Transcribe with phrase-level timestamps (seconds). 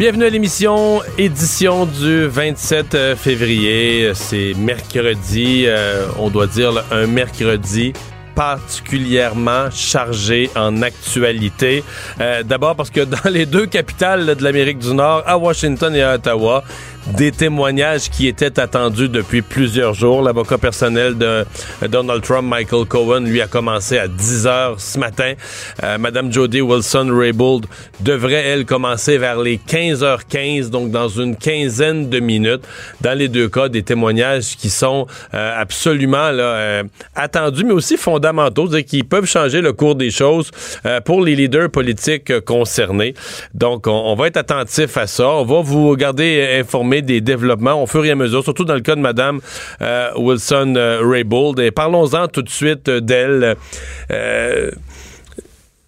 [0.00, 4.12] Bienvenue à l'émission édition du 27 euh, février.
[4.14, 7.92] C'est mercredi, euh, on doit dire un mercredi
[8.34, 11.84] particulièrement chargé en actualité.
[12.18, 16.00] Euh, D'abord parce que dans les deux capitales de l'Amérique du Nord, à Washington et
[16.02, 16.64] à Ottawa,
[17.06, 20.22] des témoignages qui étaient attendus depuis plusieurs jours.
[20.22, 21.44] L'avocat personnel de
[21.88, 25.34] Donald Trump, Michael Cohen, lui a commencé à 10 heures ce matin.
[25.82, 27.66] Euh, Madame Jody Wilson-Raybould
[28.00, 32.62] devrait, elle, commencer vers les 15h15, donc dans une quinzaine de minutes.
[33.00, 36.82] Dans les deux cas, des témoignages qui sont euh, absolument là, euh,
[37.14, 40.50] attendus, mais aussi fondamentaux, c'est-à-dire qui peuvent changer le cours des choses
[40.86, 43.14] euh, pour les leaders politiques euh, concernés.
[43.54, 45.28] Donc, on, on va être attentif à ça.
[45.28, 46.62] On va vous garder
[47.00, 49.40] des développements au fur et à mesure, surtout dans le cas de Mme
[49.80, 51.60] euh, Wilson euh, Raybould.
[51.60, 53.56] Et parlons-en tout de suite euh, d'elle.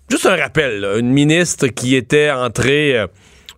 [0.08, 3.06] Juste un rappel, une ministre qui était entrée...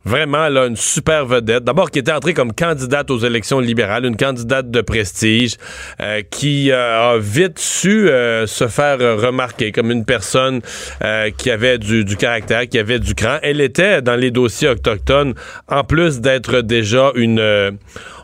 [0.05, 1.65] Vraiment, là, une super vedette.
[1.65, 5.57] D'abord, qui était entrée comme candidate aux élections libérales, une candidate de prestige,
[6.01, 10.61] euh, qui euh, a vite su euh, se faire remarquer comme une personne
[11.03, 13.39] euh, qui avait du, du caractère, qui avait du cran.
[13.43, 15.35] Elle était dans les dossiers autochtones,
[15.69, 17.71] en plus d'être déjà une, euh,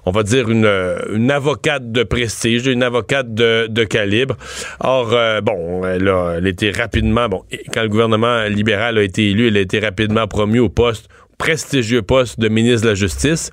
[0.05, 4.37] on va dire, une, euh, une avocate de prestige, une avocate de, de calibre.
[4.81, 7.43] Or, euh, bon, elle a, elle a été rapidement, bon,
[7.73, 11.09] quand le gouvernement libéral a été élu, elle a été rapidement promue au poste
[11.41, 13.51] prestigieux poste de ministre de la Justice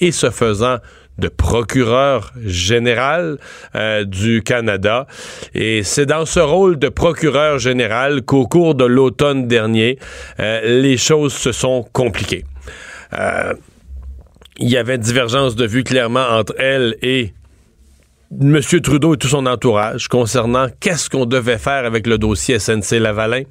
[0.00, 0.78] et ce faisant
[1.18, 3.36] de procureur général
[3.74, 5.06] euh, du Canada.
[5.54, 9.98] Et c'est dans ce rôle de procureur général qu'au cours de l'automne dernier,
[10.40, 12.44] euh, les choses se sont compliquées.
[13.12, 13.52] Euh,
[14.58, 17.34] il y avait divergence de vue clairement entre elle et
[18.32, 18.60] M.
[18.82, 23.42] Trudeau et tout son entourage concernant qu'est-ce qu'on devait faire avec le dossier SNC-Lavalin.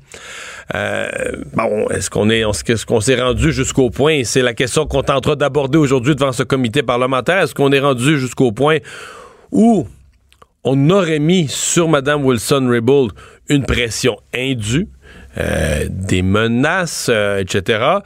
[0.73, 1.07] Euh,
[1.53, 5.35] bon, est-ce qu'on est, est-ce qu'on s'est rendu jusqu'au point, c'est la question qu'on tentera
[5.35, 8.79] d'aborder aujourd'hui devant ce comité parlementaire, est-ce qu'on est rendu jusqu'au point
[9.51, 9.87] où
[10.63, 13.11] on aurait mis sur Mme Wilson-Raybould
[13.49, 14.87] une pression indue,
[15.37, 17.99] euh, des menaces, euh, etc.,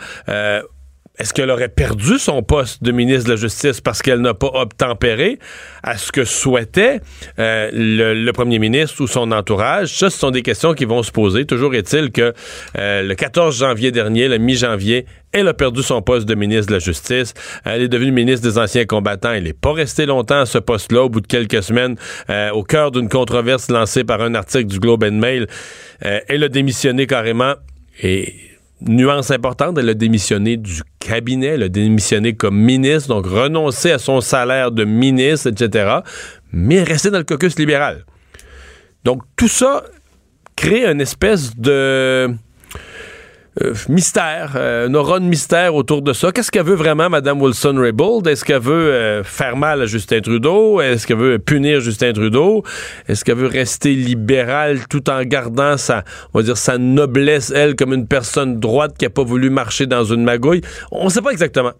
[1.20, 4.52] est-ce qu'elle aurait perdu son poste de ministre de la Justice parce qu'elle n'a pas
[4.54, 5.38] obtempéré
[5.84, 7.02] à ce que souhaitait
[7.40, 9.98] euh, le, le, premier ministre ou son entourage?
[9.98, 11.46] Ça, ce sont des questions qui vont se poser.
[11.46, 12.34] Toujours est-il que
[12.78, 16.74] euh, le 14 janvier dernier, le mi-janvier, elle a perdu son poste de ministre de
[16.74, 17.34] la Justice.
[17.66, 19.34] Elle est devenue ministre des Anciens combattants.
[19.34, 21.04] Elle n'est pas restée longtemps à ce poste-là.
[21.04, 21.98] Au bout de quelques semaines,
[22.30, 25.48] euh, au cœur d'une controverse lancée par un article du Globe and Mail,
[26.06, 27.56] euh, elle a démissionné carrément.
[28.02, 28.34] Et
[28.82, 34.00] nuance importante, elle a démissionné du cabinet, elle a démissionné comme ministre, donc renoncé à
[34.00, 36.00] son salaire de ministre, etc.,
[36.52, 38.06] mais resté dans le caucus libéral.
[39.04, 39.84] Donc tout ça
[40.56, 42.34] crée une espèce de
[43.62, 46.32] euh, mystère, euh, une aura de mystère autour de ça.
[46.32, 48.28] Qu'est-ce qu'elle veut vraiment, Mme Wilson-Raybould?
[48.28, 50.80] Est-ce qu'elle veut euh, faire mal à Justin Trudeau?
[50.80, 52.64] Est-ce qu'elle veut punir Justin Trudeau?
[53.08, 57.76] Est-ce qu'elle veut rester libérale tout en gardant sa, on va dire, sa noblesse, elle,
[57.76, 60.62] comme une personne droite qui n'a pas voulu marcher dans une magouille?
[60.92, 61.74] On ne sait pas exactement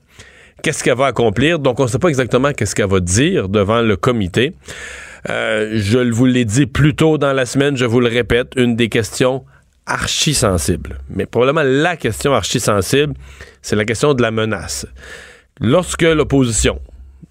[0.64, 3.82] qu'est-ce qu'elle va accomplir, donc on ne sait pas exactement qu'est-ce qu'elle va dire devant
[3.82, 4.54] le comité.
[5.26, 8.90] Je vous l'ai dit plus tôt dans la semaine, je vous le répète, une des
[8.90, 9.46] questions
[9.90, 11.00] archi sensible.
[11.10, 13.14] Mais probablement la question archi sensible,
[13.62, 14.86] c'est la question de la menace.
[15.60, 16.80] Lorsque l'opposition,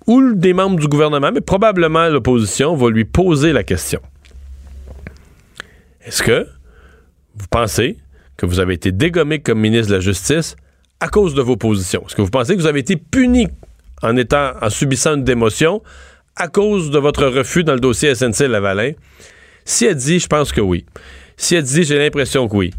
[0.07, 4.01] ou des membres du gouvernement, mais probablement l'opposition, va lui poser la question.
[6.05, 6.47] Est-ce que
[7.37, 7.99] vous pensez
[8.37, 10.57] que vous avez été dégommé comme ministre de la Justice
[11.01, 12.03] à cause de vos positions?
[12.07, 13.49] Est-ce que vous pensez que vous avez été puni
[14.03, 15.83] en étant, en subissant une démotion
[16.37, 18.93] à cause de votre refus dans le dossier SNC-Lavalin?
[19.65, 20.87] Si elle dit, je pense que oui.
[21.39, 22.75] Si elle dit, j'ai l'impression que oui.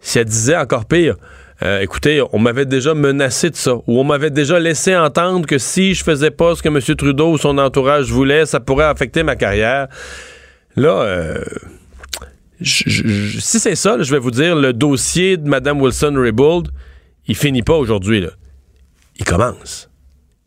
[0.00, 1.16] Si elle disait encore pire,
[1.62, 5.58] euh, écoutez, on m'avait déjà menacé de ça, ou on m'avait déjà laissé entendre que
[5.58, 6.80] si je faisais pas ce que M.
[6.96, 9.88] Trudeau ou son entourage voulait, ça pourrait affecter ma carrière.
[10.76, 11.44] Là, euh,
[12.62, 16.70] si c'est ça, je vais vous dire, le dossier de Mme Wilson-Raybould,
[17.26, 18.26] il finit pas aujourd'hui.
[19.18, 19.90] Il commence.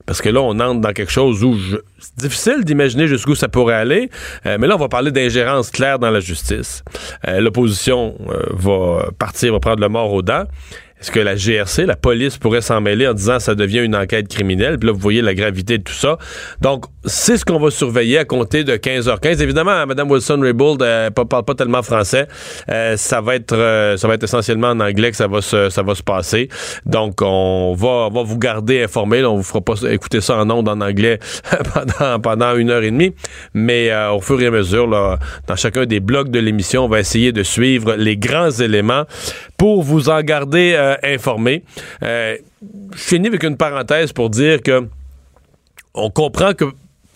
[0.08, 1.78] Parce que là, on entre dans quelque chose où je...
[2.00, 4.10] c'est difficile d'imaginer jusqu'où ça pourrait aller.
[4.46, 6.84] Euh, mais là, on va parler d'ingérence claire dans la justice.
[7.28, 10.46] Euh, L'opposition euh, va partir, va prendre le mort aux dents.
[11.00, 14.28] Est-ce que la GRC, la police, pourrait s'en mêler en disant ça devient une enquête
[14.28, 14.80] criminelle?
[14.80, 16.18] Puis là, vous voyez la gravité de tout ça.
[16.62, 19.42] Donc, c'est ce qu'on va surveiller à compter de 15h15.
[19.44, 22.28] Évidemment, Mme Wilson-Raybould ne parle pas tellement français.
[22.70, 25.70] Euh, ça va être euh, ça va être essentiellement en anglais que ça va se,
[25.70, 26.50] ça va se passer.
[26.88, 29.24] Donc, on va, va vous garder informé.
[29.24, 31.20] On vous fera pas écouter ça en ondes en anglais
[31.74, 33.14] pendant, pendant une heure et demie.
[33.54, 36.90] Mais euh, au fur et à mesure, là, dans chacun des blocs de l'émission, on
[36.90, 39.04] va essayer de suivre les grands éléments
[39.58, 41.64] pour vous en garder euh, informé.
[42.04, 42.38] Euh,
[42.94, 44.88] je finis avec une parenthèse pour dire que
[45.94, 46.66] on comprend que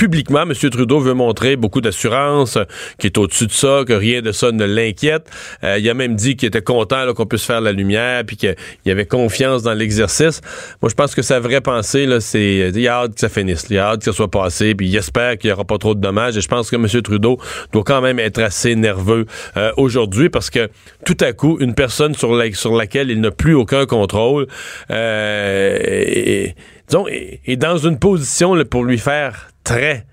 [0.01, 0.53] publiquement, M.
[0.56, 2.63] Trudeau veut montrer beaucoup d'assurance, euh,
[2.98, 5.30] qu'il est au-dessus de ça, que rien de ça ne l'inquiète.
[5.63, 8.56] Euh, il a même dit qu'il était content qu'on puisse faire la lumière, puis qu'il
[8.88, 10.42] avait confiance dans l'exercice.
[10.81, 13.77] Moi, je pense que sa vraie pensée, c'est il a hâte que ça finisse, il
[13.77, 16.01] a hâte que ça soit passé, puis il espère qu'il n'y aura pas trop de
[16.01, 16.36] dommages.
[16.36, 16.88] Et je pense que M.
[17.03, 17.38] Trudeau
[17.71, 20.68] doit quand même être assez nerveux euh, aujourd'hui, parce que
[21.06, 24.48] tout à coup, une personne sur, laquelle il n'a plus aucun contrôle,
[24.89, 26.56] et,
[26.92, 30.06] disons, est, dans une position pour lui faire très,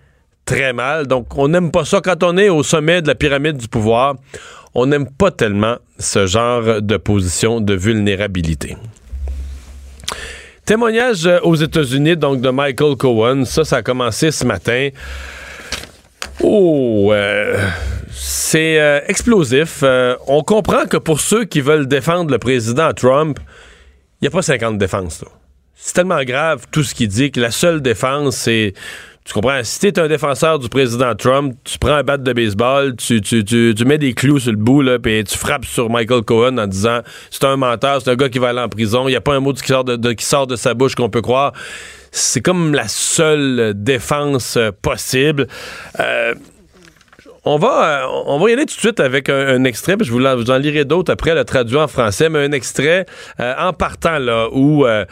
[0.45, 1.07] très mal.
[1.07, 2.01] Donc, on n'aime pas ça.
[2.01, 4.15] Quand on est au sommet de la pyramide du pouvoir,
[4.75, 8.77] on n'aime pas tellement ce genre de position de vulnérabilité.
[10.65, 13.45] Témoignage euh, aux États-Unis, donc de Michael Cohen.
[13.45, 14.91] Ça, ça a commencé ce matin.
[16.41, 17.67] Oh, euh,
[18.13, 19.83] c'est euh, explosif.
[20.29, 23.41] on comprend que pour ceux qui veulent défendre le président Trump,
[24.21, 25.25] il n'y a pas 50 défenses.
[25.81, 28.75] C'est tellement grave tout ce qu'il dit que la seule défense, c'est
[29.25, 29.61] tu comprends?
[29.63, 33.45] Si t'es un défenseur du président Trump, tu prends un bat de baseball, tu, tu,
[33.45, 36.67] tu, mets des clous sur le bout, là, puis tu frappes sur Michael Cohen en
[36.67, 39.21] disant c'est un menteur, c'est un gars qui va aller en prison, il n'y a
[39.21, 41.53] pas un mot qui sort de, qui sort de sa bouche qu'on peut croire.
[42.11, 45.47] C'est comme la seule défense possible.
[46.01, 46.35] Euh,
[47.44, 50.12] on va, euh, on va y aller tout de suite avec un, extrait, puis je
[50.12, 53.06] vous, en, lirai d'autres après, le traduit en français, mais un extrait
[53.40, 55.05] euh, en partant là, où, euh,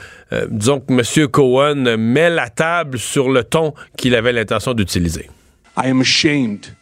[0.49, 1.28] disons que M.
[1.28, 5.31] Cohen met la table sur le ton qu'il avait l'intention d'utiliser.
[5.76, 6.75] I am ashamed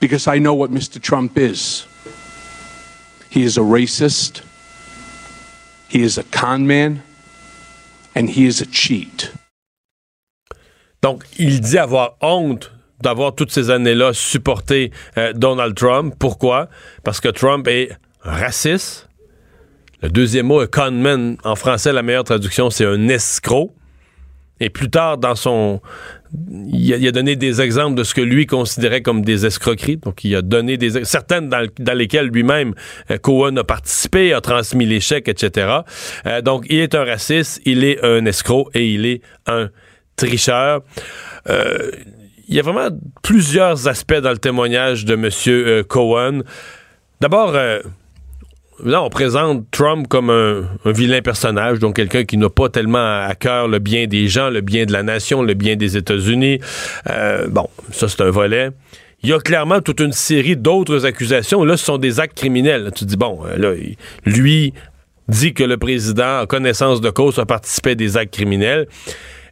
[0.00, 1.00] because I know what Mr.
[1.00, 1.86] Trump is.
[3.30, 4.42] He is a racist,
[5.88, 7.02] he is a con man,
[8.14, 9.32] and he is a cheat.
[11.02, 16.14] Donc, il dit avoir honte d'avoir toutes ces années-là supporté euh, Donald Trump.
[16.18, 16.68] Pourquoi?
[17.04, 17.90] Parce que Trump est
[18.20, 19.08] raciste.
[20.02, 21.36] Le deuxième mot est conman.
[21.44, 23.72] En français, la meilleure traduction, c'est un escroc.
[24.60, 25.80] Et plus tard, dans son.
[26.50, 29.96] Il a, donné des exemples de ce que lui considérait comme des escroqueries.
[29.96, 31.04] Donc, il a donné des.
[31.04, 32.74] Certaines dans, lesquelles lui-même,
[33.10, 35.78] euh, Cohen a participé, a transmis les etc.
[36.26, 39.70] Euh, donc, il est un raciste, il est un escroc et il est un
[40.16, 40.82] tricheur.
[42.48, 42.88] Il y a vraiment
[43.22, 45.28] plusieurs aspects dans le témoignage de M.
[45.48, 46.40] Euh, Cohen.
[47.20, 47.80] D'abord, euh,
[48.82, 53.34] là, on présente Trump comme un, vilain personnage, donc quelqu'un qui n'a pas tellement à
[53.34, 56.58] cœur le bien des gens, le bien de la nation, le bien des États-Unis.
[57.10, 58.70] Euh, bon, ça, c'est un volet.
[59.22, 61.64] Il y a clairement toute une série d'autres accusations.
[61.64, 62.92] Là, ce sont des actes criminels.
[62.94, 63.72] Tu dis, bon, là,
[64.24, 64.72] lui
[65.28, 68.86] dit que le président, en connaissance de cause, a participé à des actes criminels.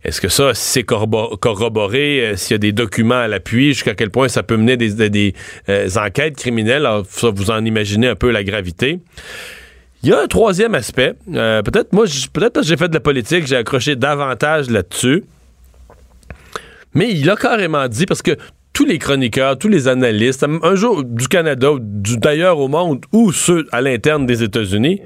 [0.07, 4.11] Est-ce que ça, c'est corroboré, euh, s'il y a des documents à l'appui, jusqu'à quel
[4.11, 5.35] point ça peut mener des,
[5.69, 6.87] euh, enquêtes criminelles?
[6.87, 9.01] Alors, ça, vous en imaginez un peu la gravité.
[10.05, 11.15] Il y a un troisième aspect.
[11.35, 15.25] Euh, peut-être, moi, peut-être que j'ai fait de la politique, j'ai accroché davantage là-dessus.
[16.95, 18.37] Mais il a carrément dit, parce que
[18.73, 23.67] tous les chroniqueurs, tous les analystes, un jour du Canada, d'ailleurs au monde, ou ceux
[23.73, 25.01] à l'interne des États-Unis,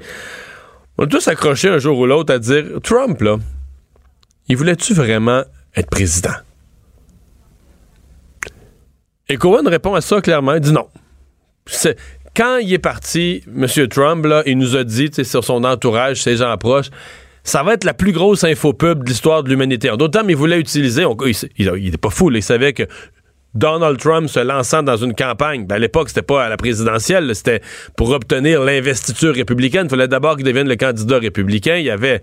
[0.99, 3.37] ont tous accroché un jour ou l'autre à dire Trump, là,
[4.51, 5.43] il voulait-tu vraiment
[5.77, 6.33] être président?
[9.29, 10.55] Et Cohen répond à ça clairement.
[10.55, 10.89] Il dit non.
[12.35, 13.65] quand il est parti, M.
[13.87, 16.89] Trump, là, il nous a dit, sur son entourage, ses gens proches,
[17.43, 19.89] ça va être la plus grosse infopub de l'histoire de l'humanité.
[19.97, 21.05] D'autant, il voulait utiliser,
[21.57, 22.83] il n'est pas fou, il savait que
[23.53, 27.33] Donald Trump se lançant dans une campagne, ben à l'époque, c'était pas à la présidentielle,
[27.35, 27.61] c'était
[27.97, 29.87] pour obtenir l'investiture républicaine.
[29.87, 31.75] Il fallait d'abord qu'il devienne le candidat républicain.
[31.77, 32.21] Il y avait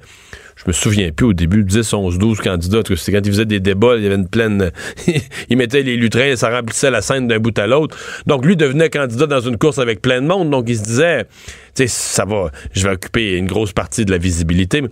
[0.58, 2.80] je me souviens plus au début, 10, 11, 12 candidats.
[2.96, 4.72] C'était quand il faisait des débats, il y avait une pleine.
[5.48, 7.96] il mettait les lutrins et ça remplissait la scène d'un bout à l'autre.
[8.26, 10.50] Donc lui devenait candidat dans une course avec plein de monde.
[10.50, 11.30] Donc il se disait, tu
[11.74, 14.82] sais, ça va, je vais occuper une grosse partie de la visibilité.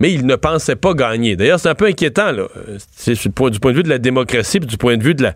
[0.00, 1.36] Mais il ne pensait pas gagner.
[1.36, 2.48] D'ailleurs, c'est un peu inquiétant, là.
[2.90, 5.34] C'est du point de vue de la démocratie, puis du point de vue de la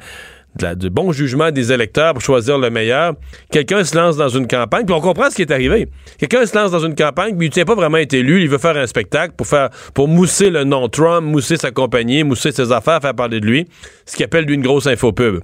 [0.76, 3.14] du bon jugement des électeurs pour choisir le meilleur.
[3.50, 5.88] Quelqu'un se lance dans une campagne, puis on comprend ce qui est arrivé.
[6.18, 8.58] Quelqu'un se lance dans une campagne, puis il tient pas vraiment être élu, il veut
[8.58, 12.72] faire un spectacle pour faire pour mousser le nom Trump, mousser sa compagnie, mousser ses
[12.72, 13.68] affaires, faire parler de lui,
[14.04, 15.40] ce qu'il appelle lui une grosse infopub.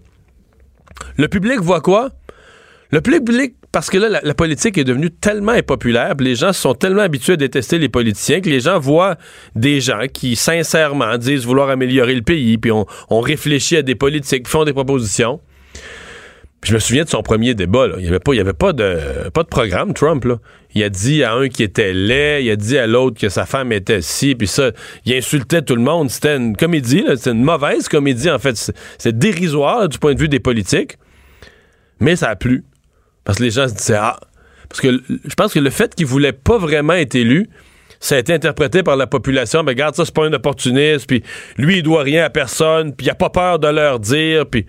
[1.17, 2.11] Le public voit quoi?
[2.91, 7.03] Le public parce que là, la, politique est devenue tellement impopulaire, les gens sont tellement
[7.03, 9.17] habitués à détester les politiciens que les gens voient
[9.57, 14.47] des gens qui, sincèrement, disent vouloir améliorer le pays, puis on, réfléchit à des politiques,
[14.47, 15.41] font des propositions.
[16.63, 17.89] je me souviens de son premier débat.
[17.97, 20.25] Il n'y avait, pas, avait pas, de, pas de programme, Trump.
[20.77, 23.45] Il a dit à un qui était laid, il a dit à l'autre que sa
[23.45, 24.71] femme était si, puis ça,
[25.05, 26.11] il insultait tout le monde.
[26.11, 28.73] C'était une comédie, c'était une mauvaise comédie, en fait.
[28.99, 30.97] C'est dérisoire du point de vue des politiques.
[31.99, 32.63] Mais ça a plu.
[33.25, 34.21] Parce que les gens se disaient, ah,
[34.69, 37.49] parce que je pense que le fait qu'il voulait pas vraiment être élu,
[38.01, 39.63] ça a été interprété par la population.
[39.63, 41.23] Mais regarde, ça, c'est pas un opportuniste, puis
[41.57, 44.67] lui, il doit rien à personne, puis il a pas peur de leur dire, puis.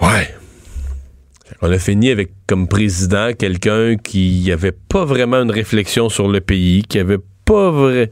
[0.00, 0.34] Ouais.
[1.60, 6.40] On a fini avec comme président quelqu'un qui avait pas vraiment une réflexion sur le
[6.40, 8.10] pays, qui avait pas vrai.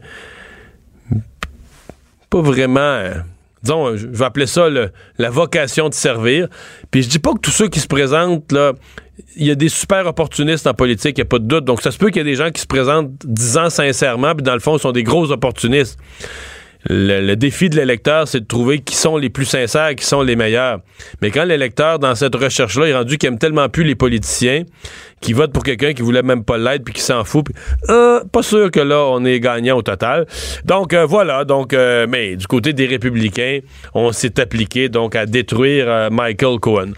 [2.29, 3.11] pas vraiment.
[3.63, 4.67] Disons, je vais appeler ça
[5.17, 6.47] la vocation de servir.
[6.91, 8.73] Puis je dis pas que tous ceux qui se présentent, là,
[9.35, 11.65] il y a des super opportunistes en politique, il n'y a pas de doute.
[11.65, 14.43] Donc ça se peut qu'il y ait des gens qui se présentent disant sincèrement, puis
[14.43, 15.97] dans le fond, ils sont des gros opportunistes.
[16.89, 20.35] Le, défi de l'électeur, c'est de trouver qui sont les plus sincères, qui sont les
[20.35, 20.79] meilleurs.
[21.21, 24.63] Mais quand l'électeur, dans cette recherche-là, est rendu qu'il aime tellement plus les politiciens,
[25.21, 27.45] qui vote pour quelqu'un qui voulait même pas l'être, puis qui s'en fout,
[27.89, 30.25] euh, pas sûr que là, on est gagnant au total.
[30.65, 31.45] Donc, euh, voilà.
[31.45, 33.59] Donc, euh, mais du côté des républicains,
[33.93, 36.91] on s'est appliqué donc à détruire Michael Cohen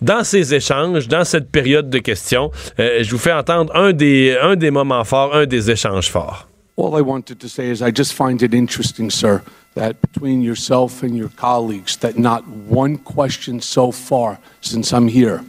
[0.00, 4.56] dans ces échanges, dans cette période de questions, je vous fais entendre un des, un
[4.56, 6.48] des moments forts, un des échanges forts.
[6.76, 9.42] All I wanted to say is I just find it interesting, sir,
[9.74, 15.44] that between yourself and your colleagues, that not one question so far since I'm here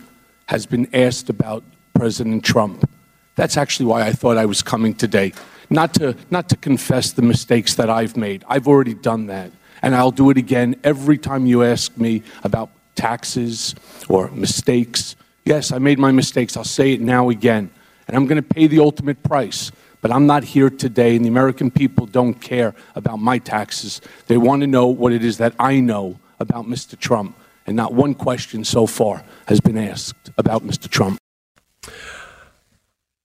[0.48, 1.64] has been asked about
[1.94, 2.90] President Trump.
[3.36, 5.34] That's actually why I thought I was coming today.
[5.70, 8.44] Not to, not to confess the mistakes that I've made.
[8.48, 9.52] I've already done that.
[9.82, 13.76] And I'll do it again every time you ask me about taxes
[14.08, 15.16] or mistakes.
[15.46, 16.56] Yes, I made my mistakes.
[16.56, 17.70] I'll say it now again.
[18.08, 19.72] And I'm going to pay the ultimate price.
[20.04, 24.02] But I'm not here today, and the American people don't care about my taxes.
[24.28, 27.00] They want to know what it is that I know about Mr.
[27.00, 27.36] Trump.
[27.66, 30.90] And not one question so far has been asked about Mr.
[30.90, 31.18] Trump.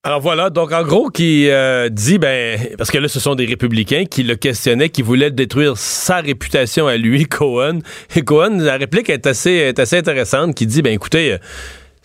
[0.04, 3.44] Alors voilà, donc en gros, qui euh, dit, ben, parce que là, ce sont des
[3.44, 7.80] républicains qui le questionnaient, qui voulaient détruire sa réputation à lui, Cohen.
[8.14, 11.38] Et Cohen, la réplique est assez, est assez intéressante, qui dit, ben écoutez,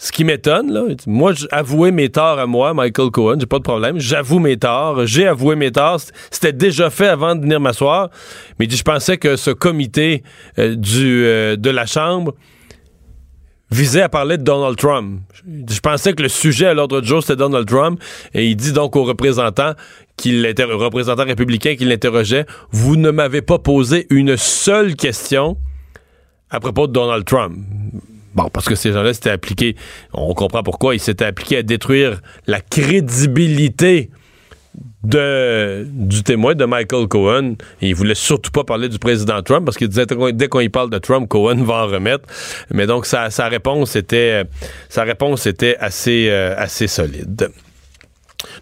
[0.03, 3.63] ce qui m'étonne, là, moi, avoué mes torts à moi, Michael Cohen, j'ai pas de
[3.63, 3.99] problème.
[3.99, 5.05] J'avoue mes torts.
[5.05, 6.01] J'ai avoué mes torts.
[6.29, 8.09] C'était déjà fait avant de venir m'asseoir.
[8.59, 10.21] Mais je pensais que ce comité
[10.59, 12.33] euh, du, euh, de la Chambre
[13.71, 15.21] visait à parler de Donald Trump.
[15.47, 17.97] Je pensais que le sujet à l'ordre du jour, c'était Donald Trump.
[18.33, 19.71] Et il dit donc aux représentants,
[20.17, 25.55] qu'il représentant républicain qui l'interrogeait, vous ne m'avez pas posé une seule question
[26.49, 27.55] à propos de Donald Trump.
[28.35, 29.75] Bon, parce que ces gens-là s'étaient appliqués,
[30.13, 34.09] on comprend pourquoi, ils s'étaient appliqués à détruire la crédibilité
[35.03, 37.55] de, du témoin de Michael Cohen.
[37.81, 40.69] Et il voulait surtout pas parler du président Trump parce qu'il disait dès qu'on y
[40.69, 42.27] parle de Trump, Cohen va en remettre.
[42.73, 44.43] Mais donc sa, réponse était
[44.89, 47.49] sa réponse était assez euh, assez solide.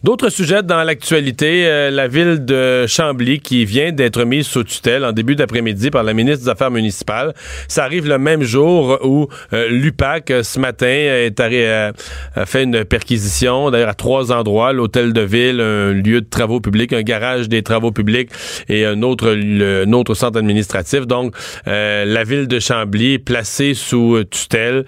[0.04, 5.06] D'autres sujets dans l'actualité, euh, la ville de Chambly qui vient d'être mise sous tutelle
[5.06, 7.34] en début d'après-midi par la ministre des Affaires municipales.
[7.68, 12.86] Ça arrive le même jour où euh, l'UPAC, euh, ce matin, est a fait une
[12.86, 17.50] perquisition, d'ailleurs à trois endroits, l'hôtel de ville, un lieu de travaux publics, un garage
[17.50, 18.30] des travaux publics
[18.70, 21.08] et un autre, centre administratif.
[21.08, 24.86] Donc, la ville de Chambly placée sous tutelle.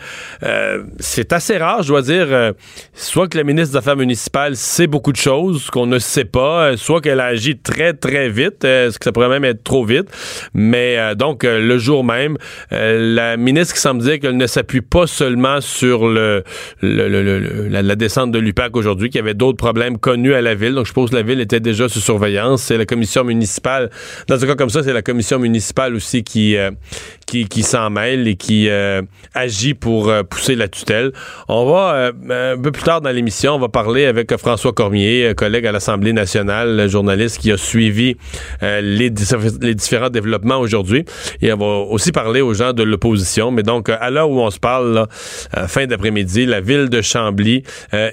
[1.00, 2.54] C'est assez rare, je dois dire,
[2.94, 6.66] soit que la ministre des Affaires municipales sait beaucoup de choses qu'on ne sait pas,
[6.66, 9.64] euh, soit qu'elle a agi très, très vite, euh, ce que ça pourrait même être
[9.64, 10.06] trop vite,
[10.54, 12.38] mais euh, donc le jour même,
[12.70, 16.44] la ministre qui semble dire qu'elle ne s'appuie pas seulement sur le,
[16.84, 20.86] la, descente de l'UPAC aujourd'hui, qu'il y avait d'autres problèmes connus à la ville, donc
[20.86, 23.90] je suppose que la ville était déjà sous surveillance, c'est la commission municipale,
[24.28, 26.56] dans un cas comme ça, c'est la commission municipale aussi qui,
[27.26, 28.70] qui, qui s'en mêle et qui
[29.34, 31.14] agit pour pousser la tutelle.
[31.48, 35.34] On va, un peu plus tard dans l'émission, on va parler avec François Cormier, euh,
[35.34, 38.18] collègue à l'Assemblée nationale, journaliste qui a suivi
[38.64, 41.06] euh, les, différents développements aujourd'hui.
[41.42, 43.50] Et on va aussi parler aux gens de l'opposition.
[43.50, 45.08] Mais donc, à l'heure où on se parle,
[45.68, 47.64] fin d'après-midi, la ville de Chambly
[47.94, 48.12] euh,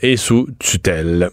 [0.00, 1.30] est sous tutelle.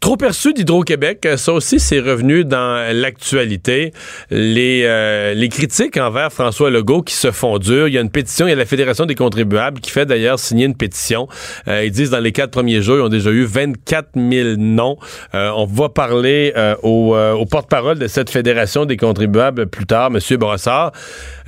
[0.00, 3.92] Trop perçu d'Hydro-Québec, ça aussi c'est revenu dans l'actualité.
[4.30, 7.88] Les, euh, les critiques envers François Legault qui se font dures.
[7.88, 10.38] Il y a une pétition, il y a la Fédération des contribuables qui fait d'ailleurs
[10.38, 11.26] signer une pétition.
[11.66, 14.98] Euh, ils disent dans les quatre premiers jours, ils ont déjà eu 24 000 noms.
[15.34, 20.36] Euh, on va parler au, au porte-parole de cette Fédération des contribuables plus tard, M.
[20.36, 20.92] Brossard.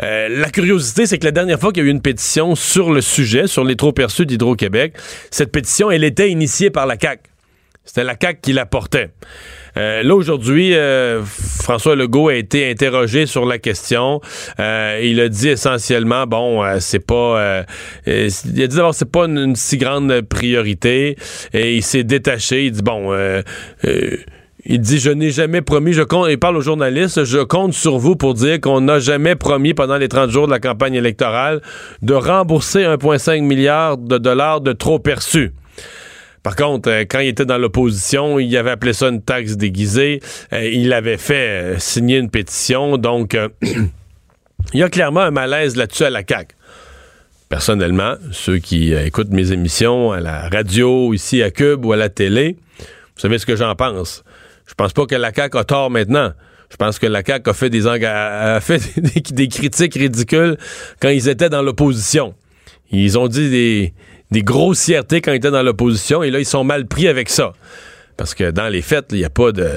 [0.01, 3.01] la curiosité, c'est que la dernière fois qu'il y a eu une pétition sur le
[3.01, 4.95] sujet, sur les trop perçus d'Hydro-Québec,
[5.31, 7.30] cette pétition, elle était initiée par la CAQ.
[7.85, 9.11] C'était la CAQ qui la portait.
[9.77, 14.21] Euh, là, aujourd'hui, euh, François Legault a été interrogé sur la question.
[14.59, 17.65] Euh, il a dit essentiellement, bon, c'est pas...
[18.07, 18.13] il
[18.63, 21.17] a dit d'abord, c'est pas une, si grande priorité.
[21.53, 22.67] Et il s'est détaché.
[22.67, 23.15] Il dit, bon...
[24.67, 27.97] il dit, je n'ai jamais promis, je compte, il parle aux journalistes, je compte sur
[27.97, 31.63] vous pour dire qu'on n'a jamais promis pendant les 30 jours de la campagne électorale
[32.03, 35.53] de rembourser 1,5 milliard de dollars de trop perçus.
[36.43, 40.21] Par contre, euh, quand il était dans l'opposition, il avait appelé ça une taxe déguisée.
[40.53, 41.35] Euh, il avait fait
[41.75, 42.97] euh, signer une pétition.
[42.97, 46.55] Donc, il y a clairement un malaise là-dessus à la CAQ.
[47.49, 52.09] Personnellement, ceux qui écoutent mes émissions à la radio, ici à Cube ou à la
[52.09, 54.23] télé, vous savez ce que j'en pense.
[54.69, 56.33] Je pense pas que la CAQ a tort maintenant.
[56.71, 59.01] Je pense que la CAQ a fait des, a fait
[59.33, 60.57] des critiques ridicules
[61.03, 62.35] quand ils étaient dans l'opposition.
[62.93, 63.95] Ils ont dit des,
[64.31, 67.53] des grossièretés quand ils étaient dans l'opposition et là, ils sont mal pris avec ça.
[68.17, 69.71] Parce que dans les faits, il n'y a pas de.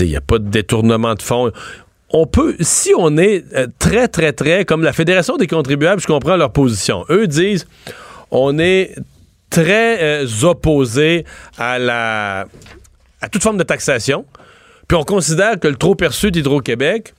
[0.00, 1.52] Il a pas de détournement de fonds.
[2.10, 6.06] On peut, si on est euh, très, très, très, comme la Fédération des contribuables, je
[6.06, 7.04] comprends leur position.
[7.10, 7.66] Eux disent,
[8.30, 8.94] on est
[9.50, 11.24] très euh, opposé
[11.58, 12.46] à la
[13.20, 14.24] à toute forme de taxation.
[14.88, 17.14] Puis on considère que le trop perçu d'Hydro-Québec,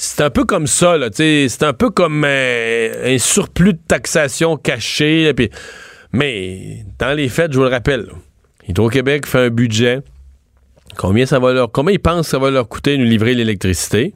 [0.00, 1.08] c'est un peu comme ça, là.
[1.12, 5.34] C'est un peu comme un, surplus de taxation caché.
[6.12, 8.06] mais dans les faits, je vous le rappelle,
[8.68, 10.02] Hydro-Québec fait un budget.
[10.96, 11.72] Combien ça va leur.
[11.72, 14.14] Combien ils pensent que ça va leur coûter de nous livrer l'électricité?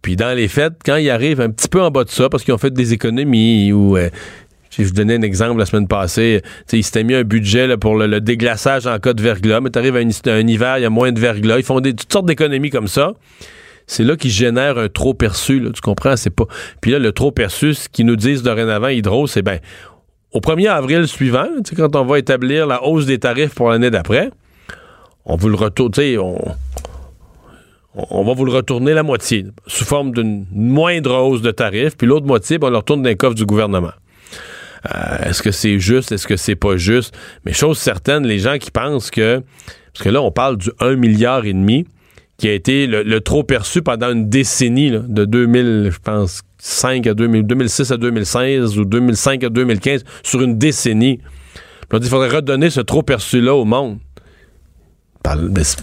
[0.00, 2.42] Puis dans les faits, quand ils arrivent un petit peu en bas de ça, parce
[2.42, 3.98] qu'ils ont fait des économies ou.
[3.98, 4.08] Euh,
[4.70, 6.40] je vous donnais un exemple la semaine passée.
[6.72, 9.96] Ils s'étaient mis un budget pour le, déglaçage en cas de verglas, mais tu arrives
[9.96, 11.58] à, un hiver, il y a moins de verglas.
[11.58, 13.12] Ils font des, toutes sortes d'économies comme ça
[13.86, 15.62] c'est là qu'ils génèrent un trop perçu.
[15.74, 16.16] tu comprends?
[16.16, 16.46] C'est pas.
[16.80, 19.58] Puis là, le trop perçu, ce qu'ils nous disent dorénavant, Hydro, c'est ben
[20.32, 24.30] au 1er avril suivant, quand on va établir la hausse des tarifs pour l'année d'après,
[25.24, 25.90] on vous le retourne,
[27.94, 32.06] on, va vous le retourner la moitié, sous forme d'une moindre hausse de tarifs, puis
[32.06, 33.92] l'autre moitié, ben, on le retourne dans les coffres du gouvernement.
[34.94, 36.12] Euh, est-ce que c'est juste?
[36.12, 37.14] Est-ce que c'est pas juste?
[37.44, 39.42] Mais chose certaine, les gens qui pensent que.
[39.92, 41.86] Parce que là, on parle du 1 milliard et demi
[42.40, 47.12] qui a été le, trop perçu pendant une décennie, de 2000, je pense, 5 à
[47.12, 51.20] 2000, 2006 à 2016 ou 2005 à 2015, sur une décennie.
[51.92, 53.98] On dit qu'il faudrait redonner ce trop perçu-là au monde.
[55.52, 55.82] Mais, cet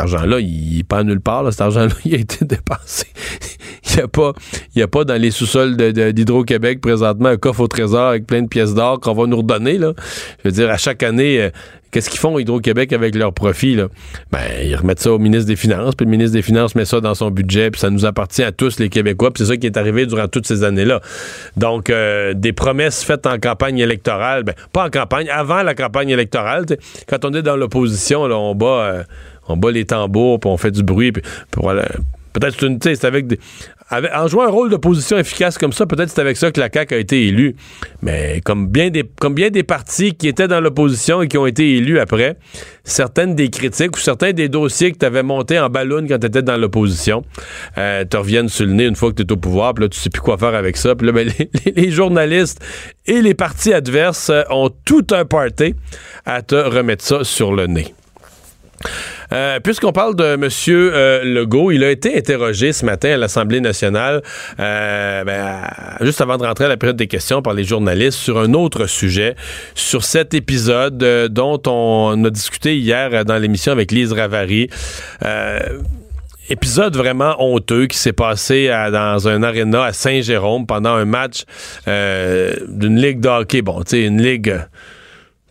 [0.00, 1.50] argent-là, il n'est pas nulle part.
[1.50, 3.06] Cet argent-là, il a été dépensé.
[3.90, 4.32] il n'y a, pas,
[4.76, 8.74] a pas dans les sous-sols d'Hydro-Québec présentement un coffre au trésor avec plein de pièces
[8.74, 9.78] d'or qu'on va nous redonner.
[9.78, 9.92] Je
[10.44, 11.50] veux dire, à chaque année, euh,
[11.90, 13.76] Qu'est-ce qu'ils font Hydro-Québec avec leurs profits?
[14.30, 17.00] Ben, ils remettent ça au ministre des Finances, puis le ministre des Finances met ça
[17.00, 19.66] dans son budget, puis ça nous appartient à tous les Québécois, puis c'est ça qui
[19.66, 21.00] est arrivé durant toutes ces années-là.
[21.56, 26.10] Donc, euh, des promesses faites en campagne électorale, ben, pas en campagne, avant la campagne
[26.10, 26.64] électorale,
[27.08, 29.02] quand on est dans l'opposition, là, on bat, euh,
[29.50, 31.22] on bat les tambours, puis on fait du bruit, puis.
[32.32, 33.40] Peut-être c'est avec des,
[33.90, 36.94] en jouant un rôle d'opposition efficace comme ça, peut-être c'est avec ça que la CAQ
[36.94, 37.56] a été élue.
[38.02, 41.46] Mais comme bien des, comme bien des partis qui étaient dans l'opposition et qui ont
[41.46, 42.36] été élus après,
[42.84, 46.26] certaines des critiques ou certains des dossiers que tu avais montés en ballon quand tu
[46.26, 47.24] étais dans l'opposition
[47.78, 49.88] euh, te reviennent sur le nez une fois que tu es au pouvoir, puis là,
[49.88, 50.94] tu sais plus quoi faire avec ça.
[50.94, 51.28] Puis là, ben,
[51.76, 52.64] les, journalistes
[53.06, 55.74] et les partis adverses ont tout un party
[56.24, 57.92] à te remettre ça sur le nez.
[59.32, 60.48] Euh, puisqu'on parle de M.
[60.68, 64.22] Euh, Legault, il a été interrogé ce matin à l'Assemblée nationale,
[64.58, 65.60] euh, ben,
[66.00, 68.86] juste avant de rentrer à la période des questions par les journalistes, sur un autre
[68.86, 69.36] sujet,
[69.74, 70.98] sur cet épisode
[71.30, 74.68] dont on a discuté hier dans l'émission avec Lise Ravary
[76.48, 81.44] épisode vraiment honteux qui s'est passé dans un aréna à Saint-Jérôme pendant un match
[81.86, 83.62] d'une ligue de hockey.
[83.62, 84.58] Bon, tu sais, une ligue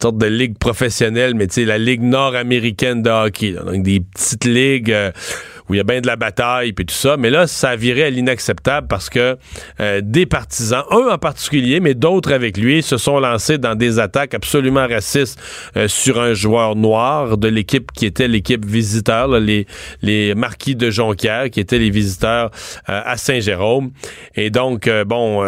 [0.01, 3.51] sorte de ligue professionnelle, mais tu sais, la ligue nord-américaine de hockey.
[3.51, 5.11] donc des petites ligues euh,
[5.67, 7.17] où il y a bien de la bataille puis tout ça.
[7.17, 9.37] Mais là, ça virait à l'inacceptable parce que
[9.79, 13.99] euh, des partisans, un en particulier, mais d'autres avec lui, se sont lancés dans des
[13.99, 15.39] attaques absolument racistes
[15.75, 19.67] euh, sur un joueur noir de l'équipe qui était l'équipe visiteur, les,
[20.01, 22.51] les marquis de Jonquière, qui étaient les visiteurs
[22.85, 23.91] à Saint-Jérôme.
[24.35, 25.43] Et donc, bon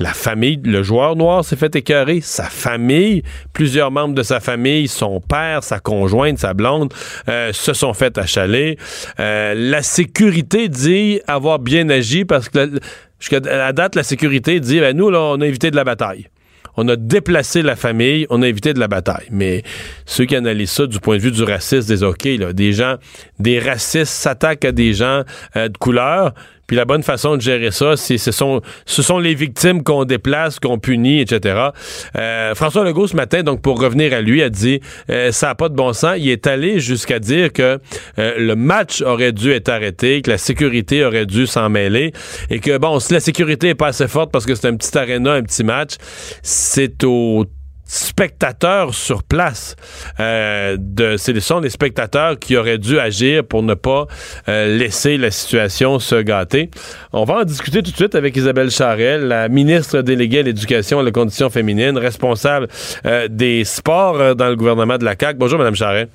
[0.00, 4.88] la famille, le joueur noir s'est fait écœurer, sa famille, plusieurs membres de sa famille,
[4.88, 6.92] son père, sa conjointe, sa blonde,
[7.28, 8.78] euh, se sont fait achaler.
[9.20, 12.80] Euh, la sécurité dit avoir bien agi parce que
[13.18, 16.28] jusqu'à la date, la sécurité dit, ben, nous, là, on a évité de la bataille
[16.76, 19.26] on a déplacé la famille, on a évité de la bataille.
[19.30, 19.62] Mais
[20.06, 22.96] ceux qui analysent ça du point de vue du racisme, des OK, là, des gens,
[23.38, 25.22] des racistes s'attaquent à des gens
[25.56, 26.32] euh, de couleur,
[26.70, 30.04] puis la bonne façon de gérer ça, c'est ce sont, ce sont les victimes qu'on
[30.04, 31.70] déplace, qu'on punit, etc.
[32.16, 34.80] Euh, François Legault, ce matin, donc pour revenir à lui, a dit
[35.10, 36.14] euh, ça n'a pas de bon sens.
[36.18, 37.80] Il est allé jusqu'à dire que
[38.20, 42.12] euh, le match aurait dû être arrêté, que la sécurité aurait dû s'en mêler,
[42.50, 44.96] et que, bon, si la sécurité est pas assez forte parce que c'est un petit
[44.96, 45.94] aréna, un petit match,
[46.40, 47.46] c'est au
[47.90, 49.74] spectateurs sur place.
[50.20, 54.06] Euh, de, ce sont des spectateurs qui auraient dû agir pour ne pas
[54.48, 56.70] euh, laisser la situation se gâter.
[57.12, 61.04] On va en discuter tout de suite avec Isabelle Charel, la ministre déléguée à l'éducation
[61.04, 62.68] et aux conditions féminines, responsable
[63.06, 65.38] euh, des sports dans le gouvernement de la CAQ.
[65.38, 66.08] Bonjour, Madame Charel.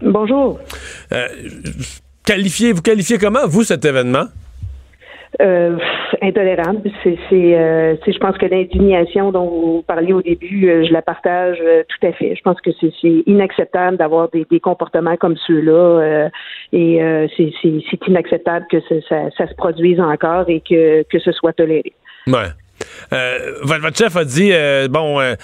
[0.00, 0.58] Bonjour.
[2.24, 4.26] qualifiez, vous qualifiez comment, vous, cet événement?
[5.40, 5.78] Euh,
[6.20, 6.82] intolérable.
[7.02, 11.56] C'est, euh, je pense que l'indignation dont vous parliez au début, euh, je la partage
[11.56, 12.36] tout à fait.
[12.36, 12.92] Je pense que c'est,
[13.26, 16.28] inacceptable d'avoir des, comportements comme ceux-là
[16.72, 17.00] et
[17.36, 21.92] c'est, inacceptable que ça, ça, se produise encore et que, que ce soit toléré.
[22.26, 22.50] Ouais.
[23.12, 25.34] Euh, votre a dit euh, bon, euh,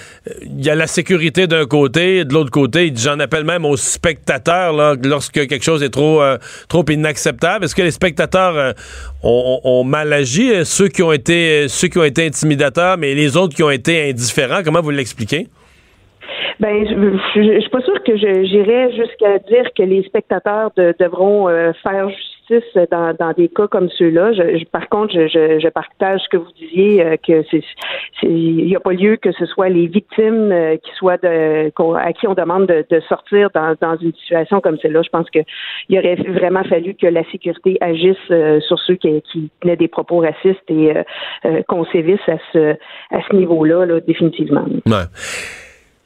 [0.42, 4.72] il y a la sécurité d'un côté, de l'autre côté, j'en appelle même aux spectateurs
[4.72, 6.22] là, lorsque quelque chose est trop
[6.68, 7.64] trop inacceptable.
[7.64, 8.74] Est-ce que les spectateurs
[9.22, 13.54] ont, mal agi, ceux qui ont été ceux qui ont été intimidateurs, mais les autres
[13.54, 15.46] qui ont été indifférents Comment vous l'expliquez?
[16.60, 21.48] Ben, je, je, suis pas sûre que j'irais jusqu'à dire que les spectateurs devront
[21.82, 22.37] faire justice
[22.90, 24.32] dans, des cas comme ceux-là.
[24.32, 27.42] Je, par contre, je, je, partage ce que vous disiez euh, que
[28.22, 32.12] il n'y a pas lieu que ce soit les victimes euh, qui soient de, à
[32.12, 35.02] qui on demande de, de sortir dans, dans, une situation comme celle-là.
[35.02, 35.44] Je pense qu'il
[35.98, 40.18] aurait vraiment fallu que la sécurité agisse euh, sur ceux qui, qui tenaient des propos
[40.18, 40.92] racistes et
[41.68, 42.74] qu'on sévisse à ce
[43.10, 44.64] à ce niveau-là, là, définitivement.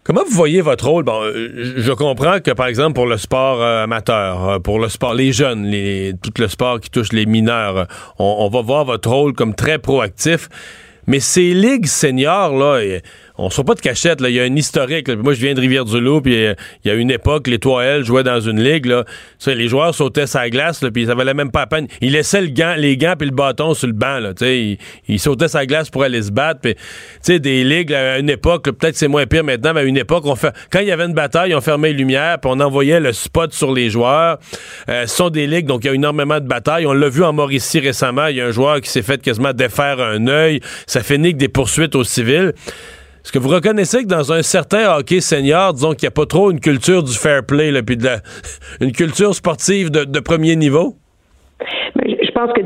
[0.05, 1.05] Comment vous voyez votre rôle?
[1.05, 4.89] Bon, euh, je comprends que, par exemple, pour le sport euh, amateur, euh, pour le
[4.89, 5.73] sport, les jeunes,
[6.21, 7.87] tout le sport qui touche les mineurs,
[8.19, 10.49] on, on va voir votre rôle comme très proactif.
[11.07, 12.81] Mais ces ligues seniors, là,
[13.43, 14.21] on se pas de cachette.
[14.21, 14.29] Là.
[14.29, 15.09] Il y a un historique.
[15.09, 18.23] Moi, je viens de Rivière-du-Loup, puis euh, il y a une époque, les 3L jouaient
[18.23, 18.87] dans une ligue.
[18.87, 19.05] Là.
[19.47, 21.89] les joueurs sautaient sa glace, puis ça valait même pas la peine.
[22.01, 24.21] Ils laissaient le gant, les gants puis le bâton sur le banc.
[24.21, 24.33] Là,
[25.09, 26.61] ils, sautaient sa glace pour aller se battre.
[27.27, 30.25] Des ligues, à une époque, peut-être c'est moins pire maintenant, mais à une époque,
[30.71, 33.53] quand il y avait une bataille, on fermait les lumières, puis on envoyait le spot
[33.53, 34.39] sur les joueurs.
[34.89, 36.87] Euh, ce sont des ligues, donc il y a énormément de batailles.
[36.87, 38.27] On l'a vu en Mauricie récemment.
[38.27, 40.61] Il y a un joueur qui s'est fait quasiment défaire un œil.
[40.87, 42.53] Ça fait nique des poursuites aux civils.
[43.25, 46.27] Est-ce que vous reconnaissez que dans un certain hockey senior, disons qu'il n'y a pas
[46.27, 48.09] trop une culture du fair play, puis de
[48.81, 50.95] une culture sportive de, premier niveau?
[52.05, 52.63] Je pense que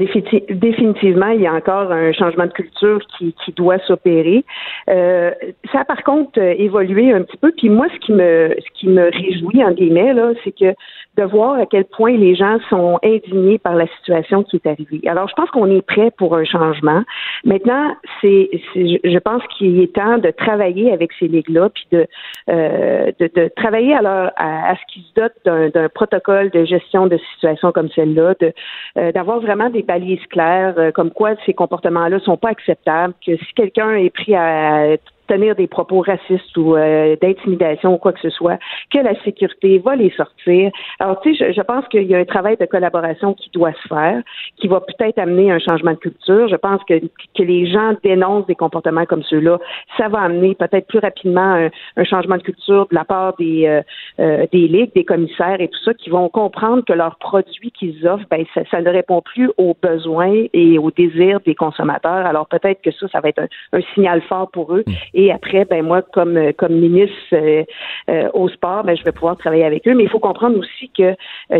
[0.55, 4.45] définitivement, il y a encore un changement de culture qui, doit s'opérer.
[4.88, 5.31] Euh,
[5.73, 7.53] ça a par contre évolué un petit peu.
[7.55, 10.14] Puis moi, ce qui me ce qui me réjouit en guillemets
[10.45, 10.73] c'est que
[11.16, 15.00] de voir à quel point les gens sont indignés par la situation qui est arrivée.
[15.07, 17.02] Alors, je pense qu'on est prêt pour un changement.
[17.44, 22.07] Maintenant, c'est, je pense qu'il est temps de travailler avec ces ligues-là, puis de,
[22.50, 27.18] euh, de, de, travailler alors à, ce qu'ils se dotent d'un, protocole de gestion de
[27.35, 28.52] situations comme celle-là, de,
[28.98, 33.37] euh, d'avoir vraiment des paliers clairs, euh, comme quoi ces comportements-là sont pas acceptables, que
[33.37, 34.96] si quelqu'un est pris à
[35.27, 38.59] tenir des propos racistes ou euh, d'intimidation ou quoi que ce soit,
[38.93, 40.71] que la sécurité va les sortir.
[40.99, 43.89] Alors, tu sais, je, pense qu'il y a un travail de collaboration qui doit se
[43.89, 44.23] faire,
[44.57, 46.49] qui va peut-être amener un changement de culture.
[46.49, 49.59] Je pense que, que les gens dénoncent des comportements comme ceux-là.
[49.97, 53.83] Ça va amener peut-être plus rapidement un, changement de culture de la part des, euh,
[54.21, 58.07] euh, des ligues, des commissaires et tout ça, qui vont comprendre que leurs produits qu'ils
[58.07, 62.27] offrent, ben, ça, ça, ne répond plus aux besoins et aux désirs des consommateurs.
[62.27, 64.85] Alors, peut-être que ça, ça va être un, un signal fort pour eux.
[65.18, 67.64] Et après, ben moi, comme euh, comme ministre euh,
[68.11, 69.94] euh, au sport, ben je vais pouvoir travailler avec eux.
[69.94, 71.14] Mais il faut comprendre aussi que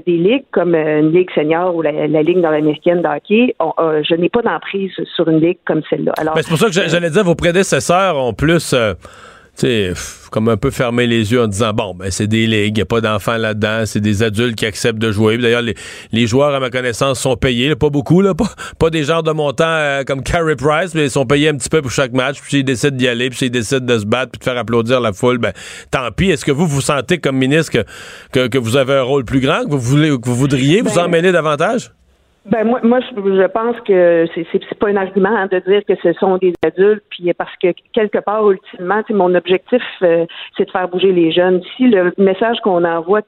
[0.05, 1.91] des ligues comme une ligue senior ou la,
[2.23, 6.13] ligue dans l'américaine de hockey, je n'ai pas d'emprise sur une ligue comme celle-là.
[6.19, 8.75] Ben, c'est pour ça que j'allais dire vos prédécesseurs ont plus
[9.61, 9.93] sais,
[10.31, 12.83] comme un peu fermer les yeux en disant bon, ben c'est des ligues, il n'y
[12.83, 15.39] a pas d'enfants là-dedans, c'est des adultes qui acceptent de jouer.
[15.39, 18.35] D'ailleurs, les, joueurs, à ma connaissance, sont payés, pas beaucoup, là,
[18.79, 21.69] pas, des genres de montants euh, comme Carey Price, mais ils sont payés un petit
[21.69, 22.41] peu pour chaque match.
[22.41, 25.01] Puis s'ils décident d'y aller, puis s'ils décident de se battre, puis de faire applaudir
[25.01, 25.53] la foule, ben
[25.91, 26.31] tant pis.
[26.31, 27.85] Est-ce que vous vous sentez comme ministre
[28.33, 30.99] que, que, vous avez un rôle plus grand, que vous voulez, que vous voudriez vous
[30.99, 31.93] en mêler davantage?
[32.49, 35.95] Ben moi, moi, je pense que c'est c'est pas un argument hein, de dire que
[36.01, 40.71] ce sont des adultes, puis parce que quelque part, ultimement, mon objectif, euh, c'est de
[40.71, 41.61] faire bouger les jeunes.
[41.77, 43.23] Si le message qu'on envoie,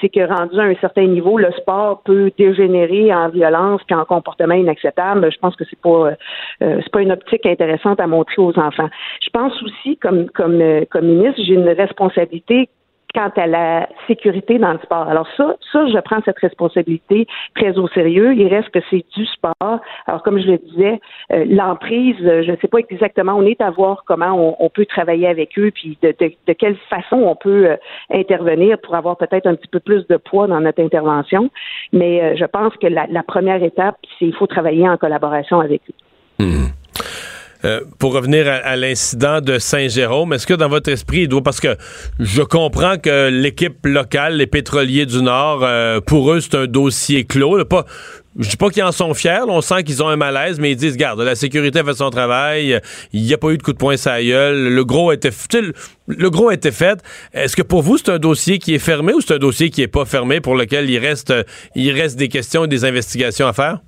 [0.00, 4.04] c'est que rendu à un certain niveau, le sport peut dégénérer en violence puis en
[4.04, 8.42] comportement inacceptable, je pense que c'est pas euh, c'est pas une optique intéressante à montrer
[8.42, 8.90] aux enfants.
[9.22, 12.68] Je pense aussi, comme comme euh, comme ministre, j'ai une responsabilité
[13.16, 15.08] quant à la sécurité dans le sport.
[15.08, 18.34] Alors ça, ça, je prends cette responsabilité très au sérieux.
[18.34, 19.80] Il reste que c'est du sport.
[20.06, 21.00] Alors comme je le disais,
[21.32, 25.26] euh, l'emprise, je ne sais pas exactement, on est à voir comment on, peut travailler
[25.26, 26.12] avec eux, puis de,
[26.52, 27.76] quelle façon on peut euh,
[28.12, 31.50] intervenir pour avoir peut-être un petit peu plus de poids dans notre intervention.
[31.92, 35.80] Mais euh, je pense que la, première étape, c'est il faut travailler en collaboration avec
[35.88, 36.44] eux.
[36.44, 36.66] Hmm.
[37.64, 41.60] Euh, pour revenir à, l'incident de Saint-Jérôme, est-ce que dans votre esprit, il doit, parce
[41.60, 41.76] que
[42.18, 47.24] je comprends que l'équipe locale, les pétroliers du Nord, euh, pour eux, c'est un dossier
[47.24, 47.64] clos.
[47.64, 47.86] Pas,
[48.38, 50.76] je dis pas qu'ils en sont fiers, on sent qu'ils ont un malaise, mais ils
[50.76, 52.80] disent, garde, la sécurité a fait son travail,
[53.12, 55.30] il n'y a pas eu de coup de poing sur la gueule, le gros était,
[56.06, 57.00] le gros était fait.
[57.32, 59.82] Est-ce que pour vous, c'est un dossier qui est fermé ou c'est un dossier qui
[59.82, 61.32] est pas fermé pour lequel il reste,
[61.74, 63.80] il reste des questions et des investigations à faire?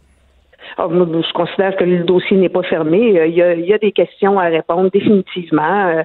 [0.77, 3.19] Ah, je considère que le dossier n'est pas fermé.
[3.19, 5.87] Euh, il y, a, des questions à répondre définitivement.
[5.89, 6.03] Euh,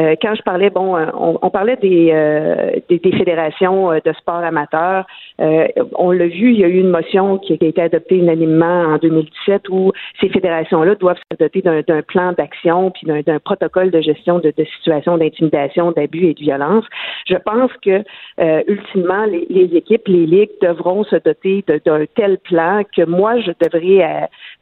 [0.00, 2.12] euh, quand je parlais, bon, on, parlait des,
[2.88, 5.06] des, fédérations de sport amateur.
[5.38, 8.98] on l'a vu, il y a eu une motion qui a été adoptée unanimement en
[8.98, 14.38] 2017 où ces fédérations-là doivent se doter d'un plan d'action puis d'un protocole de gestion
[14.38, 16.84] de, de situations d'intimidation, d'abus et de violence.
[17.26, 18.02] Je pense que
[18.68, 23.52] ultimement, les, les, équipes, les ligues devront se doter d'un tel plan que moi, je
[23.60, 24.02] devrais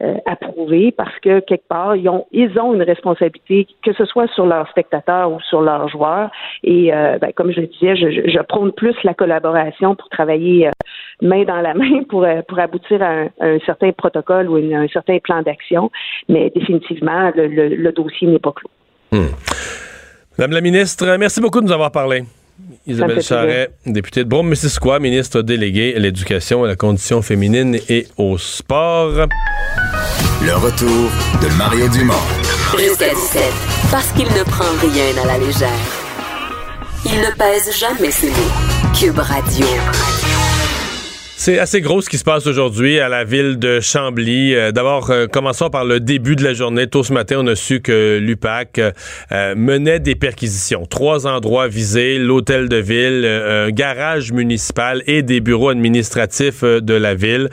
[0.02, 4.26] euh, approuver parce que quelque part, ils ont, ils ont une responsabilité, que ce soit
[4.34, 6.30] sur leurs spectateurs ou sur leurs joueurs.
[6.64, 10.66] Et euh, ben, comme je le disais, je, je, prône plus la collaboration pour travailler
[10.66, 10.70] euh,
[11.22, 15.42] main dans la main pour, pour aboutir à un, certain protocole ou un certain plan
[15.42, 15.90] d'action.
[16.28, 18.70] Mais définitivement, le, dossier n'est pas clos.
[19.12, 19.32] Hmm.
[20.38, 22.24] Madame la ministre, merci beaucoup de nous avoir parlé.
[22.86, 28.38] Isabelle Charret, députée de Brome-Missisquoi, ministre déléguée à l'éducation, à la condition féminine et au
[28.38, 29.26] sport.
[30.42, 31.10] Le retour
[31.42, 32.14] de Mario Dumont.
[32.78, 33.42] Jusqu'à 17,
[33.90, 35.68] parce qu'il ne prend rien à la légère.
[37.06, 38.94] Il ne pèse jamais ses mots.
[38.98, 39.66] Cube Radio.
[41.44, 44.54] C'est assez gros ce qui se passe aujourd'hui à la ville de Chambly.
[44.54, 46.86] Euh, d'abord, euh, commençons par le début de la journée.
[46.86, 50.86] Tôt ce matin, on a su que l'UPAC euh, menait des perquisitions.
[50.86, 57.14] Trois endroits visés, l'hôtel de ville, un garage municipal et des bureaux administratifs de la
[57.14, 57.50] ville.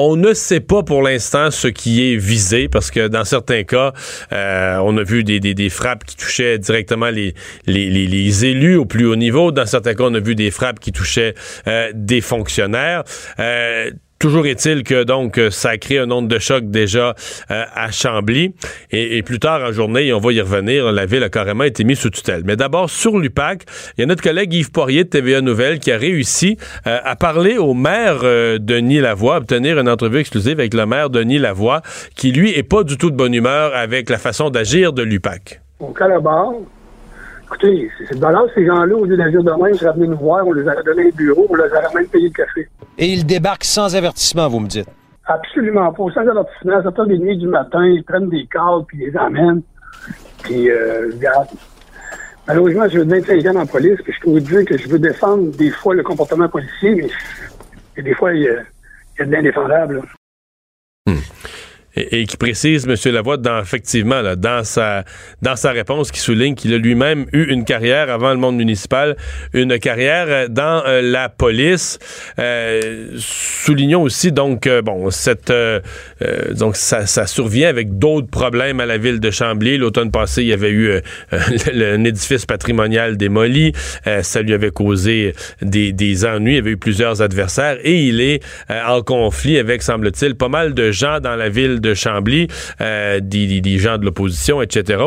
[0.00, 3.92] On ne sait pas pour l'instant ce qui est visé parce que dans certains cas,
[4.32, 7.34] euh, on a vu des, des, frappes qui touchaient directement les,
[7.66, 9.50] les, élus au plus haut niveau.
[9.50, 11.34] Dans certains cas, on a vu des frappes qui touchaient
[11.66, 13.02] euh, des fonctionnaires.
[13.40, 17.14] Euh, Toujours est-il que donc ça a un onde de choc déjà
[17.50, 18.52] euh, à Chambly
[18.90, 22.00] et, plus tard en journée, on va y revenir, la ville a carrément été mise
[22.00, 22.42] sous tutelle.
[22.44, 23.64] Mais d'abord sur l'UPAC,
[23.96, 27.14] il y a notre collègue Yves Poirier de TVA Nouvelle qui a réussi euh, à
[27.14, 31.82] parler au maire euh, Denis Lavoie, obtenir une entrevue exclusive avec le maire Denis Lavoie,
[32.16, 35.60] qui lui est pas du tout de bonne humeur avec la façon d'agir de l'UPAC.
[35.80, 36.62] On collabore,
[37.48, 40.18] Écoutez, c'est de valeur, ces gens-là, au lieu d'agir de même, ils seraient venus nous
[40.18, 42.68] voir, on les aurait donné un bureau, on les aurait même payé le café.
[42.98, 44.88] Et ils débarquent sans avertissement, vous me dites?
[45.24, 46.04] Absolument pas.
[46.12, 49.62] Sans avertissement, à 7h30 du matin, ils prennent des cadres, puis ils les amènent.
[50.42, 51.48] Puis, euh, regarde.
[52.46, 55.50] Malheureusement, j'ai 25 ans en police, puis je peux vous dire que je veux défendre
[55.56, 57.10] des fois le comportement policier,
[57.96, 60.02] mais des fois, il y a, il y a de l'indéfendable
[62.10, 63.12] et, qui précise, M.
[63.12, 65.04] Lavoie, dans, effectivement, là, dans, sa,
[65.42, 69.16] dans sa réponse, qui souligne qu'il a lui-même eu une carrière avant le monde municipal,
[69.52, 71.98] une carrière dans euh, la police.
[72.38, 75.52] Euh, soulignons aussi, donc, euh, bon, cette,
[76.52, 79.78] donc ça, ça, survient avec d'autres problèmes à la ville de Chambly.
[79.78, 81.00] L'automne passé, il y avait eu
[81.32, 83.72] un édifice patrimonial démoli.
[84.22, 86.52] ça lui avait causé des, des ennuis.
[86.52, 90.74] Il y avait eu plusieurs adversaires et il est en conflit avec, semble-t-il, pas mal
[90.74, 92.48] de gens dans la ville de de Chambly,
[92.80, 94.98] euh, des, gens de l'opposition, etc.,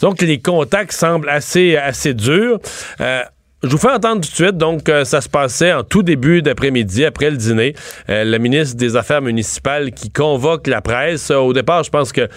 [0.00, 2.58] donc les contacts semblent assez, assez durs.
[3.00, 3.22] Euh,
[3.62, 4.56] je vous fais entendre tout de suite.
[4.56, 7.74] Donc, euh, ça se passait en tout début d'après-midi, après le dîner.
[8.08, 11.30] la ministre des Affaires municipales qui convoque la presse.
[11.30, 12.28] au départ, je pense que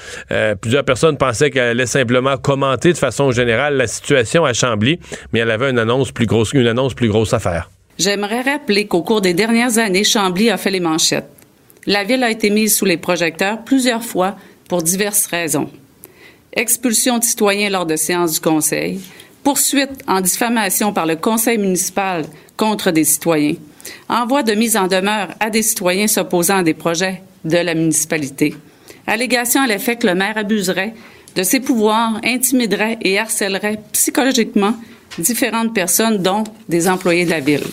[0.55, 4.99] plusieurs personnes pensaient qu'elle allait simplement commenter de façon générale la situation à Chambly,
[5.31, 7.69] mais elle avait une annonce plus grosse, une annonce plus grosse à faire.
[7.97, 11.29] J'aimerais rappeler qu'au cours des dernières années, Chambly a fait les manchettes.
[11.85, 14.37] La ville a été mise sous les projecteurs plusieurs fois
[14.69, 15.69] pour diverses raisons.
[16.53, 19.01] Expulsion de citoyens lors de séances du Conseil,
[19.43, 23.55] poursuite en diffamation par le Conseil municipal contre des citoyens,
[24.07, 28.55] envoi de mise en demeure à des citoyens s'opposant à des projets de la municipalité,
[29.05, 30.93] allégation à l'effet que le maire abuserait
[31.35, 34.75] de ses pouvoirs, intimiderait et harcèlerait psychologiquement
[35.17, 37.63] différentes personnes, dont des employés de la ville.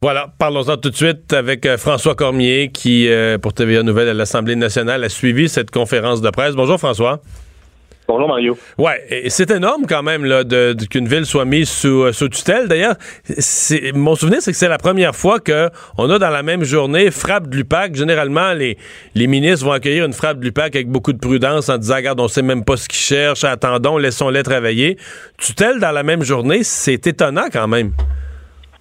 [0.00, 4.14] Voilà, parlons-en tout de suite avec euh, François Cormier qui, euh, pour TVA Nouvelle à
[4.14, 6.54] l'Assemblée nationale, a suivi cette conférence de presse.
[6.54, 7.20] Bonjour François.
[8.06, 8.56] Bonjour Mario.
[8.78, 12.68] Ouais, c'est énorme quand même là de, qu'une ville soit mise sous, euh, sous tutelle.
[12.68, 12.94] D'ailleurs,
[13.92, 17.10] mon souvenir c'est que c'est la première fois que on a dans la même journée
[17.10, 17.96] frappe de l'UPAC.
[17.96, 18.78] Généralement, les,
[19.16, 22.20] les ministres vont accueillir une frappe de l'UPAC avec beaucoup de prudence en disant regarde,
[22.20, 24.96] on sait même pas ce qu'ils cherchent, attendons, laissons-les travailler.
[25.38, 27.94] Tutelle dans la même journée, c'est étonnant quand même.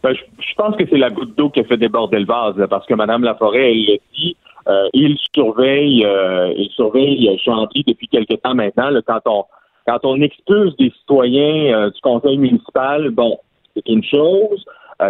[0.07, 2.85] Ben, je, pense que c'est la goutte d'eau qui a fait déborder le vase, parce
[2.85, 4.37] que Mme Laforêt, elle l'a dit,
[4.69, 8.89] euh, il surveille, euh, il surveille Chambly depuis quelque temps maintenant.
[9.05, 9.43] quand on
[9.85, 13.37] quand on expulse des citoyens euh, du conseil municipal, bon,
[13.73, 14.65] c'est une chose.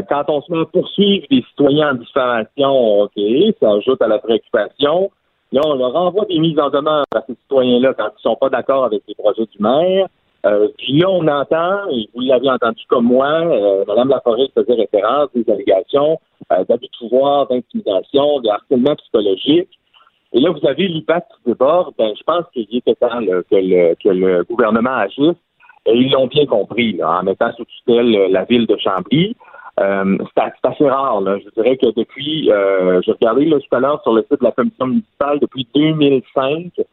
[0.10, 3.22] quand on se met à poursuivre des citoyens en diffamation, OK,
[3.60, 5.12] ça ajoute à la préoccupation.
[5.52, 8.50] Là, on leur envoie des mises en demeure à ces citoyens-là quand ils sont pas
[8.50, 10.08] d'accord avec les projets du maire.
[10.45, 14.76] Euh, puis là, on entend, et vous l'avez entendu comme moi, euh, Mme Laforêt faisait
[14.76, 16.19] référence des allégations
[16.52, 19.69] euh, d'abus de pouvoir, d'intimidation, de harcèlement psychologique.
[20.34, 21.93] Et là, vous avez l'IPAC qui déborde.
[21.97, 25.38] Ben, je pense qu'il était temps que, le, que le gouvernement agisse.
[25.88, 29.36] Et ils l'ont bien compris, là, en mettant sous tutelle euh, la ville de Chambly.
[29.80, 31.21] Euh, c'est assez rare.
[31.21, 31.38] Là.
[31.38, 34.45] Je dirais que depuis, euh, je regardais là, tout à l'heure sur le site de
[34.45, 36.84] la commission municipale, depuis 2005, euh,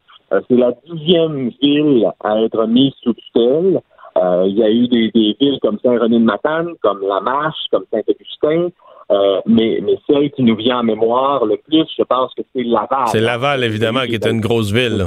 [0.47, 3.81] c'est la dixième ville à être mise sous tutelle.
[4.17, 8.69] Euh, il y a eu des, villes comme Saint-René-de-Matane, comme La Marche, comme Saint-Augustin,
[9.11, 12.63] euh, mais, mais celle qui nous vient en mémoire le plus, je pense que c'est
[12.63, 13.07] Laval.
[13.07, 15.05] C'est Laval, évidemment, qui est une grosse ville.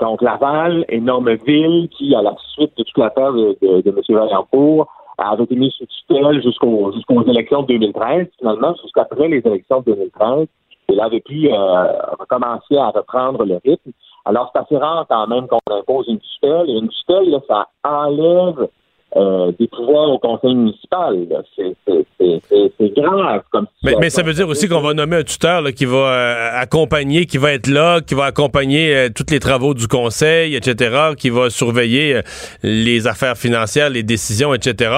[0.00, 4.00] Donc, Laval, énorme ville qui, à la suite de toute l'affaire de, de, de M.
[4.08, 9.80] Vaillancourt, avait été mise sous tutelle jusqu'aux jusqu'aux élections de 2013, finalement, jusqu'après les élections
[9.80, 10.46] de 2013.
[10.88, 11.84] Elle avait pu euh,
[12.18, 13.90] recommencer à reprendre le rythme.
[14.26, 16.68] Alors, c'est assez rare quand même qu'on impose une tutelle.
[16.68, 18.68] Et une tutelle, là, ça enlève
[19.16, 21.16] euh, des pouvoirs au conseil municipal.
[21.56, 23.42] C'est grave.
[23.52, 25.96] Comme mais, mais, ça veut dire aussi qu'on va nommer un tuteur là, qui va
[25.96, 30.56] euh, accompagner, qui va être là, qui va accompagner euh, tous les travaux du conseil,
[30.56, 32.20] etc., qui va surveiller
[32.64, 34.90] les affaires financières, les décisions, etc.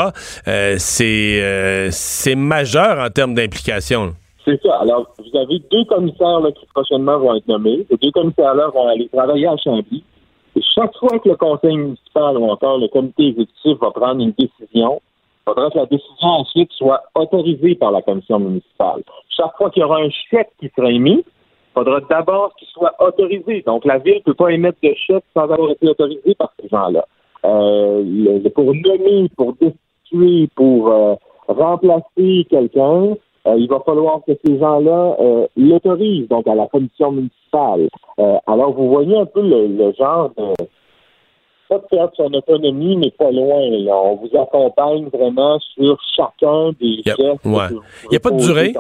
[0.79, 4.14] c'est majeur en termes d'implication.
[4.49, 4.79] C'est ça.
[4.81, 7.85] Alors, vous avez deux commissaires là, qui prochainement vont être nommés.
[7.91, 10.03] Ces deux commissaires-là vont aller travailler à Chambly.
[10.57, 14.33] Et chaque fois que le conseil municipal ou encore le comité exécutif va prendre une
[14.39, 19.03] décision, il faudra que la décision ensuite soit autorisée par la commission municipale.
[19.29, 22.95] Chaque fois qu'il y aura un chèque qui sera émis, il faudra d'abord qu'il soit
[23.01, 23.63] autorisé.
[23.67, 26.69] Donc, la ville ne peut pas émettre de chèque sans avoir été autorisé par ces
[26.69, 27.05] gens-là.
[27.45, 31.15] Euh, pour nommer, pour destituer, pour euh,
[31.49, 33.15] remplacer quelqu'un,
[33.46, 37.88] il va falloir que ces gens-là euh, l'autorisent, donc à la commission municipale.
[38.18, 40.55] Euh, alors, vous voyez un peu le, genre de
[41.68, 43.61] pas de perdre son autonomie, mais pas loin.
[43.92, 47.20] On vous accompagne vraiment sur chacun des gestes.
[47.44, 47.51] Il
[48.11, 48.72] n'y a pas de durée?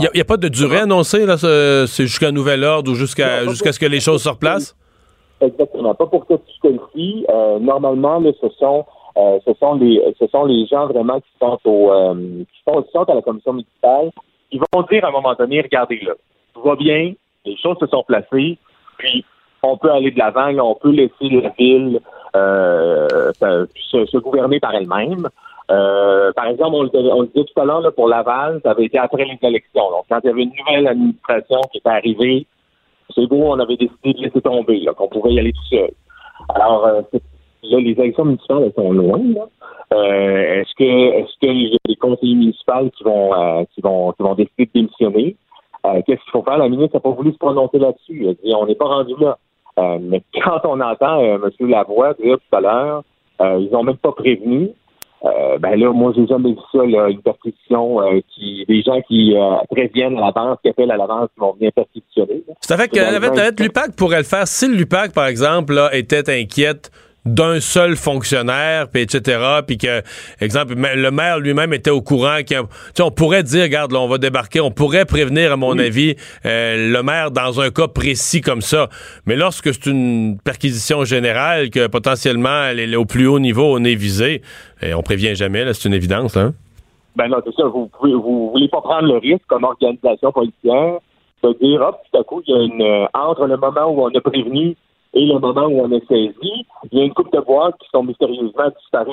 [0.00, 3.72] Il n'y a, pas de durée annoncée, là, c'est jusqu'à nouvel ordre ou jusqu'à jusqu'à
[3.72, 4.76] ce que les choses se replacent?
[5.40, 5.94] Exactement.
[5.94, 7.26] Pas pour cette tutelle-ci.
[7.60, 8.84] normalement, là, ce sont
[9.16, 13.14] euh, ce sont les gens vraiment qui sont au euh, qui, sont, qui, sont, à
[13.14, 14.10] la commission municipale
[14.50, 16.12] qui vont dire à un moment donné, regardez là,
[16.54, 17.12] tout va bien,
[17.44, 18.58] les choses se sont placées,
[18.98, 19.24] puis
[19.62, 22.00] on peut aller de l'avant, on peut laisser la ville
[22.36, 25.28] euh, se, gouverner par elle-même.
[25.70, 29.24] Euh, par exemple, on le, disait tout à l'heure pour Laval, ça avait été après
[29.24, 29.90] les élections.
[29.90, 32.46] Donc, quand il y avait une nouvelle administration qui était arrivée,
[33.14, 35.90] c'est beau, on avait décidé de laisser tomber, qu'on pouvait y aller tout seul.
[36.54, 36.88] Alors,
[37.70, 39.20] Là, les élections municipales, elles sont loin.
[39.94, 44.22] Euh, est-ce que est-ce y a des conseillers municipaux qui vont euh, qui vont qui
[44.22, 45.36] vont décider de démissionner?
[45.86, 46.58] Euh, qu'est-ce qu'il faut faire?
[46.58, 48.26] La ministre n'a pas voulu se prononcer là-dessus.
[48.26, 49.38] Elle dit on n'est pas rendu là.
[50.00, 51.50] mais quand on entend M.
[51.60, 53.02] Lavoie dire tout à l'heure,
[53.40, 54.70] ils n'ont même pas prévenu.
[55.22, 58.00] ben là, moi, j'ai jamais vu ça, une perquisition
[58.34, 59.36] qui des gens qui
[59.70, 62.42] préviennent à l'avance, qui appellent à l'avance, qui vont venir perquisitionner.
[62.60, 64.48] C'est avec que l'UPAC pourrait le faire.
[64.48, 66.90] Si l'UPAC, par exemple, là, était inquiète
[67.26, 70.02] d'un seul fonctionnaire, puis etc., puis que,
[70.40, 72.38] exemple, le maire lui-même était au courant.
[73.00, 76.92] on pourrait dire, regarde, là, on va débarquer, on pourrait prévenir, à mon avis, euh,
[76.92, 78.88] le maire dans un cas précis comme ça.
[79.26, 83.84] Mais lorsque c'est une perquisition générale, que potentiellement, elle est au plus haut niveau, on
[83.84, 84.42] est visé,
[84.80, 86.52] et on prévient jamais, là, c'est une évidence, là.
[87.16, 87.64] Ben non, c'est ça.
[87.64, 90.98] Vous, pouvez, vous voulez pas prendre le risque comme organisation policière
[91.42, 94.02] de dire, hop, tout à coup, il y a une, euh, entre le moment où
[94.02, 94.76] on a prévenu
[95.16, 97.88] et le moment où on est saisi, il y a une coupe de boîtes qui
[97.90, 99.12] sont mystérieusement disparues.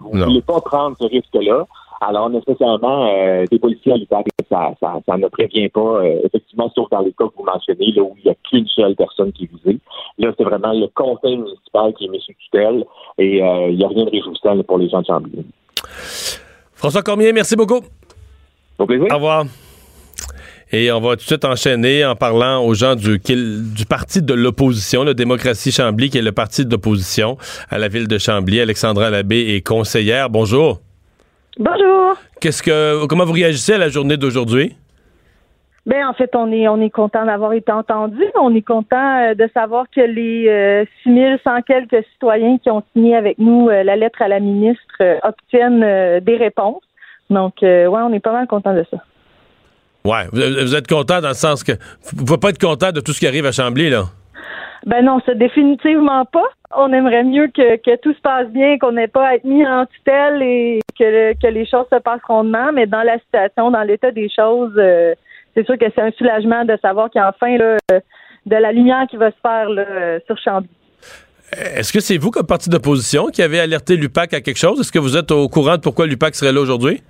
[0.00, 1.66] Vous ne voulez pas prendre ce risque-là.
[2.00, 6.70] Alors, nécessairement, euh, des policiers à l'UPAC, ça, ça, ça, ne prévient pas, euh, effectivement,
[6.74, 9.32] sauf dans les cas que vous mentionnez, là où il n'y a qu'une seule personne
[9.32, 9.78] qui vous est.
[10.18, 12.84] Là, c'est vraiment le conseil municipal qui est mis sous tutelle
[13.18, 15.44] et euh, il n'y a rien de réjouissant pour les gens de Chambly.
[16.74, 17.80] François Cormier, merci beaucoup.
[18.78, 19.08] Au plaisir.
[19.10, 19.44] Au revoir.
[20.72, 24.34] Et on va tout de suite enchaîner en parlant aux gens du, du parti de
[24.34, 27.38] l'opposition, la Démocratie Chambly, qui est le parti d'opposition
[27.70, 28.60] à la ville de Chambly.
[28.60, 30.28] Alexandra Labbé est conseillère.
[30.28, 30.80] Bonjour.
[31.58, 32.16] Bonjour.
[32.40, 34.76] Qu'est-ce que, comment vous réagissez à la journée d'aujourd'hui?
[35.86, 38.20] Ben en fait, on est on est content d'avoir été entendu.
[38.34, 43.14] On est content euh, de savoir que les euh, 6100 quelques citoyens qui ont signé
[43.14, 46.82] avec nous euh, la lettre à la ministre euh, obtiennent des réponses.
[47.30, 48.98] Donc ouais, on est pas mal content de ça.
[50.06, 51.72] Ouais, vous, êtes content dans le sens que
[52.12, 54.04] vous ne pouvez pas être content de tout ce qui arrive à Chambly là?
[54.84, 56.44] Ben non, c'est définitivement pas.
[56.76, 59.66] On aimerait mieux que, que tout se passe bien, qu'on n'ait pas à être mis
[59.66, 63.82] en tutelle et que, que les choses se passent rondement, mais dans la situation, dans
[63.82, 65.14] l'état des choses, euh,
[65.56, 68.70] c'est sûr que c'est un soulagement de savoir qu'il y a enfin là, de la
[68.70, 70.68] lumière qui va se faire là, sur Chambly.
[71.52, 74.80] Est-ce que c'est vous, comme parti d'opposition, qui avez alerté l'UPAC à quelque chose?
[74.80, 77.02] Est-ce que vous êtes au courant de pourquoi l'UPAC serait là aujourd'hui?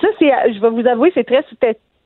[0.00, 1.44] Ça, c'est, je vais vous avouer, c'est très,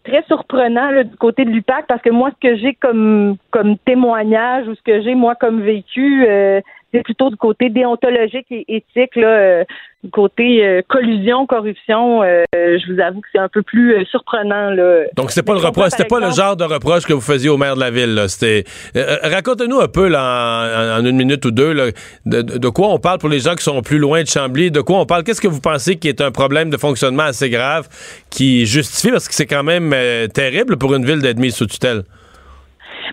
[0.05, 3.77] très surprenant là, du côté de l'UPAC parce que moi, ce que j'ai comme, comme
[3.79, 6.61] témoignage ou ce que j'ai, moi, comme vécu, euh,
[6.93, 9.65] c'est plutôt du côté déontologique et éthique, là, euh,
[10.05, 12.23] du côté euh, collusion, corruption.
[12.23, 14.71] Euh, je vous avoue que c'est un peu plus euh, surprenant.
[14.71, 15.05] Là.
[15.17, 17.57] Donc c'était pas le reproche, c'était pas le genre de reproche que vous faisiez au
[17.57, 18.15] maire de la ville.
[18.15, 18.29] Là.
[18.29, 18.65] C'était
[18.95, 21.87] racontez-nous un peu là, en, en, une minute ou deux là,
[22.27, 24.71] de, de, quoi on parle pour les gens qui sont plus loin de Chambly.
[24.71, 25.25] De quoi on parle?
[25.25, 27.89] Qu'est-ce que vous pensez qui est un problème de fonctionnement assez grave
[28.31, 29.95] qui justifie parce que c'est quand même
[30.33, 32.05] terrible pour une ville d'être mise sous tutelle?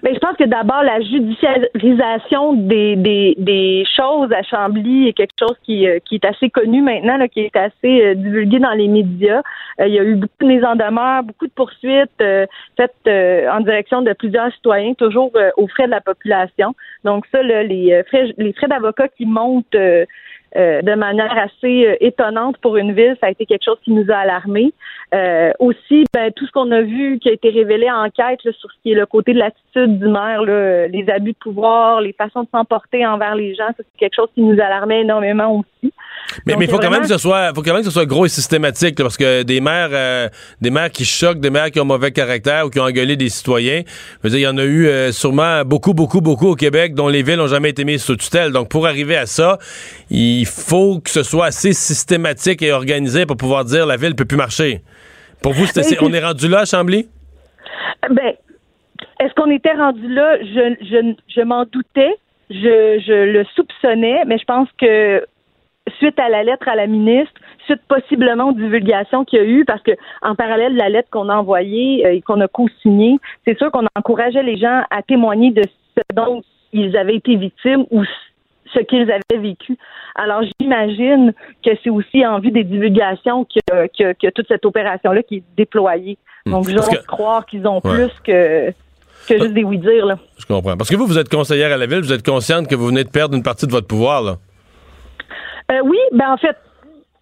[0.03, 5.33] Mais je pense que d'abord, la judiciarisation des, des, des, choses à Chambly est quelque
[5.39, 8.71] chose qui, euh, qui est assez connu maintenant, là, qui est assez euh, divulgué dans
[8.71, 9.41] les médias.
[9.79, 12.45] Euh, il y a eu beaucoup de mises en demeure, beaucoup de poursuites euh,
[12.77, 16.75] faites euh, en direction de plusieurs citoyens, toujours aux frais de la population.
[17.03, 19.75] Donc ça, là, les frais, les frais d'avocat qui montent
[20.55, 23.17] euh, de manière assez euh, étonnante pour une ville.
[23.19, 24.73] Ça a été quelque chose qui nous a alarmés.
[25.13, 28.51] Euh, aussi, ben, tout ce qu'on a vu qui a été révélé en enquête là,
[28.53, 32.01] sur ce qui est le côté de l'attitude du maire, là, les abus de pouvoir,
[32.01, 35.93] les façons de s'emporter envers les gens, c'est quelque chose qui nous alarmait énormément aussi.
[36.45, 38.26] Mais il faut, quand même que ce soit, faut quand même que ce soit gros
[38.26, 40.28] et systématique, là, parce que des maires, euh,
[40.59, 43.30] des maires qui choquent, des maires qui ont mauvais caractère ou qui ont engueulé des
[43.30, 46.55] citoyens, je veux dire, il y en a eu euh, sûrement beaucoup, beaucoup, beaucoup au
[46.55, 48.51] Québec dont les villes n'ont jamais été mises sous tutelle.
[48.51, 49.59] Donc, pour arriver à ça,
[50.09, 54.26] il faut que ce soit assez systématique et organisé pour pouvoir dire la ville peut
[54.26, 54.82] plus marcher.
[55.41, 57.07] Pour vous, c'est, on est rendu là Chambly?
[58.09, 58.34] Ben,
[59.19, 60.38] est-ce qu'on était rendu là?
[60.41, 62.15] Je, je, je m'en doutais.
[62.49, 65.26] Je, je le soupçonnais, mais je pense que
[65.97, 67.33] suite à la lettre à la ministre,
[67.65, 71.09] suite possiblement aux divulgations qu'il y a eu, parce que en parallèle de la lettre
[71.11, 75.01] qu'on a envoyée euh, et qu'on a co-signée, c'est sûr qu'on encourageait les gens à
[75.01, 75.63] témoigner de
[75.95, 78.03] ce dont ils avaient été victimes ou
[78.73, 79.77] ce qu'ils avaient vécu.
[80.15, 81.33] Alors j'imagine
[81.63, 85.43] que c'est aussi en vue des divulgations que, que, que toute cette opération-là qui est
[85.55, 86.17] déployée.
[86.45, 86.51] Hmm.
[86.51, 87.05] Donc j'ose que...
[87.05, 87.93] croire qu'ils ont ouais.
[87.93, 88.73] plus que
[89.27, 90.05] que juste des oui-dire.
[90.05, 90.19] Là.
[90.38, 90.77] Je comprends.
[90.77, 93.03] Parce que vous, vous êtes conseillère à la ville, vous êtes consciente que vous venez
[93.03, 94.36] de perdre une partie de votre pouvoir, là.
[95.72, 96.57] Euh, oui, ben en fait,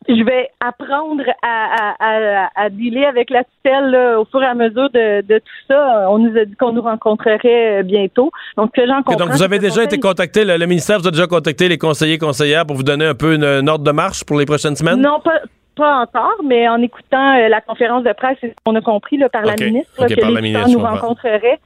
[0.08, 4.46] je vais apprendre à, à, à, à dealer avec la tutelle là, au fur et
[4.46, 6.08] à mesure de, de, tout ça.
[6.10, 8.32] On nous a dit qu'on nous rencontrerait bientôt.
[8.58, 11.28] Donc, que j'en Donc, vous avez déjà été contacté, le, le, ministère vous a déjà
[11.28, 14.38] contacté les conseillers conseillères pour vous donner un peu une, une ordre de marche pour
[14.38, 15.00] les prochaines semaines?
[15.00, 15.39] Non, pas,
[15.76, 19.44] pas encore, mais en écoutant euh, la conférence de presse, on a compris là, par
[19.44, 19.56] okay.
[19.58, 21.60] la ministre okay, là, que par les la ministre, nous rencontreraient.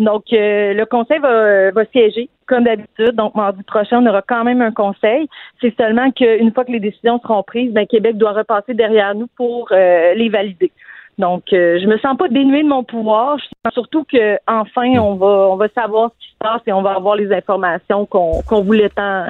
[0.00, 3.12] Donc, euh, le conseil va, va siéger comme d'habitude.
[3.12, 5.28] Donc, mardi prochain, on aura quand même un conseil.
[5.60, 9.28] C'est seulement qu'une fois que les décisions seront prises, ben, Québec doit repasser derrière nous
[9.36, 10.70] pour euh, les valider.
[11.18, 13.38] Donc, euh, je me sens pas dénuée de mon pouvoir.
[13.38, 16.72] Je sens surtout que enfin, on va, on va savoir ce qui se passe et
[16.72, 19.26] on va avoir les informations qu'on voulait tant,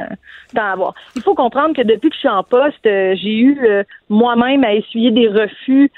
[0.54, 0.94] tant avoir.
[1.14, 4.64] Il faut comprendre que depuis que je suis en poste, euh, j'ai eu euh, moi-même
[4.64, 5.90] à essuyer des refus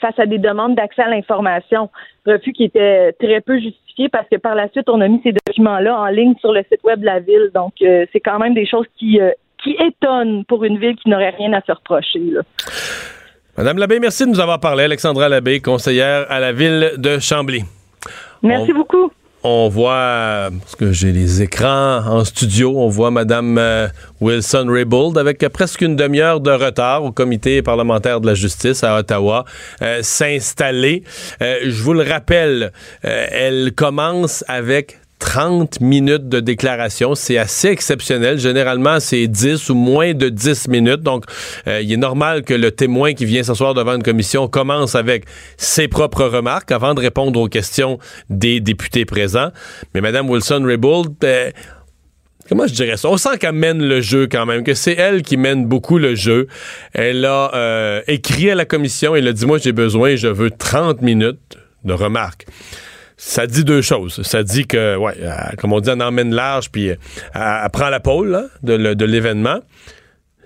[0.00, 1.90] face à des demandes d'accès à l'information.
[2.24, 5.32] Refus qui étaient très peu justifiés parce que par la suite, on a mis ces
[5.32, 7.50] documents-là en ligne sur le site web de la ville.
[7.54, 9.30] Donc, euh, c'est quand même des choses qui, euh,
[9.62, 12.20] qui étonnent pour une ville qui n'aurait rien à se reprocher.
[12.20, 12.42] Là.
[13.56, 14.84] Madame Labbé, merci de nous avoir parlé.
[14.84, 17.62] Alexandra Labbé, conseillère à la ville de Chambly.
[18.42, 18.76] Merci on...
[18.76, 19.10] beaucoup
[19.42, 23.88] on voit, parce que j'ai les écrans en studio, on voit Mme euh,
[24.20, 29.44] Wilson-Raybould avec presque une demi-heure de retard au comité parlementaire de la justice à Ottawa
[29.82, 31.04] euh, s'installer.
[31.42, 32.72] Euh, je vous le rappelle,
[33.02, 37.14] elle commence avec 30 minutes de déclaration.
[37.14, 38.38] C'est assez exceptionnel.
[38.38, 41.02] Généralement, c'est 10 ou moins de 10 minutes.
[41.02, 41.24] Donc,
[41.68, 45.24] euh, il est normal que le témoin qui vient s'asseoir devant une commission commence avec
[45.56, 47.98] ses propres remarques avant de répondre aux questions
[48.30, 49.50] des députés présents.
[49.94, 51.52] Mais Mme Wilson-Raybould, ben,
[52.48, 53.08] comment je dirais ça?
[53.08, 56.14] On sent qu'elle mène le jeu quand même, que c'est elle qui mène beaucoup le
[56.14, 56.48] jeu.
[56.94, 60.50] Elle a euh, écrit à la commission, elle a dit, moi j'ai besoin, je veux
[60.50, 62.46] 30 minutes de remarques
[63.22, 64.22] ça dit deux choses.
[64.22, 65.14] Ça dit que, ouais,
[65.58, 66.98] comme on dit, elle emmène large, puis elle,
[67.70, 69.60] prend la pôle de l'événement.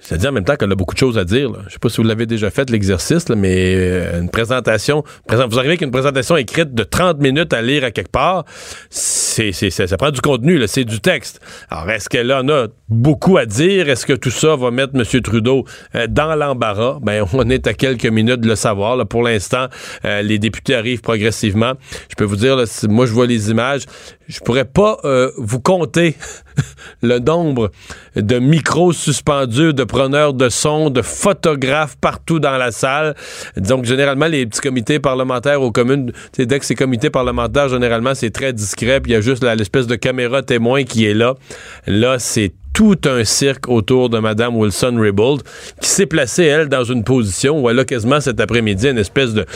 [0.04, 1.50] C'est-à-dire en même temps qu'elle a beaucoup de choses à dire.
[1.66, 5.72] Je sais pas si vous l'avez déjà fait, l'exercice, mais euh, une présentation, vous arrivez
[5.72, 8.44] avec une présentation écrite de 30 minutes à lire à quelque part,
[8.90, 11.40] c'est, ça prend du contenu, c'est du texte.
[11.70, 13.88] Alors, est-ce qu'elle en a beaucoup à dire?
[13.88, 15.22] Est-ce que tout ça va mettre M.
[15.22, 16.98] Trudeau euh, dans l'embarras?
[17.00, 19.06] Ben, on est à quelques minutes de le savoir.
[19.06, 19.68] Pour l'instant,
[20.04, 21.72] euh, les députés arrivent progressivement.
[22.10, 23.86] Je peux vous dire, moi, je vois les images
[24.28, 26.16] je pourrais pas euh, vous compter
[27.02, 27.70] le nombre
[28.16, 33.14] de micros suspendus, de preneurs de son, de photographes partout dans la salle.
[33.56, 38.30] Donc, généralement, les petits comités parlementaires aux communes, dès que c'est comité parlementaire, généralement, c'est
[38.30, 41.34] très discret, puis il y a juste l'espèce de caméra témoin qui est là.
[41.86, 45.42] Là, c'est tout un cirque autour de Mme Wilson-Raybould,
[45.80, 49.32] qui s'est placée, elle, dans une position où elle a quasiment cet après-midi une espèce
[49.32, 49.46] de,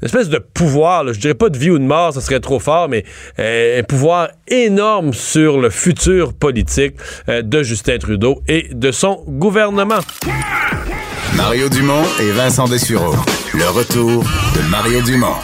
[0.00, 2.40] une espèce de pouvoir, là, je dirais pas de vie ou de mort, ça serait
[2.40, 3.04] trop fort, mais
[3.38, 6.96] euh, un pouvoir énorme sur le futur politique
[7.28, 10.00] euh, de Justin Trudeau et de son gouvernement.
[11.36, 13.14] Mario Dumont et Vincent Dessureau.
[13.54, 14.24] Le retour
[14.56, 15.36] de Mario Dumont.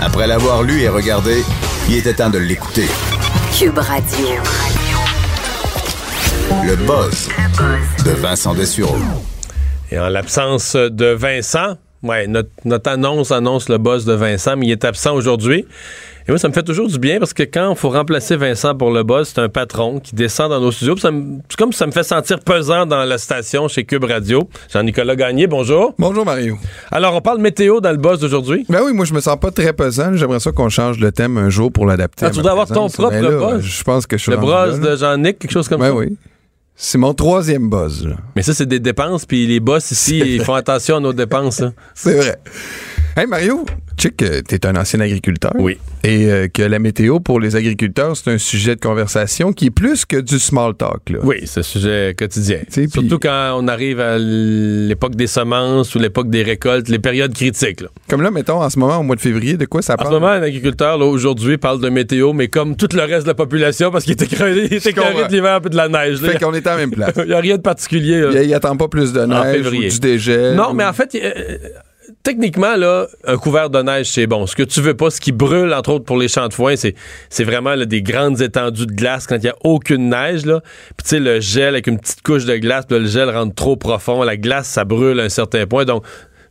[0.00, 1.42] Après l'avoir lu et regardé,
[1.88, 2.86] il était temps de l'écouter.
[3.58, 4.79] Cube Radio.
[6.50, 7.28] Le buzz
[8.04, 8.96] de Vincent Dessureau.
[9.92, 14.66] Et en l'absence de Vincent, ouais, notre, notre annonce annonce le buzz de Vincent, mais
[14.66, 15.64] il est absent aujourd'hui.
[16.26, 18.74] Et moi, ça me fait toujours du bien parce que quand il faut remplacer Vincent
[18.74, 20.96] pour le boss, c'est un patron qui descend dans nos studios.
[20.98, 24.48] C'est comme ça me fait sentir pesant dans la station chez Cube Radio.
[24.72, 25.94] Jean-Nicolas Gagné, bonjour.
[25.98, 26.58] Bonjour, Mario.
[26.90, 28.66] Alors, on parle météo dans le boss d'aujourd'hui?
[28.68, 30.14] Ben oui, moi, je me sens pas très pesant.
[30.14, 32.26] J'aimerais ça qu'on change le thème un jour pour l'adapter.
[32.26, 33.62] Ah, tu dois avoir ton propre ben boss?
[33.62, 35.94] Je pense que je suis Le boss de Jean-Nic, quelque chose comme ben ça?
[35.94, 36.16] oui.
[36.82, 38.06] C'est mon troisième buzz.
[38.06, 38.16] Là.
[38.34, 41.62] Mais ça, c'est des dépenses, puis les boss ici, ils font attention à nos dépenses.
[41.94, 42.38] C'est vrai.
[43.16, 43.64] Hey Mario,
[43.96, 45.52] tu sais que tu es un ancien agriculteur.
[45.58, 45.78] Oui.
[46.04, 49.70] Et euh, que la météo pour les agriculteurs, c'est un sujet de conversation qui est
[49.70, 51.10] plus que du small talk.
[51.10, 51.18] Là.
[51.24, 52.60] Oui, c'est un sujet quotidien.
[52.70, 57.82] Surtout quand on arrive à l'époque des semences ou l'époque des récoltes, les périodes critiques.
[58.08, 60.08] Comme là, mettons, en ce moment, au mois de février, de quoi ça parle?
[60.08, 63.28] En ce moment, un agriculteur, aujourd'hui, parle de météo, mais comme tout le reste de
[63.30, 66.18] la population, parce qu'il était crevé de l'hiver et de la neige.
[66.20, 67.14] Fait qu'on est à la même place.
[67.16, 68.24] il n'y a rien de particulier.
[68.32, 70.54] Il, il attend pas plus de neige ou du dégel.
[70.54, 71.12] Non, mais en fait...
[71.16, 71.58] Euh,
[72.22, 74.46] techniquement, là, un couvert de neige, c'est bon.
[74.46, 76.74] Ce que tu veux pas, ce qui brûle, entre autres, pour les champs de foin,
[76.76, 76.94] c'est,
[77.44, 80.46] vraiment des grandes étendues de glace quand il n'y a aucune neige.
[80.46, 80.60] Là.
[80.96, 83.76] Puis tu sais, le gel avec une petite couche de glace, le gel rentre trop
[83.76, 84.22] profond.
[84.22, 85.84] La glace, ça brûle à un certain point.
[85.84, 86.04] Donc,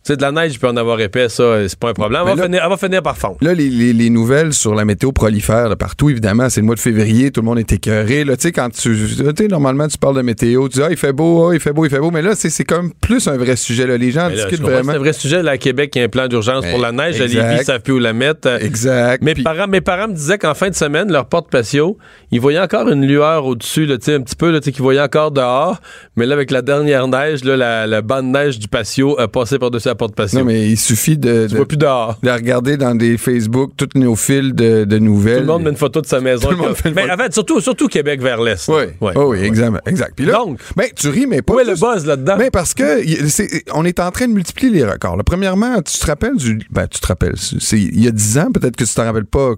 [0.03, 2.21] sais, de la neige, il peut en avoir épais, ça, c'est pas un problème.
[2.27, 3.37] Elle va, finir, va, finir, par fondre.
[3.41, 6.49] Là, les, les, les, nouvelles sur la météo prolifèrent partout, évidemment.
[6.49, 8.23] C'est le mois de février, tout le monde est écœuré.
[8.25, 9.07] Tu sais, quand tu.
[9.07, 11.73] sais, normalement, tu parles de météo, tu dis, ah, il fait beau, ah, il fait
[11.73, 12.11] beau, il fait beau.
[12.11, 13.85] Mais là, c'est comme plus un vrai sujet.
[13.85, 13.97] Là.
[13.97, 14.91] Les gens discutent vraiment.
[14.91, 15.43] C'est un vrai sujet.
[15.43, 17.19] Là, à Québec, il y a un plan d'urgence pour la neige.
[17.19, 18.47] Les Lévis, savent plus où la mettre.
[18.61, 19.21] Exact.
[19.23, 21.97] Mes, parents, mes parents me disaient qu'en fin de semaine, leur porte-patio,
[22.31, 25.79] ils voyaient encore une lueur au-dessus, un petit peu, là, qu'ils voyaient encore dehors.
[26.15, 29.59] Mais là, avec la dernière neige, là, la, la bande neige du patio a passé
[29.59, 30.39] par-dessus la porte-patio.
[30.39, 32.17] Non, mais il suffit de, de, plus dehors.
[32.23, 35.37] de regarder dans des Facebook tous nos fils de, de, nouvelles.
[35.37, 36.49] Tout le monde met une photo de sa maison.
[36.95, 38.67] mais en fait, surtout, surtout Québec vers l'Est.
[38.67, 39.87] Oui, oui, oh, oui, exact.
[39.87, 40.13] exact.
[40.15, 41.53] Puis là, Donc, ben, tu ris, mais pas.
[41.53, 42.37] Où est le buzz là-dedans?
[42.37, 45.17] Ben, parce que est, on est en train de multiplier les records.
[45.17, 46.59] Là, premièrement, tu te rappelles du.
[46.69, 47.35] Ben, tu te rappelles.
[47.71, 49.53] Il y a 10 ans, peut-être que tu te rappelles pas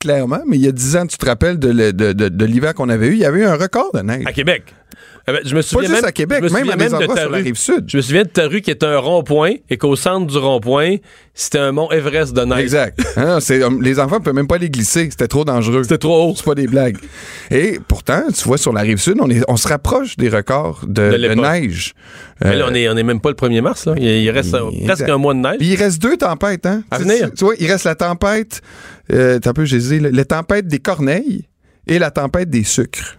[0.00, 2.74] clairement, mais il y a 10 ans, tu te rappelles de, de, de, de l'hiver
[2.74, 3.12] qu'on avait eu.
[3.12, 4.24] Il y avait eu un record de neige.
[4.26, 4.74] À Québec.
[5.28, 7.84] Eh ben, je me souviens pas même, à Québec, même, même de ta rive sud.
[7.86, 10.96] Je me souviens de ta rue qui est un rond-point et qu'au centre du rond-point,
[11.34, 12.60] c'était un mont Everest de neige.
[12.60, 12.98] Exact.
[13.18, 13.38] Hein,
[13.80, 15.08] les enfants ne peuvent même pas les glisser.
[15.10, 15.82] C'était trop dangereux.
[15.82, 16.34] C'était trop haut.
[16.36, 16.96] C'est pas des blagues.
[17.50, 20.84] Et pourtant, tu vois, sur la rive sud, on, est, on se rapproche des records
[20.86, 21.94] de, de, neige.
[22.40, 23.86] Mais là, on n'est on est même pas le 1er mars.
[23.86, 23.94] Là.
[23.98, 24.56] Il, reste
[24.86, 25.58] presque un mois de neige.
[25.58, 26.64] Puis il reste deux tempêtes.
[26.64, 26.84] Hein?
[26.90, 27.32] À venir.
[27.36, 28.62] Tu vois, il reste la tempête,
[29.12, 31.48] euh, un peu, j'ai la tempête des corneilles
[31.88, 33.18] et la tempête des sucres.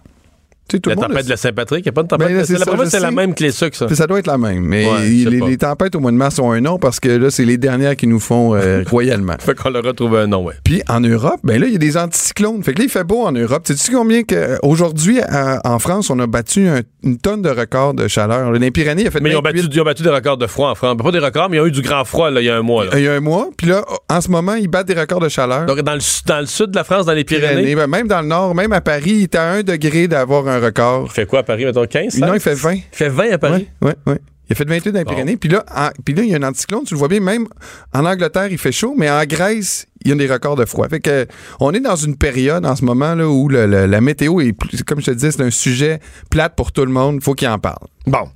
[0.70, 2.28] Tout La tempête de la Saint-Patrick, il n'y a pas de tempête.
[2.28, 3.88] Ben là, de c'est la je c'est la même que les sucres, ça.
[3.94, 4.64] Ça doit être la même.
[4.64, 7.46] Mais Ouais, les, tempêtes au mois de mars ont un nom parce que là, c'est
[7.46, 9.34] les dernières qui nous font euh, royalement.
[9.40, 10.54] Fait qu'on leur a trouvé un nom, ouais.
[10.64, 12.64] Puis en Europe, ben là, il y a des anticyclones.
[12.64, 13.64] Fait que là, il fait beau en Europe.
[13.66, 17.50] Tu sais combien que aujourd'hui à- en France, on a battu un- une tonne de
[17.50, 18.52] records de chaleur?
[18.52, 20.38] Les Pyrénées, il a fait Mais ils ont, 28 battu, ils ont battu des records
[20.38, 20.98] de froid en France.
[21.02, 22.62] Pas des records, mais ils ont eu du grand froid là, il y a un
[22.62, 22.86] mois.
[22.86, 22.92] Là.
[22.96, 23.50] il y a un mois.
[23.58, 25.66] Puis là, en ce moment, ils battent des records de chaleur.
[25.66, 27.88] Donc, dans le, su- dans le sud de la France, dans les Pyrénées, Pyrénées, ben,
[27.88, 31.06] même dans le nord, même à Paris, il est à 1 degré d'avoir un record.
[31.08, 32.20] il fait quoi à Paris, mettons 15?
[32.20, 32.44] Non, il 16?
[32.44, 32.74] fait 20.
[32.74, 33.68] Il fait 20 à Paris?
[33.82, 34.16] Oui, oui, oui.
[34.50, 35.06] Il a fait 28 dans les.
[35.06, 35.38] Pyrénées.
[35.38, 36.84] Puis là, en- puis là, il y a un anticyclone.
[36.84, 37.46] Tu le vois bien, même
[37.94, 40.88] en Angleterre, il fait chaud, mais en Grèce, il y a des records de froid.
[40.90, 41.28] Fait que,
[41.60, 44.54] on est dans une période en ce moment là, où le- le- la météo est,
[44.54, 46.00] plus- comme je te disais, c'est un sujet
[46.32, 47.22] plate pour tout le monde.
[47.24, 47.86] faut qu'il en parle.
[48.08, 48.28] Bon.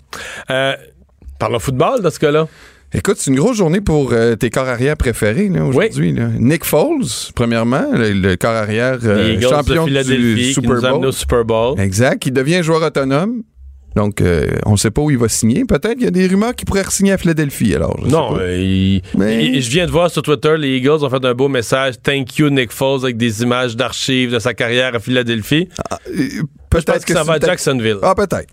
[0.51, 0.75] Euh,
[1.39, 2.47] parlons football dans ce cas-là.
[2.95, 6.13] Écoute, c'est une grosse journée pour euh, tes corps arrière préférés aujourd'hui.
[6.39, 10.03] Nick Foles, premièrement, le, le corps arrière euh, champion de
[10.35, 11.05] du Super Bowl.
[11.07, 11.79] au Super Bowl.
[11.79, 13.41] Exact, qui devient joueur autonome.
[13.95, 15.65] Donc, euh, on ne sait pas où il va signer.
[15.65, 17.75] Peut-être qu'il y a des rumeurs qu'il pourrait signer à Philadelphie.
[17.75, 18.51] Alors, je sais Non, pas.
[18.53, 21.47] il- Mais- il- je viens de voir sur Twitter, les Eagles ont fait un beau
[21.47, 21.95] message.
[22.01, 25.67] Thank you, Nick Foles, avec des images d'archives de sa carrière à Philadelphie.
[26.11, 26.41] Je
[26.71, 27.97] peut-être pense que ça va à Jacksonville.
[28.01, 28.49] Ah, peut-être.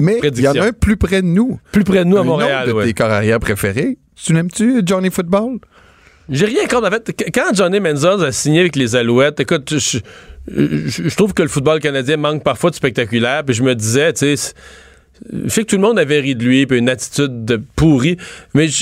[0.00, 1.60] Mais il y en a un plus près de nous.
[1.72, 2.62] Plus près de nous à Montréal.
[2.64, 2.84] autre de ouais.
[2.86, 3.98] tes corps arrière préférés.
[4.16, 5.58] Tu n'aimes-tu Johnny Football?
[6.28, 6.86] J'ai rien contre.
[6.86, 9.98] En fait, qu- quand Johnny Menzel a signé avec les Alouettes, écoute, je,
[10.48, 13.44] je- je trouve que le football canadien manque parfois de spectaculaire.
[13.44, 14.52] Puis je me disais, tu sais,
[15.44, 18.16] je sais que tout le monde avait ri de lui, puis une attitude de pourrie.
[18.54, 18.78] Mais peut-être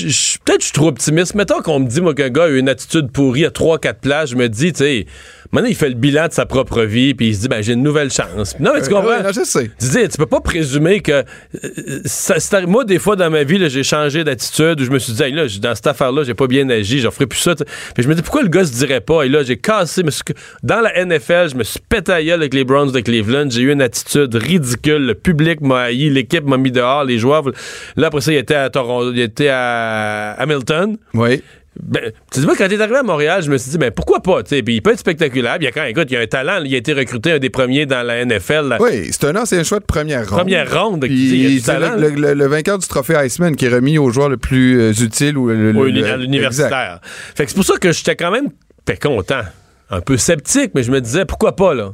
[0.57, 1.35] que je suis trop optimiste.
[1.35, 4.29] Mettons qu'on me dit, moi, qu'un gars a eu une attitude pourrie à 3-4 places,
[4.31, 5.05] je me dis, tu sais,
[5.51, 7.73] maintenant, il fait le bilan de sa propre vie, puis il se dit, ben, j'ai
[7.73, 8.55] une nouvelle chance.
[8.59, 9.09] Non, mais tu Euh, comprends?
[9.09, 9.69] ouais, non, je sais.
[9.79, 11.11] Tu dis, tu peux pas présumer que.
[11.11, 11.23] euh,
[12.05, 15.23] ça- moi, des fois, dans ma vie, j'ai changé d'attitude où je me suis dit,
[15.23, 17.53] Hey, là, dans cette affaire-là, j'ai pas bien agi, j'en ferai plus ça.
[17.55, 19.23] Puis je me dis, pourquoi le gars se dirait pas?
[19.23, 20.03] Et là, j'ai cassé.
[20.03, 20.23] me suis-
[20.63, 23.49] Dans la NFL, je me suis pété à gueule avec les Browns de Cleveland.
[23.49, 25.05] J'ai eu une attitude ridicule.
[25.05, 27.43] Le public m'a haï, l'équipe m'a mis dehors, les joueurs.
[27.95, 30.97] Là, après ça, il était à Toronto, il était à Hamilton.
[31.13, 31.41] Oui.
[31.81, 33.89] Ben, tu sais, moi, quand il est arrivé à Montréal, je me suis dit, ben
[33.91, 34.43] pourquoi pas?
[34.43, 35.57] Puis il peut être spectaculaire.
[35.61, 36.61] Il y a quand, écoute, il y a un talent.
[36.65, 38.67] Il a été recruté un des premiers dans la NFL.
[38.67, 38.77] là.
[38.81, 40.39] Oui, c'est un ancien choix de première ronde.
[40.39, 41.01] Première ronde.
[41.01, 41.95] Puis il y a du c'est talent.
[41.95, 44.91] le, le- le vainqueur du trophée Iceman qui est remis au joueur le plus euh,
[44.91, 46.99] utile ou le, uni- à l'universitaire.
[47.35, 48.49] Fait que c'est pour ça que j'étais quand même
[48.85, 49.41] fait content.
[49.89, 51.93] Un peu sceptique, mais je me disais pourquoi pas là.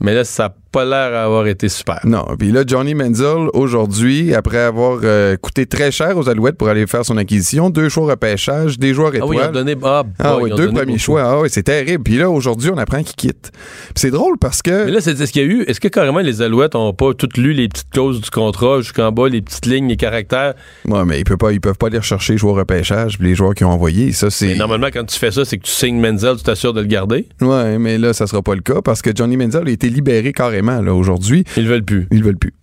[0.00, 2.00] Mais là, ça pas l'air d'avoir été super.
[2.04, 6.68] Non, puis là, Johnny Menzel, aujourd'hui, après avoir euh, coûté très cher aux Alouettes pour
[6.68, 9.52] aller faire son acquisition, deux choix repêchage, des joueurs Ah oui, ils ont étoiles.
[9.52, 9.74] donné.
[9.82, 10.98] Ah, Ah oui, ils ont deux donné premiers beaucoup.
[10.98, 11.22] choix.
[11.24, 12.02] Ah oui, c'est terrible.
[12.04, 13.50] Puis là, aujourd'hui, on apprend qu'il quitte.
[13.52, 14.84] Puis c'est drôle parce que...
[14.86, 15.62] Mais là, c'est ce qu'il y a eu.
[15.62, 19.10] Est-ce que carrément les Alouettes n'ont pas toutes lu les petites clauses du contrat jusqu'en
[19.12, 20.54] bas, les petites lignes, les caractères?
[20.86, 23.34] Ouais, mais ils peuvent pas, ils peuvent pas aller rechercher les joueurs repêchage puis les
[23.34, 24.12] joueurs qui ont envoyé.
[24.12, 24.48] Ça, c'est.
[24.48, 26.86] Mais normalement, quand tu fais ça, c'est que tu signes Menzel, tu t'assures de le
[26.86, 27.26] garder?
[27.40, 30.32] Ouais, mais là, ça sera pas le cas parce que Johnny Menzel a été libéré
[30.32, 31.44] carrément, là, aujourd'hui.
[31.56, 32.06] Ils le veulent plus.
[32.10, 32.54] Ils veulent plus.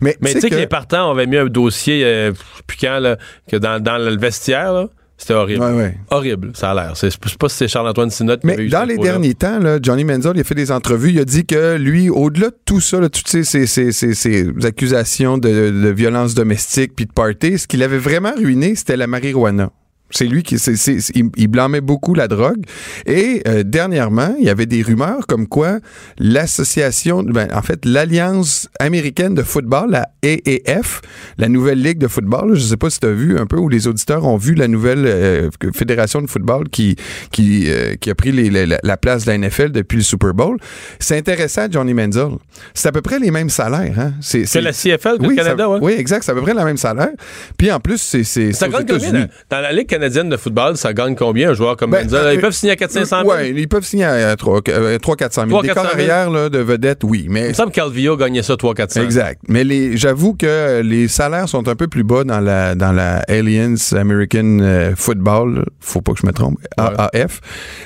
[0.00, 0.54] Mais, Mais tu sais que...
[0.54, 2.32] les partants avaient mis un dossier, euh,
[2.66, 3.16] puis quand, là,
[3.50, 5.62] que dans, dans le vestiaire, là, c'était horrible.
[5.62, 5.96] Ouais, ouais.
[6.10, 6.94] Horrible, ça a l'air.
[6.94, 9.60] Je sais pas si c'est Charles-Antoine Sinot qui avait Mais eu dans les derniers temps,
[9.60, 11.10] là, Johnny Menzel il a fait des entrevues.
[11.10, 14.14] Il a dit que lui, au-delà de tout ça, là, toutes ces, ces- ces- ces-
[14.14, 18.96] ces accusations de, de violence domestique puis de party, ce qu'il avait vraiment ruiné, c'était
[18.96, 19.70] la marijuana.
[20.12, 22.62] C'est lui qui c'est- c'est- il, il blâmait beaucoup la drogue.
[23.06, 25.78] Et euh, dernièrement, il y avait des rumeurs comme quoi
[26.18, 31.00] l'association, ben, en fait, l'Alliance américaine de football, la AAF,
[31.38, 33.56] la nouvelle ligue de football, là, je sais pas si tu as vu un peu,
[33.56, 36.96] où les auditeurs ont vu la nouvelle euh, fédération de football qui,
[37.30, 40.34] qui, euh, qui a pris les- la, la place de la NFL depuis le Super
[40.34, 40.56] Bowl.
[40.98, 42.32] C'est intéressant, Johnny Menzel.
[42.74, 43.94] C'est à peu près les mêmes salaires.
[43.98, 44.12] Hein?
[44.20, 45.78] C'est, la CFL, que oui, Canada, ça- ouais.
[45.82, 46.22] Oui, exact.
[46.24, 47.10] C'est à peu près le même salaire.
[47.56, 48.80] Puis en plus, c'est, Ça aux?
[48.80, 49.26] États-Unis.
[49.50, 52.18] Dans, dans la Ligue canadienne de football, ça gagne combien un joueur comme Ben, Menzel?
[52.26, 53.22] euh, Ils peuvent signer à 400 000?
[53.24, 55.62] Oui, ils peuvent signer à 300-400 000.
[55.62, 55.92] Des 300 corps 000.
[55.94, 57.26] arrière là, de vedettes, oui.
[57.28, 59.02] Mais Il me semble qu'Alvio gagnait ça 300-400.
[59.02, 59.40] Exact.
[59.48, 63.18] Mais les, j'avoue que les salaires sont un peu plus bas dans la, dans la
[63.28, 65.64] Aliens American euh, Football.
[65.80, 66.58] Faut pas que je me trompe.
[66.76, 67.40] AAF.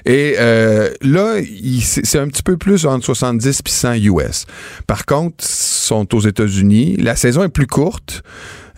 [0.04, 1.36] Et euh, là,
[1.82, 4.46] c'est c'est un petit peu plus entre 70 et 100 US.
[4.86, 6.96] Par contre, ils sont aux États-Unis.
[6.98, 8.22] La saison est plus courte.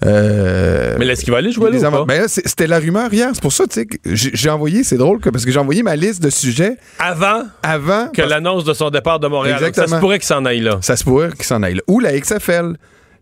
[0.06, 2.04] Euh, Mais est-ce qu'il va aller jouer là ou pas?
[2.04, 3.30] Ben c'était la rumeur hier.
[3.32, 5.82] C'est pour ça, tu sais, que j'ai envoyé, c'est drôle, que- parce que j'ai envoyé
[5.82, 8.08] ma liste de sujets Avant avant.
[8.08, 9.60] que l'annonce de son départ de Montréal.
[9.60, 10.78] Donc, Ça se pourrait qu'il s'en aille là.
[10.82, 11.82] Ça se pourrait qu'il s'en aille là.
[11.88, 12.76] Ou la XFL.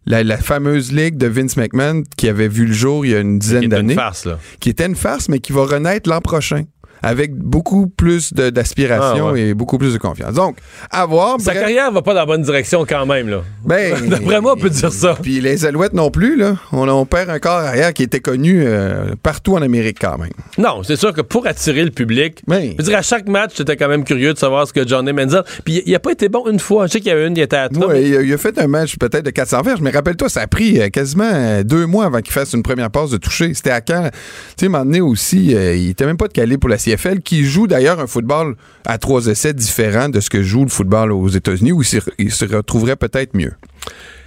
[0.09, 3.19] La, la fameuse ligue de Vince McMahon qui avait vu le jour il y a
[3.19, 3.95] une Qui dizaine est une d'années.
[3.97, 4.39] farce, là.
[4.61, 6.63] Qui était une farce, mais qui va renaître l'an prochain.
[7.03, 9.41] Avec beaucoup plus d'aspiration Ah, ouais.
[9.49, 10.35] et beaucoup plus de confiance.
[10.35, 10.57] Donc,
[10.91, 11.41] à voir.
[11.41, 13.43] Sa bref, carrière va pas dans la bonne direction quand même, là.
[13.65, 15.17] ben, D'après moi, on peut dire ça.
[15.21, 16.57] Puis les Alouettes non plus, là.
[16.73, 20.31] On, on perd un corps arrière qui était connu euh, partout en Amérique quand même.
[20.59, 22.73] Non, c'est sûr que pour attirer le public, Oui.
[22.79, 25.13] je veux dire, à chaque match, j'étais quand même curieux de savoir ce que Johnny
[25.13, 25.43] Manziel.
[25.65, 26.87] Puis il- a pas été bon une fois.
[26.87, 27.89] Je sais qu'il y a une, il était à top.
[27.89, 30.43] Ouais, il, a, il a fait un match peut-être de 400 verges, mais rappelle-toi, ça
[30.43, 33.55] a pris euh, quasiment euh, deux mois avant qu'il fasse une première passe de toucher.
[33.55, 34.11] C'était à quand?
[34.57, 37.21] Tu sais, m'en donné aussi, euh, il était même pas de calé pour la CFL,
[37.21, 41.13] qui joue d'ailleurs un football à trois essais différent de ce que joue le football
[41.13, 41.83] aux États-Unis, où
[42.19, 43.53] il se retrouverait peut-être mieux.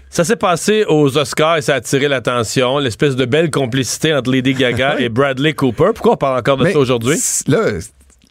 [0.10, 2.80] Ça s'est passé aux Oscars et ça a attiré l'attention.
[2.80, 5.91] L'espèce de belle complicité entre Lady Gaga et Bradley Cooper.
[5.93, 7.18] Pourquoi on parle encore de Mais ça aujourd'hui?
[7.47, 7.60] Là,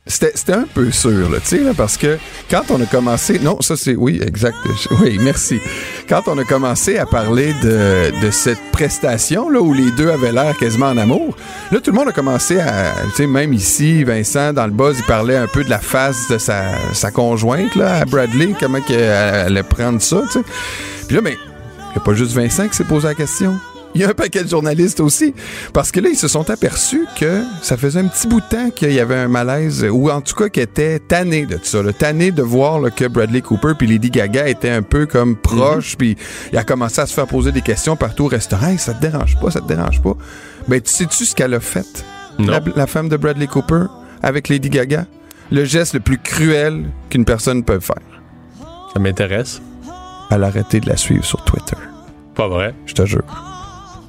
[0.08, 2.18] c'était un peu sûr, là, tu sais, là, parce que
[2.50, 3.38] quand on a commencé.
[3.38, 3.94] Non, ça c'est.
[3.94, 4.56] Oui, exact.
[5.00, 5.60] Oui, merci.
[6.08, 10.32] Quand on a commencé à parler de, de cette prestation, là, où les deux avaient
[10.32, 11.36] l'air quasiment en amour,
[11.70, 12.94] là, tout le monde a commencé à.
[13.10, 16.28] Tu sais, même ici, Vincent, dans le buzz, il parlait un peu de la face
[16.28, 16.62] de sa,
[16.94, 20.44] sa conjointe, là, à Bradley, comment qu'elle allait prendre ça, tu sais.
[21.06, 23.58] Puis là, ben, il n'y a pas juste Vincent qui s'est posé la question.
[23.94, 25.34] Il y a un paquet de journalistes aussi.
[25.72, 28.70] Parce que là, ils se sont aperçus que ça faisait un petit bout de temps
[28.70, 31.80] qu'il y avait un malaise, ou en tout cas qu'ils étaient tannés de tout ça.
[31.92, 35.96] Tannés de voir là, que Bradley Cooper puis Lady Gaga étaient un peu comme proches,
[35.96, 36.16] puis
[36.52, 38.68] il a commencé à se faire poser des questions partout au restaurant.
[38.68, 40.14] Hey, ça te dérange pas, ça te dérange pas?
[40.68, 42.04] Ben, tu sais-tu ce qu'elle a fait?
[42.38, 42.52] Non.
[42.52, 43.86] La, la femme de Bradley Cooper
[44.22, 45.06] avec Lady Gaga?
[45.50, 47.96] Le geste le plus cruel qu'une personne peut faire.
[48.92, 49.62] Ça m'intéresse.
[50.30, 51.76] Elle a arrêté de la suivre sur Twitter.
[52.34, 52.74] Pas vrai.
[52.84, 53.24] Je te jure.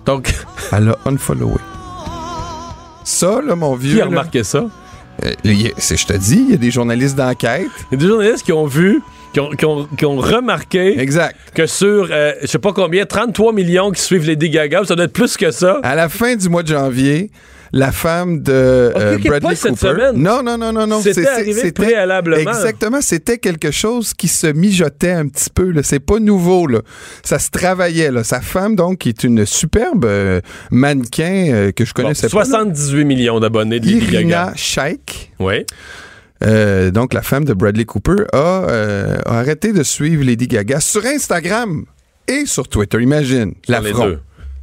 [0.09, 0.33] Donc,
[0.71, 1.59] Elle a unfollowé.
[3.03, 3.93] Ça, là, mon vieux.
[3.93, 4.65] qui a là, remarqué ça?
[5.23, 7.67] euh, je te dis, il y a des journalistes d'enquête.
[7.91, 9.03] Il y a des journalistes qui ont vu,
[9.33, 11.35] qui ont, qui ont- qui ont remarqué Exact.
[11.53, 15.05] que sur, euh, je sais pas combien, 33 millions qui suivent Lady Gaga, ça doit
[15.05, 15.79] être plus que ça.
[15.83, 17.29] À la fin du mois de janvier,
[17.71, 19.87] la femme de euh, Bradley pas cette Cooper.
[19.89, 20.15] semaine.
[20.17, 21.01] Non, non, non, non, non.
[21.01, 22.49] C'était C'est- arrivé préalablement.
[22.51, 23.01] Exactement.
[23.01, 25.73] C'était quelque chose qui se mijotait un petit peu.
[25.83, 26.67] C'est pas nouveau.
[26.67, 26.79] Là.
[27.23, 28.11] Ça se travaillait.
[28.11, 28.23] Là.
[28.23, 30.41] Sa femme, donc, qui est une superbe euh,
[30.71, 32.39] mannequin euh, que je Bon, connaissais pas.
[32.39, 32.45] là.
[32.45, 34.19] 78 millions d'abonnés de Lady Gaga.
[34.19, 35.31] Irina Shayk.
[35.39, 35.65] Oui.
[36.43, 40.79] Euh, donc, la femme de Bradley Cooper a, euh, a arrêté de suivre Lady Gaga
[40.79, 41.85] sur Instagram
[42.27, 43.01] et sur Twitter.
[43.01, 44.05] Imagine les l'affront.
[44.05, 44.19] deux.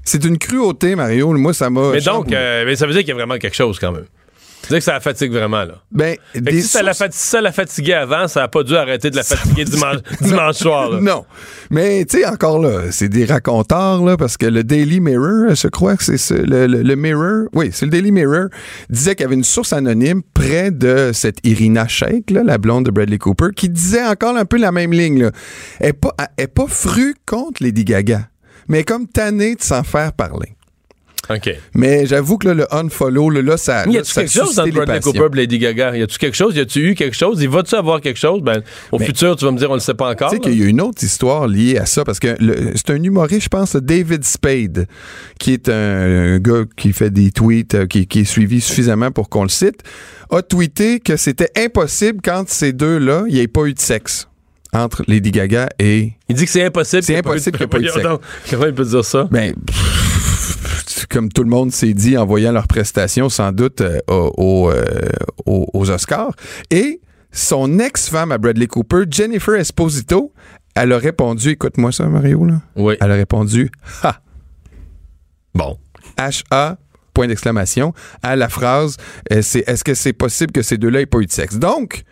[0.07, 1.31] C'est une cruauté, Mario.
[1.33, 1.91] Moi, ça m'a.
[1.93, 4.05] Mais donc, euh, mais ça veut dire qu'il y a vraiment quelque chose quand même.
[4.63, 5.75] Ça veut dire que ça la fatigue vraiment, là.
[5.93, 6.17] ben,
[6.63, 9.11] si ça, la sources- fati- si ça la fatiguait avant, ça n'a pas dû arrêter
[9.11, 10.91] de la fatiguer dimanche, dimanche soir.
[10.91, 10.99] là.
[11.03, 11.25] Non.
[11.71, 15.69] Mais, tu sais, encore là, c'est des raconteurs, là, parce que le Daily Mirror, je
[15.69, 18.47] crois que c'est ce- le, le- le Mirror, oui, c'est le Daily Mirror,
[18.91, 22.87] disait qu'il y avait une source anonyme près de cette Irina Shayk, là, la blonde
[22.87, 25.31] de Bradley Cooper, qui disait encore un peu la même ligne, là.
[25.79, 28.23] Elle n'est pas, elle est pas frue contre Lady Gaga,
[28.69, 30.57] mais comme tannée de s'en faire parler.
[31.29, 31.51] OK.
[31.75, 33.85] Mais j'avoue que là, le unfollow, là, là, ça.
[33.89, 35.01] Y a-tu quelque chose entre les Bradley.
[35.01, 35.97] Cooper et Lady Gaga?
[35.97, 36.55] Y a-tu quelque chose?
[36.55, 37.43] Y a-tu eu quelque chose?
[37.43, 38.43] Il va-tu avoir quelque chose?
[38.43, 38.63] Ben,
[38.93, 40.31] au Mais- futur, tu vas me dire, on le sait pas encore.
[40.31, 42.37] Tu sais qu'il y a une autre histoire liée à ça, parce que
[42.77, 44.87] c'est un humoriste, je pense, David Spade,
[45.41, 49.11] qui est un, un gars qui fait des tweets, euh, qui, qui est suivi suffisamment
[49.11, 49.81] pour qu'on le cite,
[50.31, 54.29] a tweeté que c'était impossible quand ces deux-là, il n'y ait pas eu de sexe
[54.73, 56.13] entre Lady Gaga et...
[56.29, 57.03] Il dit que c'est impossible.
[57.03, 58.19] C'est impossible qu'il y ait pas eu de
[58.51, 59.25] Comment il peut dire ça?
[59.31, 64.01] Ben, pff, comme tout le monde s'est dit en voyant leur prestation, sans doute, euh,
[64.09, 64.83] au- au, euh,
[65.47, 66.35] aux, aux Oscars.
[66.71, 67.01] Et
[67.33, 70.33] son ex-femme à Bradley Cooper, Jennifer Esposito,
[70.75, 72.61] elle a répondu, écoute-moi ça, Mario, là.
[72.77, 72.95] Oui.
[73.01, 73.71] Elle a répondu
[74.03, 74.21] Ha.
[75.55, 75.79] Bon.
[76.19, 76.77] H-A,
[77.15, 78.97] point d'exclamation, à la phrase
[79.33, 81.57] euh, c'est Est-ce que c'est possible que ces deux-là aient pas eu de sexe?
[81.57, 82.03] Donc,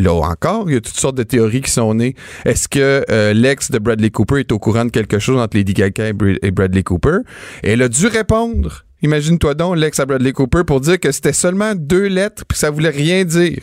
[0.00, 2.14] là encore, il y a toutes sortes de théories qui sont nées.
[2.44, 5.74] Est-ce que euh, l'ex de Bradley Cooper est au courant de quelque chose entre Lady
[5.74, 7.18] Gaga et, Br- et Bradley Cooper?
[7.62, 8.84] Et elle a dû répondre.
[9.02, 12.58] Imagine-toi donc, l'ex à Bradley Cooper, pour dire que c'était seulement deux lettres puis que
[12.58, 13.62] ça voulait rien dire.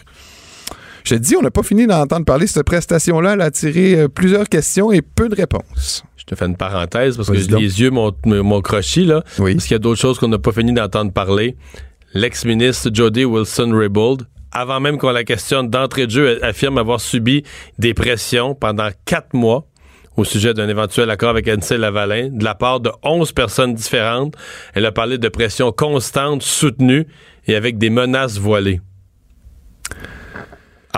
[1.04, 2.48] Je te dis, on n'a pas fini d'entendre parler.
[2.48, 6.04] Cette prestation-là, elle a attiré euh, plusieurs questions et peu de réponses.
[6.18, 7.62] Je te fais une parenthèse parce que donc.
[7.62, 9.24] les yeux m'ont m'ont crochi, là.
[9.40, 9.54] Oui.
[9.54, 11.56] Parce qu'il y a d'autres choses qu'on n'a pas fini d'entendre parler.
[12.14, 17.44] L'ex-ministre Jody Wilson-Raybould, avant même qu'on la questionne d'entrée de jeu, elle affirme avoir subi
[17.78, 19.68] des pressions pendant quatre mois
[20.16, 24.36] au sujet d'un éventuel accord avec Ansel Lavalin de la part de 11 personnes différentes.
[24.74, 27.08] Elle a parlé de pressions constantes, soutenues
[27.46, 28.82] et avec des menaces voilées.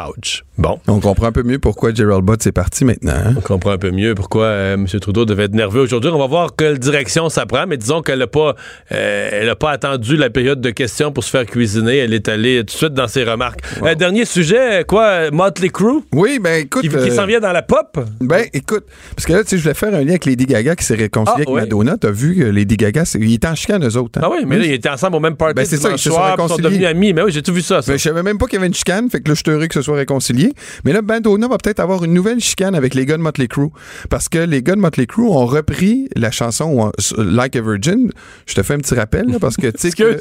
[0.07, 0.43] Ouch.
[0.57, 0.79] Bon.
[0.87, 3.13] On comprend un peu mieux pourquoi Gerald Butts est parti maintenant.
[3.13, 3.33] hein?
[3.37, 4.85] On comprend un peu mieux pourquoi euh, M.
[4.99, 6.09] Trudeau devait être nerveux aujourd'hui.
[6.13, 8.55] On va voir quelle direction ça prend, mais disons qu'elle n'a pas,
[8.91, 11.97] euh, elle a pas attendu la période de questions pour se faire cuisiner.
[11.97, 13.61] Elle est allée tout de suite dans ses remarques.
[13.83, 16.01] Euh, dernier sujet, quoi, Motley Crue?
[16.13, 16.81] Oui, ben écoute.
[16.81, 17.97] Qui, qui s'en vient dans la pop?
[18.21, 18.85] Ben, écoute,
[19.15, 20.95] parce que là, tu sais, je voulais faire un lien avec Lady Gaga qui s'est
[20.95, 21.61] réconciliée Ah, avec oui.
[21.61, 21.97] Madonna.
[21.97, 24.19] T'as vu que Lady Gaga, ils étaient en chicane, eux autres.
[24.19, 24.23] hein?
[24.25, 26.57] Ah oui, mais là, ils étaient ensemble au même party Ben, c'est ça, ils sont
[26.57, 27.13] ils devenus amis.
[27.13, 27.81] Mais oui, j'ai tout vu ça.
[27.81, 27.91] ça.
[27.93, 29.51] Ben, je savais même pas qu'il y avait une chicane, fait que là, je suis
[29.55, 30.53] heureux que ce soit réconcilié.
[30.85, 33.69] Mais là, Madonna va peut-être avoir une nouvelle chicane avec les gars de Motley Crue.
[34.09, 38.11] Parce que les gars de Motley Crue ont repris la chanson euh, Like a Virgin.
[38.45, 40.17] Je te fais un petit rappel, là, parce que, tu sais.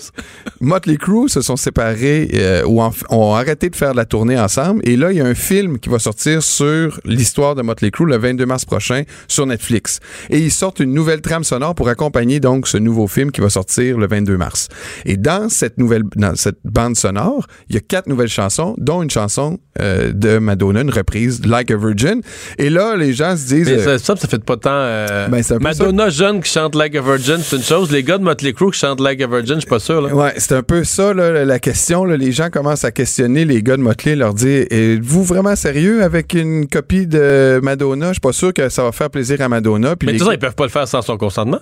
[0.60, 4.38] Motley Crue se sont séparés euh, ou en- ont arrêté de faire de la tournée
[4.38, 4.80] ensemble.
[4.84, 8.06] Et là, il y a un film qui va sortir sur l'histoire de Motley Crue
[8.06, 10.00] le 22 mars prochain sur Netflix.
[10.30, 13.50] Et ils sortent une nouvelle trame sonore pour accompagner donc ce nouveau film qui va
[13.50, 14.68] sortir le 22 mars.
[15.04, 19.02] Et dans cette nouvelle dans cette bande sonore, il y a quatre nouvelles chansons, dont
[19.02, 22.20] une chanson euh, de Madonna, une reprise Like a Virgin.
[22.58, 24.70] Et là, les gens se disent Mais euh, ça, ça, ça fait pas tant.
[24.72, 27.90] euh, Ben, Madonna jeune qui chante Like a Virgin, c'est une chose.
[27.92, 30.00] Les gars de Motley Crue qui chantent Like a Virgin, je suis pas sûr.
[30.00, 30.14] Là.
[30.14, 32.04] Ouais, c'est un peu ça là, la question.
[32.04, 32.16] là.
[32.16, 36.34] Les gens commencent à questionner les gars de Motley, leur dire Êtes-vous vraiment sérieux avec
[36.34, 38.08] une copie de Madonna?
[38.08, 39.94] Je suis pas sûr que ça va faire plaisir à Madonna.
[39.96, 41.60] Puis Mais les gars- ils peuvent pas le faire sans son consentement.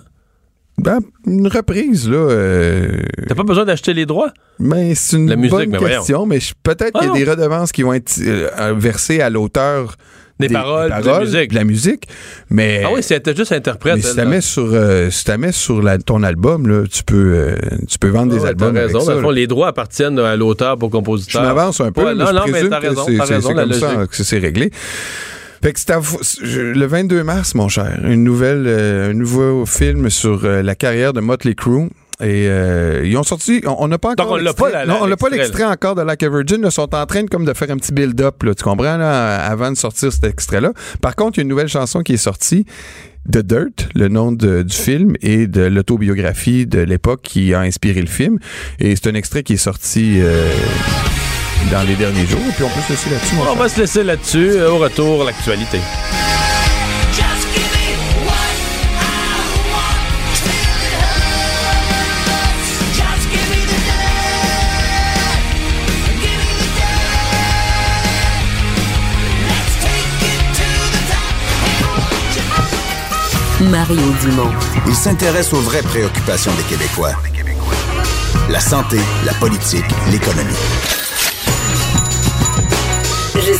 [0.79, 2.17] Ben, une reprise, là.
[2.17, 2.87] euh,
[3.27, 4.31] T'as pas besoin d'acheter les droits?
[4.59, 6.25] Mais c'est une La musique, bonne mais question.
[6.27, 9.31] Mais je- peut-être Ah qu'il y a des redevances qui vont être euh, versées à
[9.31, 9.95] l'auteur
[10.39, 11.49] Des paroles, de la musique.
[11.49, 12.03] de la musique.
[12.51, 13.95] Mais, Ah oui, c'était juste interprète.
[13.95, 17.15] mais si tu mets sur, euh, si mets sur la- ton album, là, tu peux,
[17.33, 17.55] euh,
[17.89, 19.05] tu peux vendre Ah des ouais, albums T'as avec raison.
[19.05, 19.19] ça.
[19.19, 19.35] Fond, là.
[19.35, 21.41] les droits appartiennent à l'auteur pour Je compositeur.
[21.41, 23.05] m'avance un peu, Ouais, non, je non, mais t'as raison.
[23.17, 24.71] T'as raison, c'est comme ça que c'est réglé.
[25.67, 25.99] Fait que à
[26.73, 31.11] le 22 mars, mon cher, une nouvelle, euh, un nouveau film sur euh, la carrière
[31.11, 31.89] de Motley Crue.
[32.21, 34.27] Et euh, ils ont sorti, on n'a pas encore.
[34.27, 36.61] Donc, on l'a pas, la- Non, on n'a pas l'extrait, encore de Like a Virgin.
[36.63, 39.69] Ils sont en train de, comme de faire un petit build-up, tu comprends, là, avant
[39.69, 40.71] de sortir cet extrait-là.
[41.01, 42.65] Par contre, il y a une nouvelle chanson qui est sortie.
[43.29, 47.99] The Dirt, le nom de- du film et de l'autobiographie de l'époque qui a inspiré
[47.99, 48.39] le film.
[48.79, 50.49] Et c'est un extrait qui est sorti euh,
[51.71, 52.41] dans les derniers jours.
[52.47, 53.35] Et puis on peut se laisser là-dessus.
[53.49, 54.51] On va se laisser là-dessus.
[54.51, 55.79] Euh, Au retour, l'actualité.
[73.69, 74.51] Mario Dumont.
[74.87, 77.11] Il s'intéresse aux vraies préoccupations des Québécois.
[78.49, 80.53] La santé, la politique, l'économie.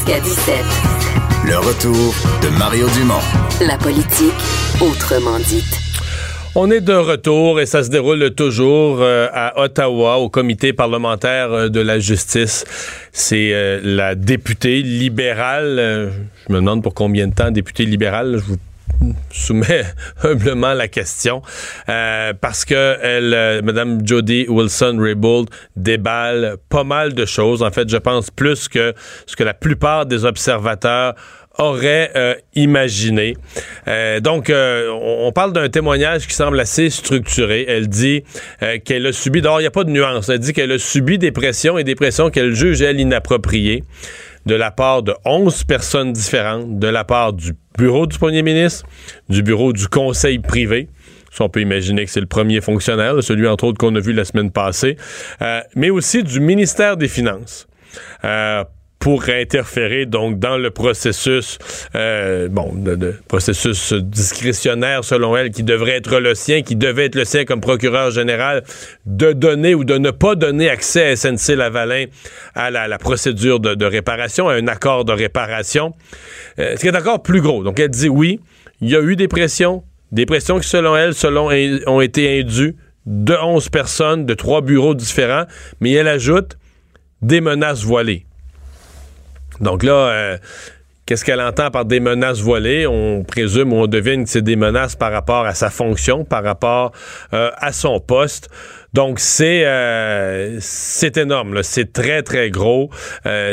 [0.07, 0.55] Jusqu'à 17.
[1.47, 3.19] Le retour de Mario Dumont.
[3.65, 4.33] La politique,
[4.79, 5.79] autrement dite.
[6.55, 11.51] On est de retour et ça se déroule toujours euh, à Ottawa au comité parlementaire
[11.51, 12.63] euh, de la justice.
[13.11, 16.11] C'est euh, la députée libérale.
[16.47, 18.35] je me demande pour combien de temps députée libérale.
[18.37, 18.57] Je vous
[19.31, 19.85] soumets
[20.23, 21.41] humblement la question
[21.89, 27.63] euh, parce que elle, euh, Madame Jody Wilson-Raybould déballe pas mal de choses.
[27.63, 28.93] En fait, je pense plus que
[29.25, 31.15] ce que la plupart des observateurs
[31.57, 33.35] aurait euh, imaginé.
[33.87, 37.65] Euh, donc, euh, on, parle d'un témoignage qui semble assez structuré.
[37.67, 38.23] Elle dit
[38.85, 41.17] qu'elle a subi, d'abord, il n'y a pas de nuance, elle dit qu'elle a subi
[41.17, 43.83] des pressions et des pressions qu'elle juge, elle, inappropriées
[44.45, 48.85] de la part de 11 personnes différentes, de la part du bureau du premier ministre,
[49.29, 50.89] du bureau du conseil privé,
[51.31, 54.11] ça, on peut imaginer que c'est le premier fonctionnaire, celui entre autres qu'on a vu
[54.11, 54.97] la semaine passée,
[55.41, 57.67] euh, mais aussi du ministère des Finances.
[58.23, 58.63] Euh,
[58.99, 61.59] pour interférer donc dans le processus,
[61.95, 67.05] euh, bon, de, de- processus discrétionnaire selon elle, qui devrait être le sien, qui devait
[67.05, 68.63] être le sien comme procureur général,
[69.05, 72.05] de donner ou de ne pas donner accès à SNC Lavalin
[72.55, 75.93] à la, la procédure de, de réparation, à un accord de réparation,
[76.59, 77.63] Euh, ce qui est encore plus gros.
[77.63, 78.39] Donc elle dit oui,
[78.81, 81.49] il y a eu des pressions, des pressions qui selon elle, selon
[81.85, 82.75] ont été indues
[83.05, 85.45] de 11 personnes, de trois bureaux différents,
[85.81, 86.57] mais elle ajoute
[87.21, 88.25] des menaces voilées.
[89.61, 90.37] Donc là, euh,
[91.05, 92.87] qu'est-ce qu'elle entend par des menaces voilées?
[92.87, 96.43] On présume ou on devine que c'est des menaces par rapport à sa fonction, par
[96.43, 96.91] rapport
[97.33, 98.49] euh, à son poste.
[98.93, 102.89] Donc c'est euh, c'est énorme, c'est très très gros.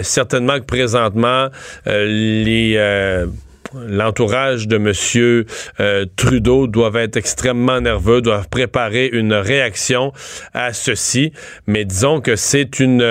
[0.02, 1.48] Certainement que présentement
[1.86, 3.26] les
[3.88, 6.06] L'entourage de M.
[6.14, 10.12] Trudeau doivent être extrêmement nerveux, doivent préparer une réaction
[10.52, 11.32] à ceci.
[11.66, 13.02] Mais disons que c'est une,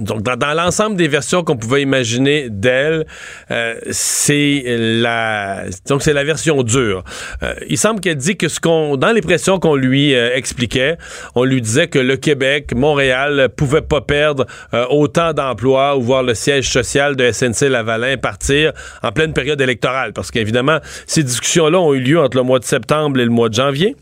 [0.00, 3.06] donc, dans, l'ensemble des versions qu'on pouvait imaginer d'elle,
[3.50, 7.04] euh, c'est la donc c'est la version dure.
[7.42, 10.96] Euh, il semble qu'elle dit que ce qu'on dans les pressions qu'on lui euh, expliquait,
[11.34, 14.46] on lui disait que le Québec, Montréal pouvait pas perdre
[14.88, 18.72] autant d'emplois ou voir le siège social de SNC Lavalin partir
[19.02, 22.64] en pleine période électorale, parce qu'évidemment ces discussions-là ont eu lieu entre le mois de
[22.64, 23.96] septembre et le mois de janvier.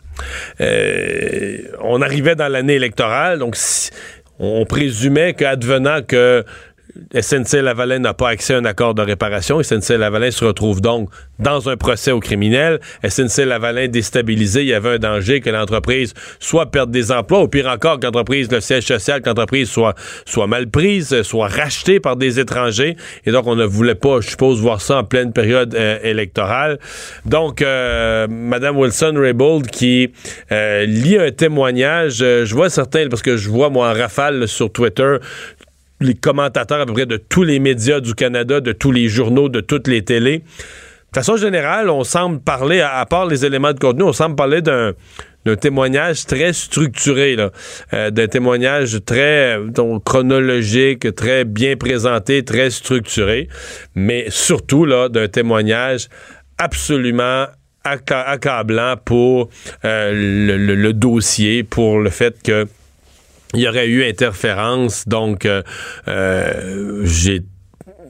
[1.81, 3.91] on arrivait dans l'année électorale, donc si,
[4.39, 6.45] on présumait qu'advenant que
[7.15, 9.63] SNC-Lavalin n'a pas accès à un accord de réparation.
[9.63, 12.81] SNC-Lavalin se retrouve donc dans un procès au criminel.
[13.05, 17.69] SNC-Lavalin déstabilisé, il y avait un danger que l'entreprise soit perde des emplois, ou pire
[17.69, 19.95] encore, qu'entreprise, le siège social, qu'entreprise soit,
[20.27, 22.97] soit mal prise, soit rachetée par des étrangers.
[23.25, 26.79] Et donc, on ne voulait pas, je suppose, voir ça en pleine période euh, électorale.
[27.25, 30.13] Donc, euh, Madame Wilson-Raybould qui
[30.53, 34.73] euh, lit un témoignage, je vois certains, parce que je vois, moi, en rafale sur
[34.73, 35.17] Twitter,
[36.01, 39.49] les commentateurs à peu près de tous les médias du Canada, de tous les journaux,
[39.49, 40.43] de toutes les télés.
[41.13, 44.61] De façon générale, on semble parler, à, part les éléments de contenu, on semble parler
[44.61, 44.93] d'un
[45.57, 47.37] témoignage très structuré,
[47.95, 49.59] euh, d'un témoignage très
[50.05, 53.49] chronologique, très bien présenté, très structuré,
[53.95, 56.09] mais surtout d'un témoignage
[56.59, 57.47] absolument
[57.85, 59.49] accablant pour
[59.85, 62.67] euh, le, dossier, pour le fait que
[63.55, 65.07] il y aurait eu interférence.
[65.09, 65.63] Donc, euh,
[66.09, 67.43] euh, j'ai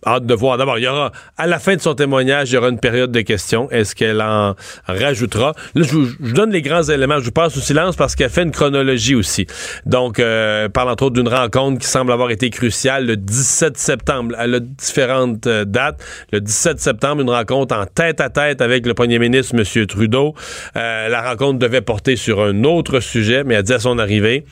[0.07, 0.59] hâte de voir.
[0.59, 3.11] D'abord, il y aura, à la fin de son témoignage, il y aura une période
[3.11, 3.71] de questions.
[3.71, 4.55] Est-ce qu'elle en
[4.87, 5.55] rajoutera?
[5.75, 7.19] Là, je, vous donne les grands éléments.
[7.19, 9.47] Je vous passe sous silence parce qu'elle fait une chronologie aussi.
[9.87, 14.35] Donc, euh, parle entre autres d'une rencontre qui semble avoir été cruciale le 17 septembre.
[14.39, 16.03] A différentes euh, dates.
[16.33, 19.87] Le 17 septembre, une rencontre en tête à tête avec le premier ministre, M.
[19.87, 20.35] Trudeau.
[20.75, 24.45] la rencontre devait porter sur un autre sujet, mais elle dit à son arrivée,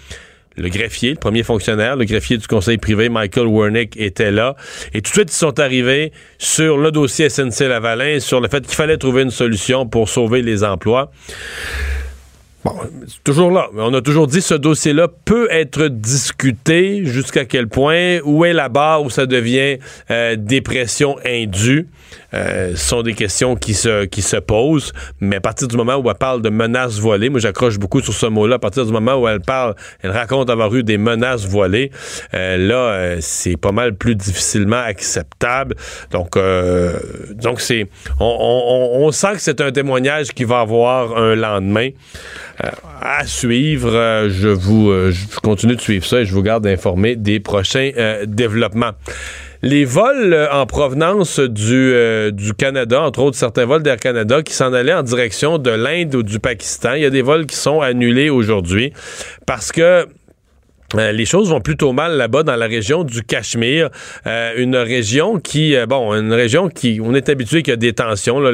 [0.56, 4.56] le greffier, le premier fonctionnaire, le greffier du conseil privé, Michael Wernick, était là.
[4.94, 8.74] Et tout de suite, ils sont arrivés sur le dossier SNC-Lavalin, sur le fait qu'il
[8.74, 11.10] fallait trouver une solution pour sauver les emplois.
[12.66, 12.74] Bon,
[13.06, 13.68] c'est toujours là.
[13.76, 18.68] On a toujours dit ce dossier-là peut être discuté jusqu'à quel point, où est la
[18.68, 19.78] barre où ça devient
[20.10, 21.86] euh, dépression indue.
[22.34, 25.94] Euh, ce sont des questions qui se, qui se posent, mais à partir du moment
[25.94, 28.90] où elle parle de menaces voilées, moi j'accroche beaucoup sur ce mot-là, à partir du
[28.90, 31.92] moment où elle parle, elle raconte avoir eu des menaces voilées,
[32.34, 35.76] euh, là, c'est pas mal plus difficilement acceptable.
[36.10, 36.36] Donc,
[37.34, 37.88] donc c'est,
[38.18, 41.90] on, on sent que c'est un témoignage qui va avoir un lendemain.
[42.64, 42.70] Euh,
[43.02, 43.94] à suivre.
[43.94, 47.38] Euh, je vous euh, je continue de suivre ça et je vous garde informé des
[47.38, 47.90] prochains
[48.26, 48.92] développements.
[49.62, 51.92] Les vols en provenance du,
[52.32, 56.14] du Canada, entre autres certains vols d'Air Canada qui s'en allaient en direction de l'Inde
[56.14, 58.92] ou du Pakistan, il y a des vols qui sont annulés aujourd'hui
[59.46, 60.06] parce que
[60.94, 63.90] les choses vont plutôt mal là-bas dans la région du Cachemire,
[64.56, 68.38] une région qui, bon, une région qui, on est habitué qu'il y a des tensions.
[68.38, 68.52] Là,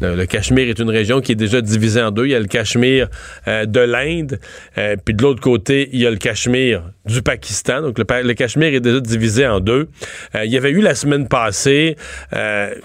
[0.00, 2.26] le, Cachemire est une région qui est déjà divisée en deux.
[2.26, 3.08] Il y a le Cachemire
[3.46, 4.38] euh, de l'Inde,
[4.76, 7.82] euh, puis de l'autre côté, il y a le Cachemire du Pakistan.
[7.82, 9.88] Donc, le, Cachemire est déjà divisé en deux.
[10.34, 11.96] Euh, il y avait eu la semaine passée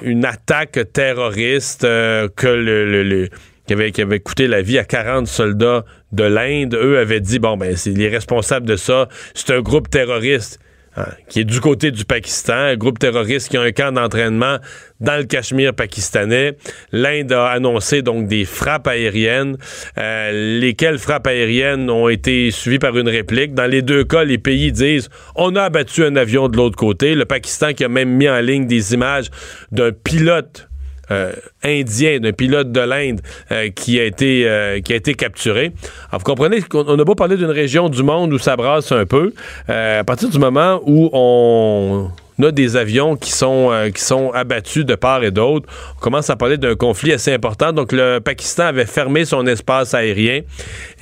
[0.02, 3.30] une attaque terroriste que le,
[3.68, 6.76] qui avait, qui avait, coûté la vie à 40 soldats de l'Inde.
[6.76, 10.60] Eux avaient dit, bon, ben, c'est les responsables de ça, c'est un groupe terroriste.
[10.96, 14.58] Hein, qui est du côté du Pakistan, un groupe terroriste qui a un camp d'entraînement
[15.00, 16.56] dans le Cachemire pakistanais.
[16.92, 19.58] L'Inde a annoncé donc des frappes aériennes,
[19.98, 23.56] euh, lesquelles frappes aériennes ont été suivies par une réplique.
[23.56, 27.16] Dans les deux cas, les pays disent on a abattu un avion de l'autre côté.
[27.16, 29.32] Le Pakistan qui a même mis en ligne des images
[29.72, 30.70] d'un pilote
[31.12, 31.34] euh,
[31.66, 33.20] indien, d'un pilote de l'Inde
[33.52, 35.74] euh, qui a été euh, qui a été capturé.
[36.10, 39.06] Alors, vous comprenez qu'on a beau parler d'une région du monde où ça brasse un
[39.06, 39.34] peu,
[39.68, 42.10] à partir du moment où on
[42.42, 45.68] a des avions qui sont, qui sont abattus de part et d'autre.
[45.98, 47.74] On commence à parler d'un conflit assez important.
[47.74, 50.42] Donc, le Pakistan avait fermé son espace aérien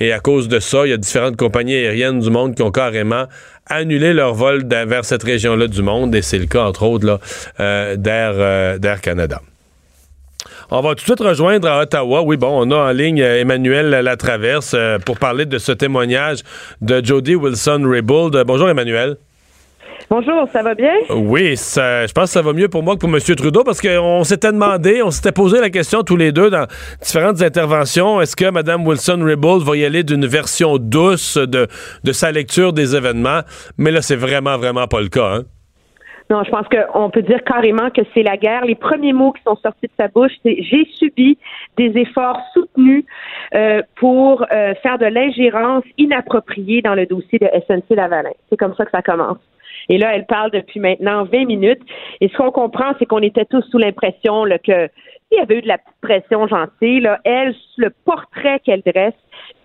[0.00, 2.72] et à cause de ça, il y a différentes compagnies aériennes du monde qui ont
[2.72, 3.26] carrément
[3.66, 7.20] annulé leur vol vers cette région-là du monde et c'est le cas, entre autres,
[7.58, 9.40] d'Air Canada.
[10.74, 12.22] On va tout de suite rejoindre à Ottawa.
[12.22, 16.38] Oui, bon, on a en ligne euh, Emmanuel Latraverse euh, pour parler de ce témoignage
[16.80, 18.42] de Jody Wilson-Raybould.
[18.46, 19.18] Bonjour, Emmanuel.
[20.08, 20.94] Bonjour, ça va bien?
[21.10, 23.20] Oui, je pense que ça va mieux pour moi que pour M.
[23.20, 26.66] Trudeau parce qu'on s'était demandé, on s'était posé la question tous les deux dans
[27.02, 31.68] différentes interventions, est-ce que Mme Wilson-Raybould va y aller d'une version douce de,
[32.02, 33.42] de sa lecture des événements?
[33.76, 35.34] Mais là, c'est vraiment, vraiment pas le cas.
[35.34, 35.42] Hein?
[36.32, 38.64] Non, je pense qu'on peut dire carrément que c'est la guerre.
[38.64, 41.36] Les premiers mots qui sont sortis de sa bouche, c'est j'ai subi
[41.76, 43.04] des efforts soutenus
[43.54, 48.30] euh, pour euh, faire de l'ingérence inappropriée dans le dossier de SNC Lavalin.
[48.48, 49.36] C'est comme ça que ça commence.
[49.90, 51.82] Et là, elle parle depuis maintenant 20 minutes.
[52.22, 54.88] Et ce qu'on comprend, c'est qu'on était tous sous l'impression que
[55.32, 57.00] il y avait eu de la pression gentille.
[57.00, 57.20] Là.
[57.24, 59.12] Elle, le portrait qu'elle dresse,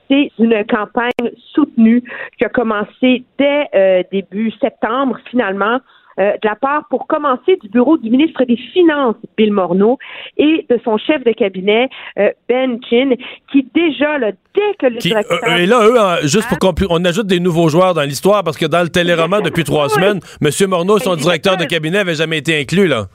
[0.10, 2.04] c'est une campagne soutenue
[2.38, 5.80] qui a commencé dès euh, début septembre, finalement,
[6.20, 9.98] euh, de la part, pour commencer, du bureau du ministre des Finances, Bill Morneau,
[10.38, 13.12] et de son chef de cabinet, euh, Ben Chin,
[13.52, 15.40] qui déjà, là, dès que le directeur...
[15.58, 18.66] et là, eux, juste pour qu'on on ajoute des nouveaux joueurs dans l'histoire, parce que
[18.66, 20.70] dans le téléroman, depuis trois semaines, M.
[20.70, 23.06] Morneau, son directeur de cabinet, avait jamais été inclus, là.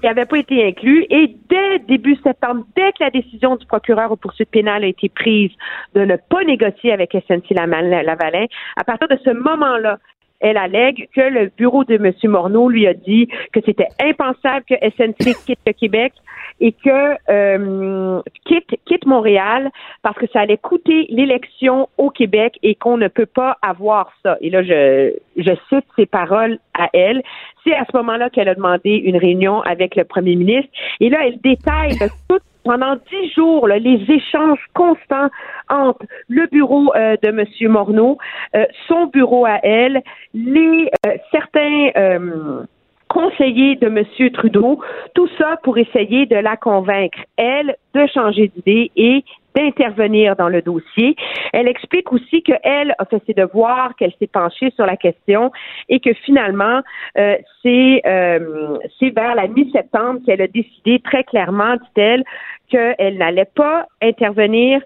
[0.00, 1.04] Qui n'avait pas été inclus.
[1.10, 5.10] Et dès début septembre, dès que la décision du procureur aux poursuites pénales a été
[5.10, 5.50] prise
[5.94, 8.46] de ne pas négocier avec SNC Lavalin,
[8.76, 9.98] à partir de ce moment-là,
[10.40, 12.12] elle allègue que le bureau de M.
[12.24, 16.12] Morneau lui a dit que c'était impensable que SNC quitte le Québec
[16.60, 19.70] et que euh, quitte, quitte Montréal
[20.02, 24.36] parce que ça allait coûter l'élection au Québec et qu'on ne peut pas avoir ça.
[24.40, 27.22] Et là, je, je cite ses paroles à elle.
[27.64, 30.70] C'est à ce moment-là qu'elle a demandé une réunion avec le premier ministre.
[31.00, 31.96] Et là, elle détaille
[32.28, 35.28] tout pendant dix jours les échanges constants
[35.68, 37.44] entre le bureau euh, de M.
[37.70, 38.18] Morneau,
[38.54, 40.02] euh, son bureau à elle,
[40.34, 42.60] les euh, certains
[43.08, 44.30] conseillers de M.
[44.32, 44.80] Trudeau,
[45.14, 49.24] tout ça pour essayer de la convaincre, elle, de changer d'idée et
[49.54, 51.16] d'intervenir dans le dossier.
[51.52, 55.50] Elle explique aussi qu'elle a fait ses devoirs, qu'elle s'est penchée sur la question
[55.88, 56.80] et que finalement,
[57.18, 62.24] euh, c'est euh, vers la mi-septembre qu'elle a décidé très clairement, dit-elle,
[62.70, 64.80] qu'elle n'allait pas intervenir,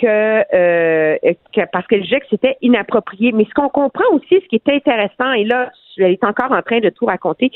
[0.00, 1.16] que, euh,
[1.54, 3.32] que parce qu'elle jugeait que c'était inapproprié.
[3.32, 6.62] Mais ce qu'on comprend aussi, ce qui est intéressant, et là, elle est encore en
[6.62, 7.50] train de tout raconter,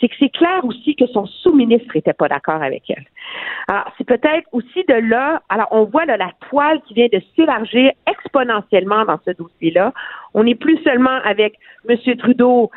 [0.00, 3.04] c'est que c'est clair aussi que son sous-ministre n'était pas d'accord avec elle.
[3.68, 7.20] Alors, c'est peut-être aussi de là, alors on voit là, la toile qui vient de
[7.36, 9.92] s'élargir exponentiellement dans ce dossier-là.
[10.34, 11.58] On n'est plus seulement avec
[11.88, 11.96] M.
[12.16, 12.70] Trudeau,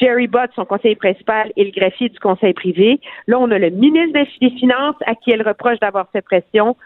[0.00, 3.00] Jerry Butt, son conseiller principal, et le greffier du conseil privé.
[3.26, 6.76] Là, on a le ministre des Finances à qui elle reproche d'avoir fait pression,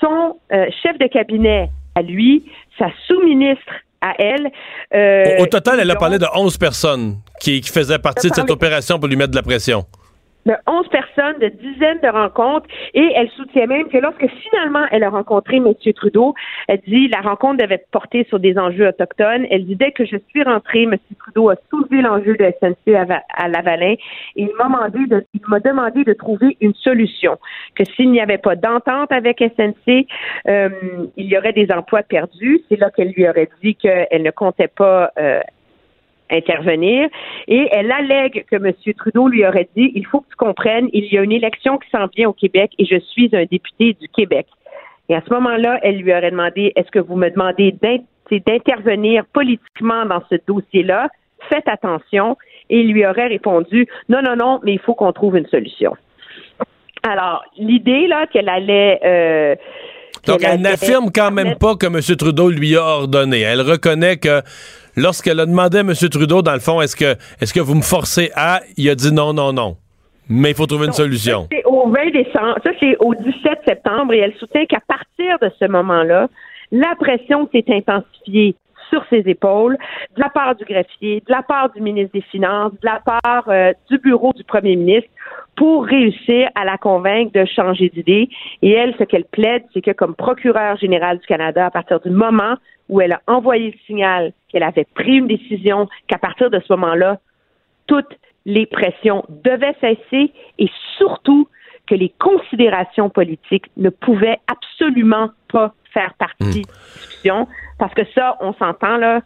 [0.00, 2.44] son euh, chef de cabinet à lui,
[2.78, 4.50] sa sous-ministre à elle.
[4.94, 8.50] Euh, au, total, elle a parlé de 11 personnes qui, qui faisaient partie de cette
[8.50, 9.84] opération pour lui mettre de la pression
[10.46, 15.02] de 11 personnes, de dizaines de rencontres, et elle soutient même que lorsque finalement elle
[15.02, 15.74] a rencontré M.
[15.94, 16.34] Trudeau,
[16.68, 19.46] elle dit la rencontre devait porter sur des enjeux autochtones.
[19.50, 20.96] Elle dit dès que je suis rentrée, M.
[21.18, 23.98] Trudeau a soulevé l'enjeu de SNC à, Lavalin et
[24.36, 27.38] il m'a demandé de, il m'a demandé de trouver une solution.
[27.74, 30.06] Que s'il n'y avait pas d'entente avec SNC,
[30.48, 30.68] euh,
[31.16, 32.60] il y aurait des emplois perdus.
[32.68, 35.40] C'est là qu'elle lui aurait dit qu'elle ne comptait pas euh,
[36.30, 37.08] intervenir.
[37.48, 38.72] Et elle allègue que M.
[38.96, 41.88] Trudeau lui aurait dit, il faut que tu comprennes, il y a une élection qui
[41.90, 44.46] s'en vient au Québec et je suis un député du Québec.
[45.08, 47.72] Et à ce moment-là, elle lui aurait demandé, est-ce que vous me demandez
[48.30, 51.08] d'intervenir politiquement dans ce dossier-là?
[51.48, 52.36] Faites attention.
[52.68, 55.96] Et il lui aurait répondu, non, non, non, mais il faut qu'on trouve une solution.
[57.08, 58.98] Alors, l'idée, là, qu'elle allait...
[59.04, 59.54] Euh,
[60.26, 62.00] donc, elle n'affirme quand même pas que M.
[62.16, 63.42] Trudeau lui a ordonné.
[63.42, 64.42] Elle reconnaît que
[64.96, 65.92] lorsqu'elle a demandé à M.
[65.94, 69.12] Trudeau, dans le fond, est-ce que, est-ce que vous me forcez à, il a dit
[69.12, 69.76] non, non, non.
[70.28, 71.46] Mais il faut trouver une solution.
[71.52, 75.50] c'est au 20 décembre, ça c'est au 17 septembre et elle soutient qu'à partir de
[75.60, 76.28] ce moment-là,
[76.72, 78.56] la pression s'est intensifiée
[78.90, 79.76] sur ses épaules,
[80.16, 83.48] de la part du greffier, de la part du ministre des Finances, de la part
[83.48, 85.10] euh, du bureau du premier ministre,
[85.56, 88.28] pour réussir à la convaincre de changer d'idée.
[88.62, 92.10] Et elle, ce qu'elle plaide, c'est que comme procureure générale du Canada, à partir du
[92.10, 92.56] moment
[92.88, 96.72] où elle a envoyé le signal qu'elle avait pris une décision, qu'à partir de ce
[96.74, 97.18] moment-là,
[97.86, 101.48] toutes les pressions devaient cesser et surtout
[101.86, 106.50] que les considérations politiques ne pouvaient absolument pas faire partie hmm.
[106.50, 109.20] de la discussion parce que ça, on s'entend là,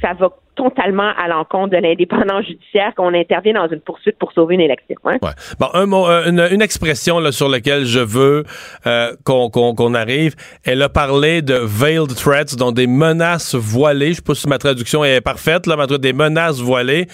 [0.00, 4.56] ça va totalement à l'encontre de l'indépendance judiciaire qu'on intervient dans une poursuite pour sauver
[4.56, 4.96] une élection.
[5.04, 5.18] Hein?
[5.22, 5.30] Ouais.
[5.60, 8.44] Bon, un mot, euh, une, expression là, sur laquelle je veux
[8.86, 10.34] euh, qu'on arrive.
[10.64, 14.10] Elle a parlé de veiled threats, donc des menaces voilées.
[14.10, 17.06] Je sais pas si ma traduction est parfaite, là, mais des menaces voilées.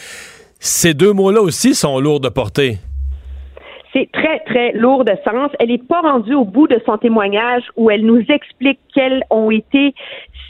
[0.59, 2.79] Ces deux mots-là aussi sont lourds de portée
[3.95, 5.51] c'est très, très lourd de sens.
[5.61, 9.51] Elle n'est pas rendue au bout de son témoignage où elle nous explique quelles ont
[9.51, 9.95] été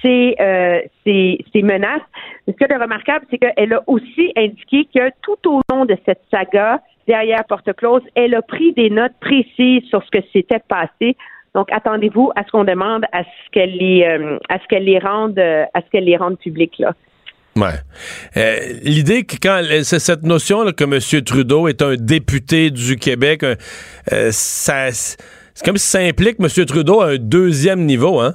[0.02, 2.02] ces, euh, ces, ces menaces.
[2.48, 6.22] Ce qui est remarquable, c'est qu'elle a aussi indiqué que tout au long de cette
[6.30, 11.16] saga, derrière porte close, elle a pris des notes précises sur ce que s'était passé.
[11.54, 14.98] Donc, attendez-vous à ce qu'on demande à ce qu'elle les, euh, à ce qu'elle les
[14.98, 16.94] rende, euh, à ce qu'elle les rende publiques là.
[17.56, 17.68] Ouais.
[18.36, 21.22] Euh, L'idée que quand c'est cette notion là, que M.
[21.24, 23.54] Trudeau est un député du Québec, euh,
[24.30, 26.48] ça c'est comme si ça implique M.
[26.66, 28.34] Trudeau à un deuxième niveau, hein?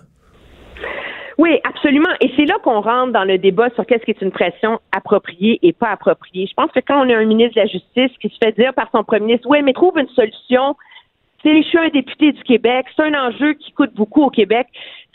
[1.37, 2.09] Oui, absolument.
[2.21, 5.59] Et c'est là qu'on rentre dans le débat sur qu'est-ce qui est une pression appropriée
[5.61, 6.47] et pas appropriée.
[6.47, 8.73] Je pense que quand on a un ministre de la Justice qui se fait dire
[8.73, 10.75] par son premier ministre, oui, mais trouve une solution.
[11.43, 14.67] Je suis un député du Québec, c'est un enjeu qui coûte beaucoup au Québec.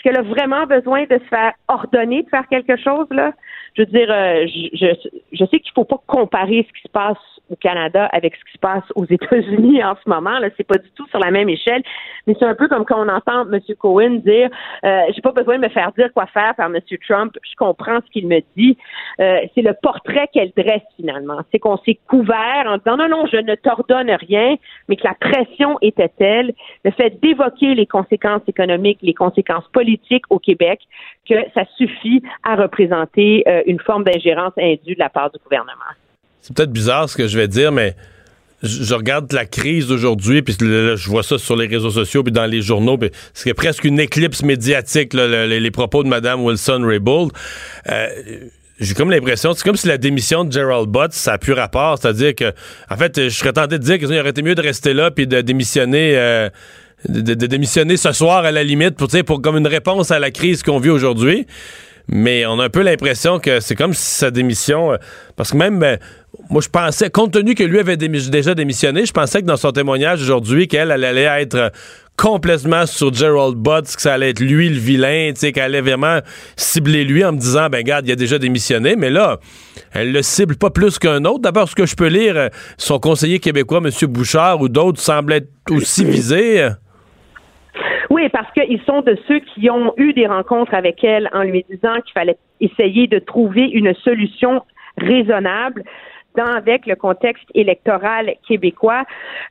[0.04, 3.32] Qu'elle a vraiment besoin de se faire ordonner de faire quelque chose, là?
[3.74, 7.16] Je veux dire, euh, je, je, sais qu'il faut pas comparer ce qui se passe
[7.50, 10.38] au Canada avec ce qui se passe aux États-Unis en ce moment.
[10.38, 11.82] Là, c'est pas du tout sur la même échelle,
[12.26, 13.60] mais c'est un peu comme quand on entend M.
[13.78, 14.48] Cohen dire
[14.84, 16.78] euh, j'ai pas besoin de me faire dire quoi faire par M.
[17.06, 18.76] Trump, je comprends ce qu'il me dit.
[19.20, 21.40] Euh, c'est le portrait qu'elle dresse finalement.
[21.52, 24.56] C'est qu'on s'est couvert en disant non, non, je ne t'ordonne rien,
[24.88, 30.24] mais que la pression était telle, le fait d'évoquer les conséquences économiques, les conséquences politiques
[30.30, 30.80] au Québec,
[31.28, 35.74] que ça suffit à représenter euh, une forme d'ingérence indue de la part du gouvernement
[36.44, 37.96] c'est peut-être bizarre ce que je vais dire, mais
[38.62, 42.44] je, regarde la crise d'aujourd'hui, puis je vois ça sur les réseaux sociaux, puis dans
[42.44, 47.32] les journaux, puis c'est presque une éclipse médiatique, les, propos de Mme Wilson-Raybould.
[47.90, 48.08] Euh,
[48.78, 51.96] j'ai comme l'impression, c'est comme si la démission de Gerald Butts, ça a plus rapport.
[51.98, 52.52] C'est-à-dire que,
[52.90, 55.26] en fait, je serais tenté de dire qu'il aurait été mieux de rester là puis
[55.26, 56.50] de démissionner, euh,
[57.08, 60.62] de, démissionner ce soir à la limite pour, pour comme une réponse à la crise
[60.62, 61.46] qu'on vit aujourd'hui.
[62.08, 64.96] Mais on a un peu l'impression que c'est comme si sa démission, euh,
[65.36, 65.98] parce que même ben,
[66.50, 69.72] moi, je pensais, compte tenu que lui avait déjà démissionné, je pensais que dans son
[69.72, 71.72] témoignage aujourd'hui, qu'elle allait être
[72.16, 76.20] complètement sur Gerald Butts, que ça allait être lui le vilain, qu'elle allait vraiment
[76.56, 79.40] cibler lui en me disant, ben garde, il a déjà démissionné, mais là,
[79.92, 81.40] elle le cible pas plus qu'un autre.
[81.40, 83.90] D'abord, ce que je peux lire, son conseiller québécois, M.
[84.08, 86.68] Bouchard, ou d'autres semblent être aussi visés.
[88.10, 91.64] Oui, parce qu'ils sont de ceux qui ont eu des rencontres avec elle en lui
[91.68, 94.62] disant qu'il fallait essayer de trouver une solution
[94.98, 95.84] raisonnable
[96.36, 99.04] dans avec le contexte électoral québécois.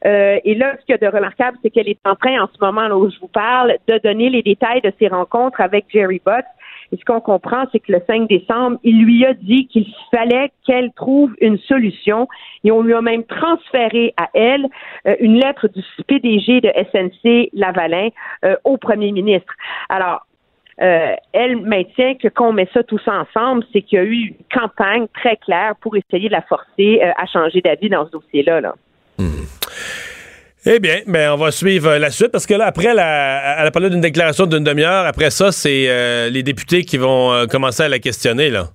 [0.05, 2.47] Euh, et là, ce qu'il y a de remarquable, c'est qu'elle est en train, en
[2.47, 5.85] ce moment là où je vous parle, de donner les détails de ses rencontres avec
[5.89, 6.45] Jerry Butts.
[6.93, 10.51] Et ce qu'on comprend, c'est que le 5 décembre, il lui a dit qu'il fallait
[10.63, 12.27] qu'elle trouve une solution.
[12.63, 14.67] Et on lui a même transféré à elle
[15.07, 18.09] euh, une lettre du PDG de SNC Lavalin
[18.45, 19.51] euh, au premier ministre.
[19.89, 20.27] Alors,
[20.81, 24.13] euh, elle maintient que quand on met ça tous ensemble, c'est qu'il y a eu
[24.27, 28.61] une campagne très claire pour essayer de la forcer à changer d'avis dans ce dossier-là.
[28.61, 28.75] Là.
[29.17, 29.45] Hmm.
[30.65, 33.71] Eh bien, ben on va suivre la suite parce que là, après, la, elle a
[33.71, 35.05] parlé d'une déclaration d'une demi-heure.
[35.05, 38.69] Après ça, c'est euh, les députés qui vont commencer à la questionner, là.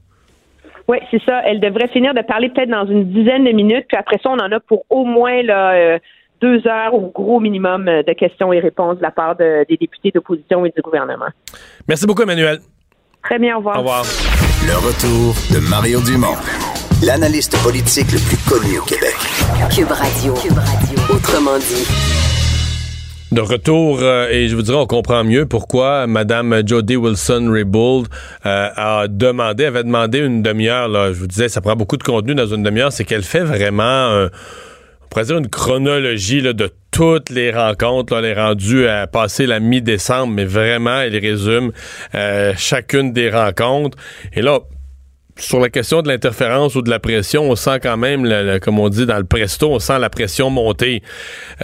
[0.86, 1.42] Oui, c'est ça.
[1.44, 4.38] Elle devrait finir de parler peut-être dans une dizaine de minutes, puis après ça, on
[4.38, 5.98] en a pour au moins là,
[6.40, 10.10] deux heures au gros minimum euh, de questions et réponses de la part des députés
[10.10, 11.28] d'opposition et du gouvernement.
[11.88, 12.58] Merci beaucoup, Emmanuel.
[13.22, 13.76] Très bien, au revoir.
[13.76, 14.02] Au revoir.
[14.66, 16.36] Le retour de Mario Dumont,
[17.02, 19.14] l'analyste politique le plus connu au Québec.
[19.74, 20.34] Cube Radio.
[20.34, 20.98] Cube Radio.
[21.14, 21.86] Autrement dit.
[23.30, 28.08] De retour, euh, et je vous dirais, on comprend mieux pourquoi Mme Jody Wilson-Raybould
[28.46, 31.12] euh, a demandé, avait demandé une demi-heure.
[31.12, 32.92] Je vous disais, ça prend beaucoup de contenu dans une demi-heure.
[32.92, 34.28] C'est qu'elle fait vraiment
[35.08, 38.12] on pourrait dire une chronologie de toutes les rencontres.
[38.12, 41.72] Là, elle est rendue à passer la mi-décembre, mais vraiment, elle résume
[42.14, 43.96] euh, chacune des rencontres.
[44.34, 44.60] Et là,
[45.38, 48.88] sur la question de l'interférence ou de la pression, on sent quand même, comme on
[48.88, 51.02] dit dans le presto, on sent la pression monter.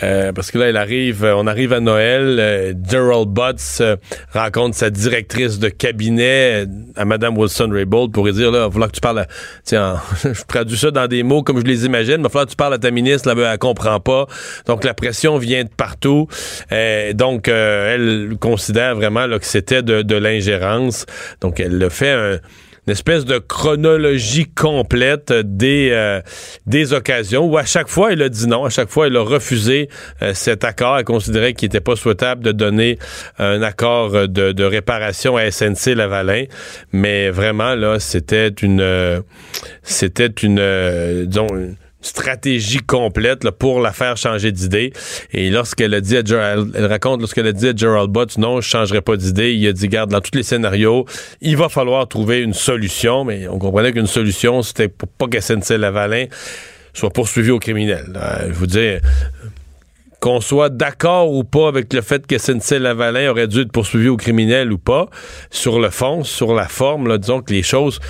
[0.03, 2.37] Euh, parce que là, elle arrive, on arrive à Noël.
[2.39, 3.97] Euh, Gerald Butts euh,
[4.33, 8.93] rencontre sa directrice de cabinet à Mme Wilson-Raybould pour lui dire, là, il va que
[8.93, 9.27] tu parles à...
[9.65, 12.47] Tiens, je traduis ça dans des mots comme je les imagine, mais il va falloir
[12.47, 14.27] que tu parles à ta ministre, là, elle comprend pas.
[14.67, 16.29] Donc, la pression vient de partout.
[17.15, 21.07] donc, elle considère vraiment là, que c'était de, de l'ingérence.
[21.41, 22.39] Donc, elle le fait un
[22.87, 26.21] une espèce de chronologie complète des, euh,
[26.67, 29.23] des occasions où à chaque fois elle a dit non, à chaque fois elle a
[29.23, 29.89] refusé
[30.23, 32.99] euh, cet accord, elle considérait qu'il n'était pas souhaitable de donner
[33.39, 36.45] un accord de, de réparation à SNC Lavalin,
[36.93, 39.21] mais vraiment là c'était une euh,
[39.83, 41.47] c'était une disons
[42.05, 44.93] stratégie complète pour la faire changer d'idée.
[45.33, 48.61] Et lorsqu'elle a dit à Gerald, elle raconte lorsqu'elle a dit à Gerald Butts, non,
[48.61, 51.07] je changerai pas d'idée, il a dit, garde, dans tous les scénarios,
[51.41, 55.41] il va falloir trouver une solution, mais on comprenait qu'une solution, c'était pour pas que
[55.41, 56.27] SNC-Lavalin
[56.93, 58.05] soit poursuivi au criminel.
[58.49, 58.95] Je vous dis,
[60.21, 64.17] qu'on soit d'accord ou pas avec le fait que SNC-Lavalin aurait dû être poursuivi au
[64.17, 65.09] criminel ou pas,
[65.51, 68.01] sur le fond, sur la forme, disons que les choses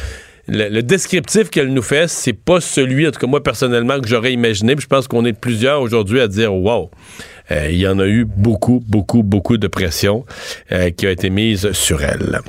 [0.48, 4.32] le, descriptif qu'elle nous fait, c'est pas celui, en tout cas moi personnellement, que j'aurais
[4.32, 4.74] imaginé.
[4.78, 6.90] je pense qu'on est plusieurs aujourd'hui à dire wow.
[7.50, 10.24] Euh, il y en a eu beaucoup, beaucoup, beaucoup de pression
[10.72, 12.40] euh, qui a été mise sur elle.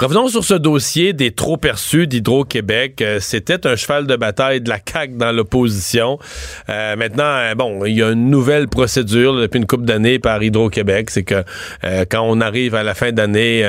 [0.00, 3.02] Revenons sur ce dossier des trop perçus d'Hydro-Québec.
[3.02, 6.20] Euh, c'était un cheval de bataille de la CAQ dans l'opposition.
[6.68, 10.40] Euh, maintenant, euh, bon, il y a une nouvelle procédure depuis une couple d'années par
[10.40, 11.10] Hydro-Québec.
[11.10, 11.42] C'est que
[12.10, 13.64] quand on arrive à la fin d'année,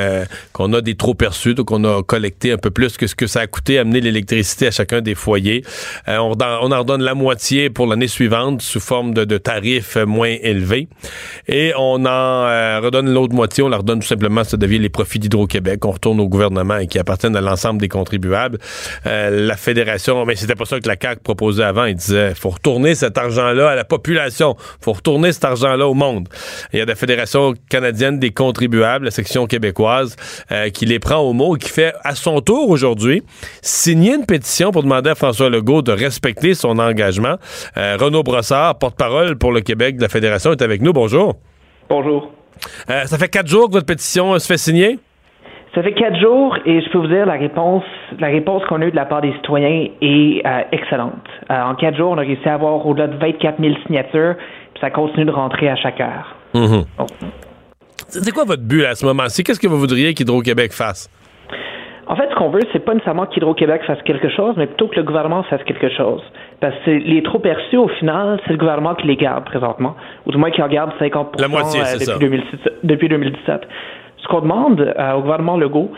[0.54, 3.26] qu'on a des trop perçus, donc on a collecté un peu plus que ce que
[3.26, 5.64] ça a coûté amener l'électricité à chacun des foyers.
[6.08, 10.90] on, en redonne la moitié pour l'année suivante sous forme de, de, tarifs moins élevés.
[11.48, 15.18] Et on en redonne l'autre moitié, on la redonne tout simplement, ça devient les profits
[15.18, 15.86] d'Hydro-Québec.
[15.86, 18.58] On retourne au gouvernement et qui appartiennent à l'ensemble des contribuables.
[19.06, 21.86] Euh, la fédération, mais c'était pas ça que la CAQ proposait avant.
[21.86, 24.56] Il disait, faut retourner cet argent-là à la population.
[24.82, 26.28] faut retourner cet argent-là au monde.
[26.74, 30.16] Il y a la Fédération canadienne des contribuables, la section québécoise,
[30.52, 33.24] euh, qui les prend au mot et qui fait à son tour aujourd'hui
[33.62, 37.38] signer une pétition pour demander à François Legault de respecter son engagement.
[37.78, 40.94] Euh, Renaud Brossard, porte-parole pour le Québec de la Fédération, est avec nous.
[40.94, 41.36] Bonjour.
[41.90, 42.32] Bonjour.
[42.88, 45.00] ça fait quatre jours que votre pétition se fait signer?
[45.76, 47.84] Ça fait quatre jours et je peux vous dire la réponse,
[48.20, 51.14] la réponse qu'on a eue de la part des citoyens est euh, excellente.
[51.52, 54.36] Euh, en quatre jours, on a réussi à avoir au-delà de 24 000 signatures,
[54.74, 56.36] puis ça continue de rentrer à chaque heure.
[56.56, 56.86] Mhm.
[58.08, 59.44] C'est quoi votre but à ce moment-ci?
[59.44, 61.10] Qu'est-ce que vous voudriez qu'Hydro-Québec fasse?
[62.08, 64.96] En fait, ce qu'on veut, c'est pas nécessairement qu'Hydro-Québec fasse quelque chose, mais plutôt que
[64.96, 66.24] le gouvernement fasse quelque chose.
[66.60, 70.32] Parce que les trop perçus, au final, c'est le gouvernement qui les garde présentement, ou
[70.32, 72.44] du moins qui en garde 50 La moitié, euh, depuis,
[72.82, 73.62] depuis 2017.
[74.22, 75.91] Ce qu'on demande euh, au gouvernement Legault,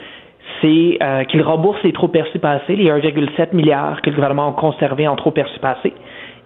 [0.61, 4.53] c'est euh, qu'il rembourse les trop perçus passés, les 1,7 milliards que le gouvernement a
[4.53, 5.93] conservé en trop perçus passés,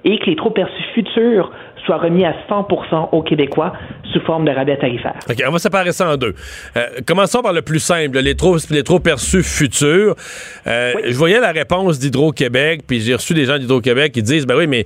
[0.03, 1.51] et que les trop perçus futurs
[1.85, 3.73] soient remis à 100% aux Québécois
[4.11, 5.15] sous forme de rabais tarifaire.
[5.29, 6.35] OK, on va séparer ça en deux.
[6.77, 10.15] Euh, commençons par le plus simple, les trop, les trop perçus futurs.
[10.65, 14.67] Je voyais la réponse d'Hydro-Québec, puis j'ai reçu des gens d'Hydro-Québec qui disent, ben oui,
[14.67, 14.85] mais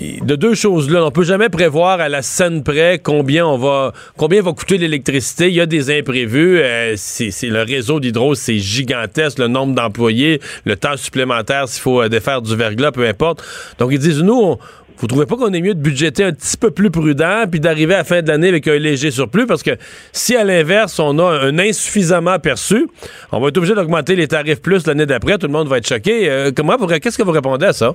[0.00, 1.04] de deux choses là.
[1.04, 5.48] On peut jamais prévoir à la scène près combien on va combien va coûter l'électricité.
[5.48, 6.60] Il y a des imprévus.
[6.60, 12.02] Euh, c'est le réseau d'hydro, c'est gigantesque, le nombre d'employés, le temps supplémentaire s'il faut
[12.02, 13.44] euh, défaire du verglas, peu importe.
[13.78, 14.56] Donc ils disent nous,
[15.00, 17.94] vous trouvez pas qu'on est mieux de budgéter un petit peu plus prudent puis d'arriver
[17.94, 19.46] à la fin de l'année avec un léger surplus?
[19.46, 19.72] Parce que
[20.12, 22.86] si à l'inverse on a un insuffisamment perçu,
[23.32, 25.88] on va être obligé d'augmenter les tarifs plus l'année d'après, tout le monde va être
[25.88, 26.30] choqué.
[26.30, 27.94] Euh, comment qu'est-ce que vous répondez à ça?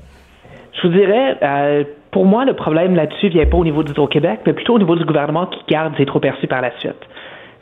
[0.74, 4.54] Je vous dirais, euh, pour moi, le problème là-dessus vient pas au niveau d'Hydro-Québec, mais
[4.54, 7.00] plutôt au niveau du gouvernement qui garde ses trop perçus par la suite.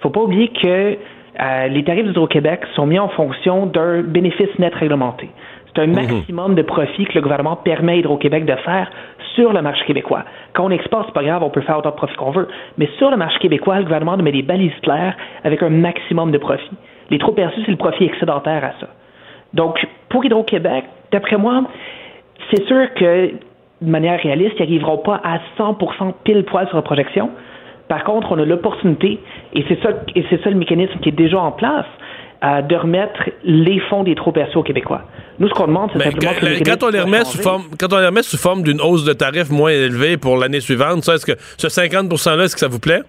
[0.02, 0.98] Faut pas oublier que
[1.40, 5.30] euh, les tarifs d'Hydro-Québec sont mis en fonction d'un bénéfice net réglementé.
[5.76, 5.96] C'est un mhm.
[5.96, 8.90] maximum de profit que le gouvernement permet à Hydro-Québec de faire
[9.36, 10.24] sur le marché québécois.
[10.54, 12.48] Quand on exporte, c'est pas grave, on peut faire autant de profit qu'on veut.
[12.78, 16.38] Mais sur le marché québécois, le gouvernement met des balises claires avec un maximum de
[16.38, 16.70] profit.
[17.10, 18.88] Les trop perçus, c'est le profit excédentaire à ça.
[19.54, 21.64] Donc, pour Hydro-Québec, d'après moi,
[22.52, 23.32] c'est sûr que,
[23.82, 27.32] de manière réaliste, ils n'arriveront pas à 100% pile poil sur la projection.
[27.88, 29.20] Par contre, on a l'opportunité,
[29.54, 31.86] et c'est ça, et c'est ça le mécanisme qui est déjà en place,
[32.44, 35.04] euh, de remettre les fonds des trop perçus aux Québécois.
[35.40, 38.00] Nous, ce qu'on demande, c'est simplement que, quand on les remet sous forme, quand on
[38.00, 41.26] les remet sous forme d'une hausse de tarifs moins élevée pour l'année suivante, ça, est-ce
[41.26, 43.02] que ce 50%-là, est-ce que ça vous plaît?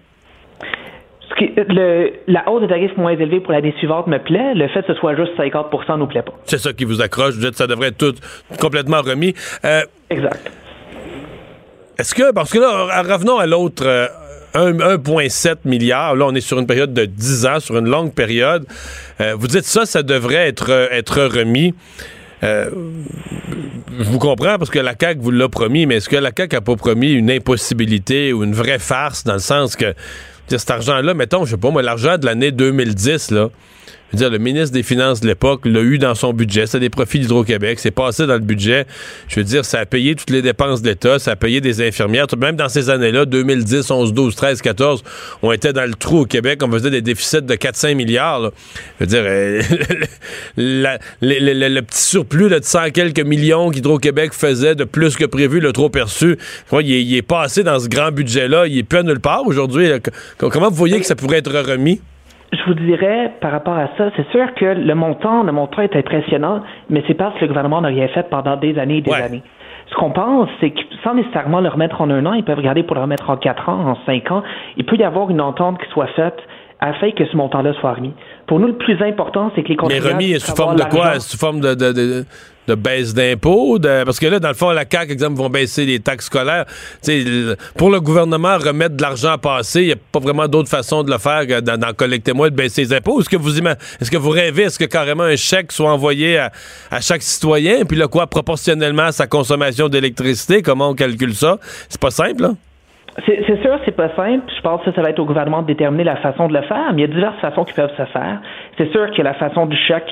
[1.39, 4.53] le, la hausse des tarifs moins élevée pour l'année suivante me plaît.
[4.55, 6.33] Le fait que ce soit juste 50 ne nous plaît pas.
[6.45, 7.35] C'est ça qui vous accroche.
[7.35, 8.15] Vous dites que ça devrait être tout
[8.59, 9.33] complètement remis.
[9.63, 10.51] Euh, exact.
[11.97, 13.85] Est-ce que, parce que là, revenons à l'autre.
[14.53, 16.15] 1,7 euh, milliard.
[16.15, 18.65] Là, on est sur une période de 10 ans, sur une longue période.
[19.19, 21.73] Euh, vous dites ça, ça devrait être, être remis.
[22.41, 26.55] Je vous comprends parce que la CAQ vous l'a promis, mais est-ce que la CAQ
[26.55, 29.93] n'a pas promis une impossibilité ou une vraie farce dans le sens que
[30.47, 33.49] cet argent-là, mettons, je sais pas, moi, l'argent de l'année 2010, là,
[34.15, 36.67] dire, le ministre des Finances de l'époque l'a eu dans son budget.
[36.67, 37.79] C'est des profits d'Hydro-Québec.
[37.79, 38.85] C'est passé dans le budget.
[39.27, 41.19] Je veux dire, ça a payé toutes les dépenses d'État.
[41.19, 42.27] Ça a payé des infirmières.
[42.37, 45.03] Même dans ces années-là, 2010, 11, 12, 13, 14,
[45.41, 46.61] on était dans le trou au Québec.
[46.63, 48.51] On faisait des déficits de 4-5 milliards.
[48.99, 49.61] Je veux dire, euh,
[51.21, 55.89] le, petit surplus de 100 quelques millions qu'Hydro-Québec faisait de plus que prévu, le trop
[55.89, 56.37] perçu,
[56.71, 58.67] il est, il passé dans ce grand budget-là.
[58.67, 59.89] Il est plus à nulle part aujourd'hui.
[60.37, 62.01] Comment vous voyez que ça pourrait être remis?
[62.53, 65.95] Je vous dirais, par rapport à ça, c'est sûr que le montant, le montant est
[65.95, 69.13] impressionnant, mais c'est parce que le gouvernement n'a rien fait pendant des années et des
[69.13, 69.43] années.
[69.89, 72.83] Ce qu'on pense, c'est que sans nécessairement le remettre en un an, ils peuvent regarder
[72.83, 74.43] pour le remettre en quatre ans, en cinq ans.
[74.77, 76.37] Il peut y avoir une entente qui soit faite
[76.79, 78.13] afin que ce montant-là soit remis.
[78.47, 80.17] Pour nous, le plus important, c'est que les contribuables...
[80.17, 81.19] Mais remis sous forme de quoi?
[81.19, 82.25] Sous forme de, de
[82.73, 83.79] baisse d'impôts?
[83.79, 86.65] parce que là, dans le fond, la CAQ, exemple, vont baisser les taxes scolaires.
[87.77, 91.03] pour le gouvernement, remettre de l'argent à passer, il n'y a pas vraiment d'autre façon
[91.03, 93.19] de le faire que d'en collecter moins, de baisser les impôts.
[93.19, 96.51] Est-ce que vous est-ce que vous rêvez, est-ce que carrément un chèque soit envoyé à,
[97.01, 100.61] chaque citoyen, puis là, quoi, proportionnellement à sa consommation d'électricité?
[100.61, 101.57] Comment on calcule ça?
[101.89, 102.51] C'est pas simple, là?
[103.25, 104.43] C'est sûr, c'est pas simple.
[104.57, 106.91] Je pense que ça, va être au gouvernement de déterminer la façon de le faire,
[106.93, 108.41] mais il y a diverses façons qui peuvent se faire.
[108.77, 110.09] C'est sûr que la façon du chèque,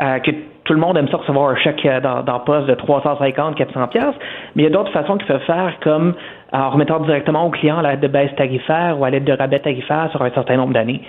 [0.00, 0.30] euh, que
[0.64, 3.88] tout le monde aime ça recevoir un chèque euh, dans, dans poste de 350, 400
[3.88, 4.14] pièces,
[4.54, 6.14] mais il y a d'autres façons qu'ils peuvent faire, comme
[6.52, 9.60] en remettant directement au client à l'aide de baisse tarifaire ou à l'aide de rabais
[9.60, 11.00] tarifaire sur un certain nombre d'années.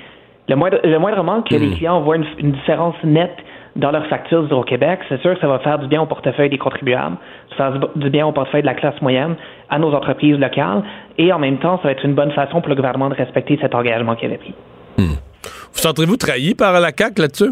[0.48, 1.76] Le moindre, le moindrement que les hmm.
[1.76, 3.36] clients voient une, différence nette
[3.76, 6.50] dans leur facture au Québec, c'est sûr que ça va faire du bien au portefeuille
[6.50, 7.18] des contribuables,
[7.58, 9.36] ça va faire du bien au portefeuille de la classe moyenne,
[9.70, 10.84] à nos entreprises locales,
[11.18, 13.60] et en même temps, ça va être une bonne façon pour le gouvernement de respecter
[13.62, 14.54] cet engagement qu'il avait pris.
[14.98, 15.18] Hmm.
[15.74, 17.52] Vous sentirez-vous trahi par la CAQ là-dessus?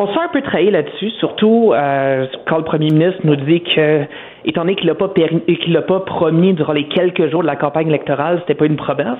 [0.00, 4.04] On se un peu trahi là-dessus, surtout euh, quand le premier ministre nous dit que,
[4.44, 8.38] étant donné qu'il pas, qu'il pas promis durant les quelques jours de la campagne électorale,
[8.40, 9.18] c'était pas une promesse,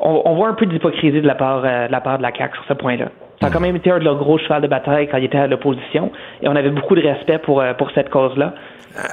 [0.00, 2.54] on, voit un peu d'hypocrisie de la part euh, de la part de la CAQ
[2.56, 3.10] sur ce point-là.
[3.42, 5.38] Ça a quand même été un de leurs gros cheval de bataille quand il était
[5.38, 6.12] à l'opposition
[6.42, 8.54] et on avait beaucoup de respect pour, euh, pour cette cause-là.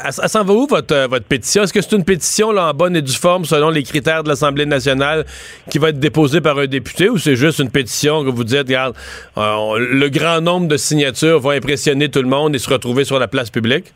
[0.06, 1.64] Elle, s'en va où votre, euh, votre pétition?
[1.64, 4.30] Est-ce que c'est une pétition là, en bonne et due forme selon les critères de
[4.30, 5.24] l'Assemblée nationale
[5.72, 8.68] qui va être déposée par un député ou c'est juste une pétition que vous dites,
[8.68, 8.94] regarde,
[9.36, 13.28] le grand nombre de signatures va impressionner tout le monde et se retrouver sur la
[13.28, 13.94] place publique?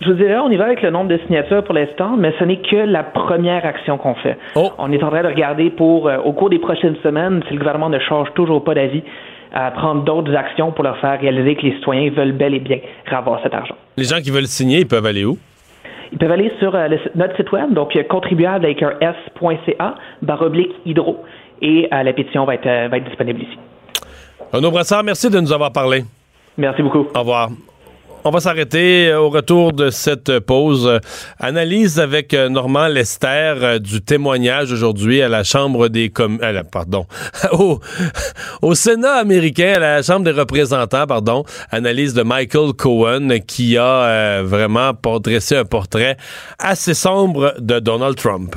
[0.00, 2.44] Je vous dirais, on y va avec le nombre de signatures pour l'instant, mais ce
[2.44, 4.38] n'est que la première action qu'on fait.
[4.54, 4.72] Oh.
[4.78, 7.58] On est en train de regarder pour, euh, au cours des prochaines semaines, si le
[7.58, 9.02] gouvernement ne change toujours pas d'avis,
[9.52, 12.78] à prendre d'autres actions pour leur faire réaliser que les citoyens veulent bel et bien
[13.10, 13.74] avoir cet argent.
[13.96, 15.38] Les gens qui veulent signer, ils peuvent aller où?
[16.12, 20.42] Ils peuvent aller sur euh, notre site web, donc euh, contribuable avec un s.ca, barre
[20.42, 21.24] oblique hydro,
[21.62, 23.58] et la pétition va être, va être disponible ici.
[24.52, 26.04] Renaud Brassard, merci de nous avoir parlé.
[26.56, 27.06] Merci beaucoup.
[27.14, 27.50] Au revoir.
[28.22, 31.00] On va s'arrêter euh, au retour de cette pause.
[31.38, 36.38] Analyse avec euh, Normand Lester euh, du témoignage aujourd'hui à la Chambre des com
[36.70, 37.06] pardon,
[37.52, 37.80] au,
[38.62, 41.44] au, Sénat américain, à la Chambre des représentants, pardon.
[41.70, 44.92] Analyse de Michael Cohen qui a vraiment
[45.22, 46.18] dressé un portrait
[46.58, 48.54] assez sombre de Donald Trump.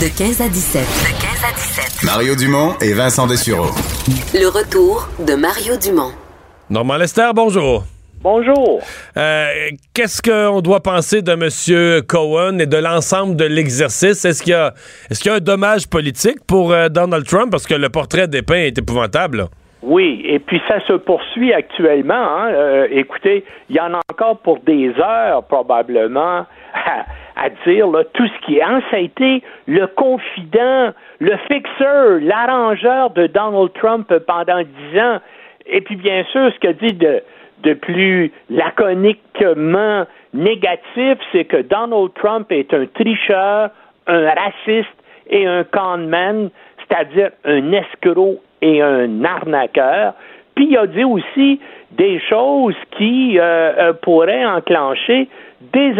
[0.00, 0.82] De 15 à 17.
[0.82, 2.04] De 15 à 17.
[2.04, 3.70] Mario Dumont et Vincent Dessureau.
[4.32, 6.12] Le retour de Mario Dumont.
[6.70, 7.84] Normand Lester, bonjour.
[8.22, 8.80] Bonjour.
[9.16, 9.48] Euh,
[9.94, 12.02] qu'est-ce qu'on doit penser de M.
[12.06, 14.24] Cohen et de l'ensemble de l'exercice?
[14.24, 14.74] Est-ce qu'il y, a,
[15.10, 17.50] est y a un dommage politique pour euh, Donald Trump?
[17.50, 19.46] Parce que le portrait dépeint est épouvantable.
[19.82, 22.14] Oui, et puis ça se poursuit actuellement.
[22.14, 22.52] Hein.
[22.52, 26.46] Euh, écoutez, il y en a encore pour des heures probablement
[27.36, 28.62] à, dire tout ce qui est.
[28.62, 35.18] Hein, ça a été le confident, le fixeur, l'arrangeur de Donald Trump pendant dix ans.
[35.66, 37.22] Et puis bien sûr, ce que dit de
[37.62, 43.70] de plus laconiquement négatif, c'est que Donald Trump est un tricheur,
[44.06, 44.88] un raciste
[45.28, 50.14] et un conman, c'est-à-dire un escroc et un arnaqueur.
[50.54, 51.60] Puis il a dit aussi
[51.92, 55.28] des choses qui euh, euh, pourraient enclencher
[55.72, 55.94] des,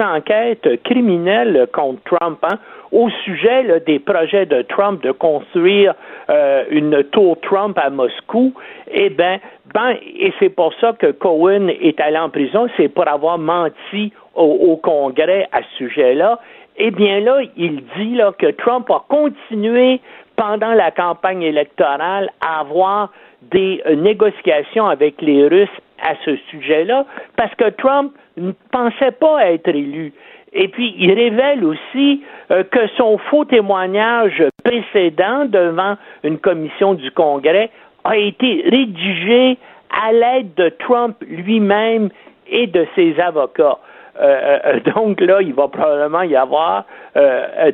[0.00, 2.38] enquêtes criminelles contre Trump.
[2.42, 2.58] Hein
[2.94, 5.94] au sujet des projets de Trump de construire
[6.30, 8.54] euh, une tour Trump à Moscou,
[8.90, 9.40] eh bien,
[9.74, 14.12] ben, et c'est pour ça que Cohen est allé en prison, c'est pour avoir menti
[14.36, 16.38] au, Congrès à ce sujet-là.
[16.76, 20.00] Eh bien là, il dit là, que Trump a continué
[20.36, 23.10] pendant la campagne électorale à avoir
[23.42, 25.68] des négociations avec les Russes
[26.00, 27.06] à ce sujet-là,
[27.36, 30.12] parce que Trump ne pensait pas être élu.
[30.54, 37.10] Et puis, il révèle aussi euh, que son faux témoignage précédent devant une commission du
[37.10, 37.70] Congrès
[38.04, 39.58] a été rédigé
[39.90, 42.10] à l'aide de Trump lui-même
[42.48, 43.78] et de ses avocats.
[44.20, 46.84] Euh, euh, donc là, il va probablement y avoir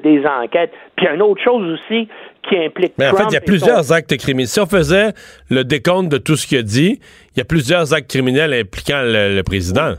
[0.02, 0.72] des enquêtes.
[0.96, 2.08] Puis une autre chose aussi
[2.46, 2.92] qui implique.
[2.98, 4.48] Mais en fait, il y a plusieurs actes criminels.
[4.48, 5.12] Si on faisait
[5.48, 7.00] le décompte de tout ce qu'il a dit,
[7.34, 9.94] il y a plusieurs actes criminels impliquant le président.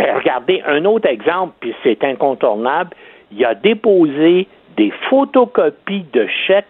[0.00, 2.96] Ben, regardez, un autre exemple, puis c'est incontournable,
[3.30, 4.48] il a déposé
[4.78, 6.64] des photocopies de chèques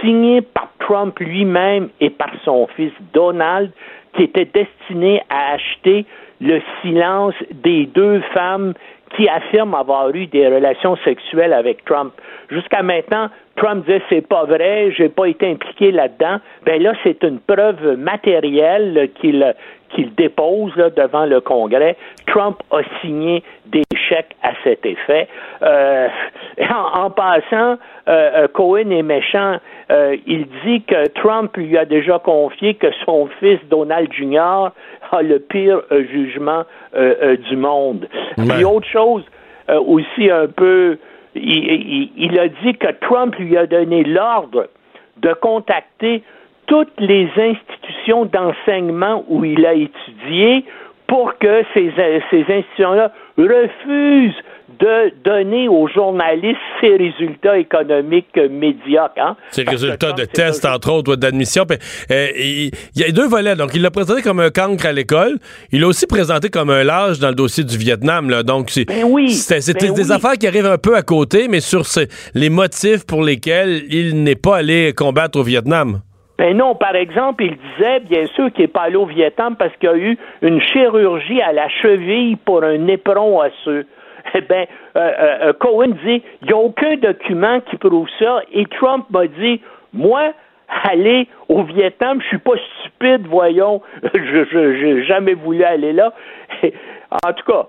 [0.00, 3.70] signés par Trump lui-même et par son fils Donald,
[4.16, 6.06] qui étaient destinés à acheter
[6.40, 8.72] le silence des deux femmes
[9.14, 12.14] qui affirment avoir eu des relations sexuelles avec Trump.
[12.48, 16.38] Jusqu'à maintenant, Trump disait c'est pas vrai, j'ai pas été impliqué là-dedans.
[16.66, 19.54] Ben là, c'est une preuve matérielle qu'il
[19.94, 21.96] qu'il dépose devant le Congrès.
[22.26, 25.28] Trump a signé des chèques à cet effet.
[25.62, 26.08] Euh,
[26.94, 27.76] en, passant, euh,
[28.08, 29.58] euh, Cohen est méchant.
[29.90, 34.70] il dit que Trump lui a déjà confié que son fils Donald Jr.
[35.12, 36.64] a le pire jugement
[36.94, 38.08] du monde.
[38.36, 39.24] Puis autre chose
[39.68, 40.98] aussi un peu,
[41.34, 44.68] il a dit que Trump lui a donné l'ordre
[45.18, 46.22] de contacter
[46.66, 50.64] toutes les institutions d'enseignement où il a étudié
[51.06, 51.92] pour que ces,
[52.30, 54.42] ces institutions-là refusent
[54.78, 59.12] de donner aux journalistes ces résultats économiques médiocres.
[59.18, 59.36] Hein?
[59.50, 61.64] Ces résultats de tests, entre autres, d'admission.
[62.10, 63.56] Euh, il y a deux volets.
[63.56, 65.38] Donc, il l'a présenté comme un cancre à l'école.
[65.72, 68.30] Il l'a aussi présenté comme un lâche dans le dossier du Vietnam.
[68.30, 68.42] Là.
[68.42, 71.82] Donc, c'est ben oui, ben des affaires qui arrivent un peu à côté, mais sur
[72.34, 76.00] les motifs pour lesquels il n'est pas allé combattre au Vietnam.
[76.36, 79.72] Ben non, par exemple, il disait bien sûr qu'il n'est pas allé au Vietnam parce
[79.76, 83.86] qu'il y a eu une chirurgie à la cheville pour un éperon osseux
[84.34, 84.66] eh bien,
[84.96, 88.42] euh, euh, euh, Cohen dit, il n'y a aucun document qui prouve ça.
[88.52, 89.60] Et Trump m'a dit,
[89.92, 90.32] moi,
[90.82, 93.80] aller au Vietnam, je suis pas stupide, voyons,
[94.14, 96.12] je n'ai jamais voulu aller là.
[96.62, 97.68] en tout cas,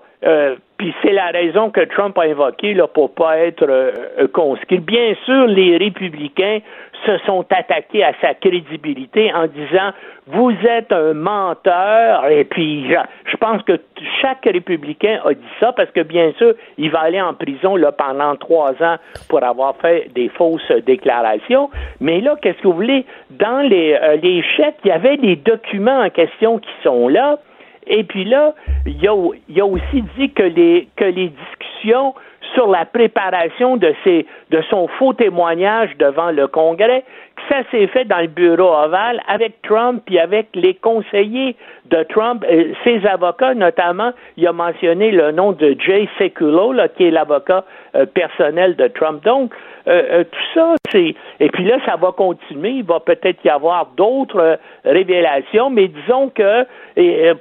[0.76, 3.92] puis c'est la raison que Trump a invoquée là, pour pas être
[4.32, 4.78] conscrit.
[4.78, 6.58] Bien sûr, les républicains
[7.04, 9.92] se sont attaqués à sa crédibilité en disant
[10.26, 12.26] vous êtes un menteur.
[12.28, 13.80] Et puis je pense que
[14.20, 17.92] chaque républicain a dit ça parce que bien sûr il va aller en prison là
[17.92, 18.96] pendant trois ans
[19.28, 21.70] pour avoir fait des fausses déclarations.
[22.00, 23.04] Mais là qu'est-ce que vous voulez?
[23.30, 27.38] Dans les, euh, les chèques il y avait des documents en question qui sont là.
[27.86, 28.54] Et puis là
[28.86, 32.14] il a, a aussi dit que les que les discussions
[32.54, 34.26] sur la préparation de, ses,
[34.70, 37.04] son faux témoignage devant le Congrès,
[37.48, 41.54] ça s'est fait dans le bureau ovale avec Trump et avec les conseillers
[41.90, 44.12] de Trump, euh, ses avocats notamment.
[44.36, 47.64] Il a mentionné le nom de Jay Sekulow, là, qui est l'avocat
[47.94, 49.22] euh, personnel de Trump.
[49.24, 49.52] Donc,
[49.88, 51.14] euh, tout ça, c'est...
[51.40, 52.70] Et puis là, ça va continuer.
[52.70, 56.66] Il va peut-être y avoir d'autres révélations, mais disons que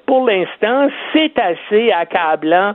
[0.05, 2.73] pour l'instant, c'est assez accablant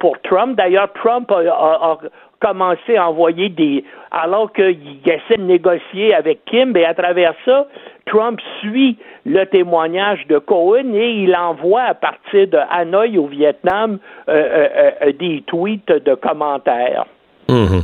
[0.00, 0.56] pour Trump.
[0.56, 1.98] D'ailleurs, Trump a,
[2.40, 3.84] commencé à envoyer des...
[4.10, 7.66] Alors qu'il essaie de négocier avec Kim, et à travers ça,
[8.06, 13.98] Trump suit le témoignage de Cohen et il envoie à partir de Hanoï au Vietnam
[14.28, 17.06] des tweets de commentaires.
[17.48, 17.82] Mhm.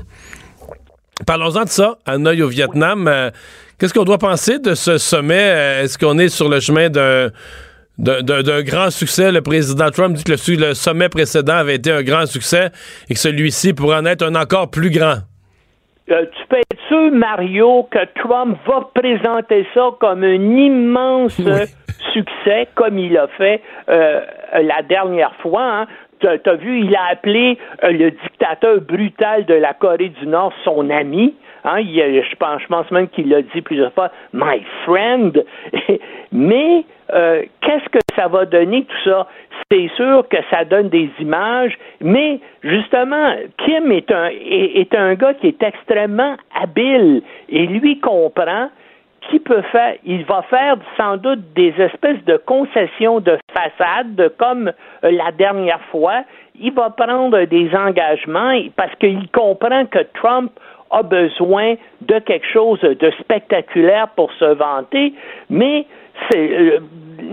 [1.26, 3.06] Parlons-en de ça, Hanoï au Vietnam.
[3.06, 3.30] Euh,
[3.78, 5.34] qu'est-ce qu'on doit penser de ce sommet?
[5.38, 7.28] Euh, est-ce qu'on est sur le chemin d'un
[7.98, 9.30] d'un grand succès?
[9.30, 12.70] Le président Trump dit que le, sommet précédent avait été un grand succès
[13.08, 15.18] et que celui-ci pourrait en être un encore plus grand.
[16.10, 21.40] Euh, tu peux être sûr, Mario, que Trump va présenter ça comme un immense
[22.12, 25.62] succès, comme il a fait la dernière fois.
[25.62, 25.86] Hein
[26.22, 30.52] tu as vu, il a appelé euh, le dictateur brutal de la Corée du Nord
[30.64, 31.34] son ami.
[31.64, 35.44] Hein, je, pense, même qu'il l'a dit plusieurs fois, my friend.
[36.32, 39.28] Mais euh, qu'est-ce que ça va donner tout ça?
[39.70, 45.32] C'est sûr que ça donne des images, mais justement, Kim est un, est un gars
[45.32, 48.68] qui est extrêmement habile et lui comprend
[49.28, 54.72] qui peut faire, il va faire sans doute des espèces de concessions de façade, comme
[55.04, 56.24] euh, la dernière fois.
[56.60, 60.52] Il va prendre des engagements parce qu'il comprend que Trump
[60.90, 65.14] a besoin de quelque chose de spectaculaire pour se vanter,
[65.48, 65.86] mais
[66.34, 66.78] euh,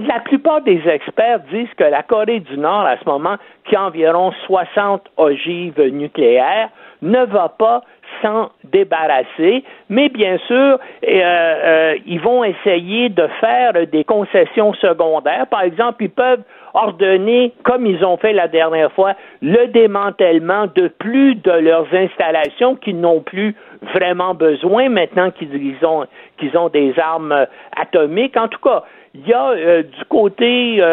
[0.07, 3.35] la plupart des experts disent que la Corée du Nord, à ce moment,
[3.65, 6.69] qui a environ 60 ogives nucléaires,
[7.01, 7.83] ne va pas
[8.21, 15.47] s'en débarrasser, mais bien sûr, euh, euh, ils vont essayer de faire des concessions secondaires.
[15.47, 16.43] Par exemple, ils peuvent
[16.73, 22.75] ordonner, comme ils ont fait la dernière fois, le démantèlement de plus de leurs installations
[22.75, 23.55] qu'ils n'ont plus
[23.93, 26.05] vraiment besoin maintenant qu'ils ont,
[26.37, 28.37] qu'ils ont des armes atomiques.
[28.37, 28.83] En tout cas,
[29.13, 30.83] il y a euh, du côté,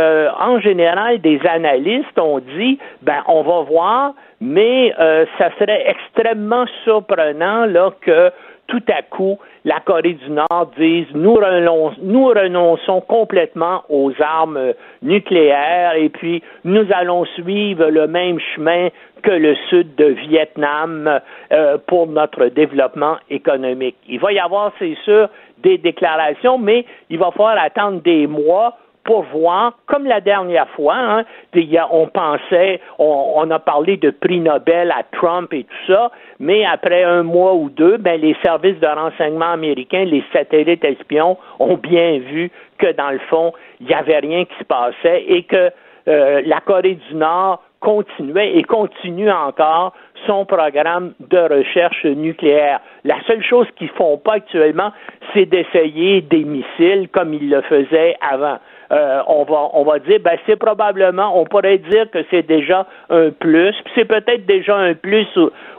[0.40, 6.66] en général, des analystes, on dit, ben, on va voir mais euh, ça serait extrêmement
[6.84, 8.30] surprenant là que
[8.66, 14.72] tout à coup, la Corée du Nord dise nous, renonçons, nous renonçons complètement aux armes
[15.02, 18.88] nucléaires et puis nous allons suivre le même chemin
[19.22, 21.20] que le sud de Vietnam
[21.52, 23.96] euh, pour notre développement économique.
[24.08, 25.28] Il va y avoir, c'est sûr,
[25.66, 30.96] des déclarations, mais il va falloir attendre des mois pour voir, comme la dernière fois,
[30.96, 31.24] hein,
[31.92, 36.10] on pensait, on, a parlé de prix Nobel à Trump et tout ça,
[36.40, 41.36] mais après un mois ou deux, ben, les services de renseignement américains, les satellites espions,
[41.60, 45.44] ont bien vu que dans le fond, il n'y avait rien qui se passait et
[45.44, 45.70] que
[46.08, 49.92] euh, la Corée du Nord continuait et continue encore
[50.26, 52.80] son programme de recherche nucléaire.
[53.04, 54.92] La seule chose qu'ils font pas actuellement,
[55.32, 58.58] c'est d'essayer des missiles comme ils le faisaient avant.
[58.92, 62.86] Euh, on va on va dire ben c'est probablement on pourrait dire que c'est déjà
[63.10, 65.26] un plus c'est peut-être déjà un plus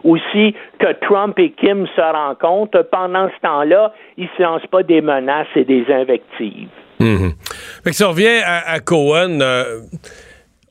[0.04, 5.00] aussi que Trump et Kim se rencontrent pendant ce temps-là ils se lancent pas des
[5.00, 6.68] menaces et des invectives.
[7.00, 7.30] Mmh.
[7.86, 9.80] Fait que si on revient à, Cohen euh,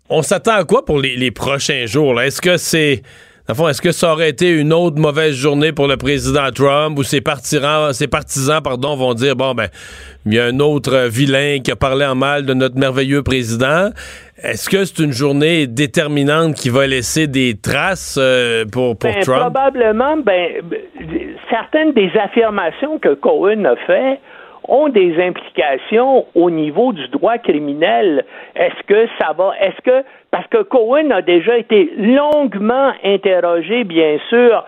[0.08, 2.20] on s'attend à quoi pour les, prochains jours?
[2.20, 3.02] Est-ce que c'est.
[3.48, 7.20] Est-ce que ça aurait été une autre mauvaise journée pour le président Trump ou ses
[7.20, 9.68] partisans, ses partisans pardon, vont dire bon ben
[10.26, 13.90] il y a un autre vilain qui a parlé en mal de notre merveilleux président.
[14.42, 19.22] Est-ce que c'est une journée déterminante qui va laisser des traces euh, pour, pour ben,
[19.22, 19.52] Trump?
[19.52, 20.62] Probablement, ben,
[21.48, 24.18] certaines des affirmations que Cohen a fait
[24.68, 28.24] ont des implications au niveau du droit criminel.
[28.54, 34.18] Est-ce que ça va, est-ce que, parce que Cohen a déjà été longuement interrogé, bien
[34.28, 34.64] sûr,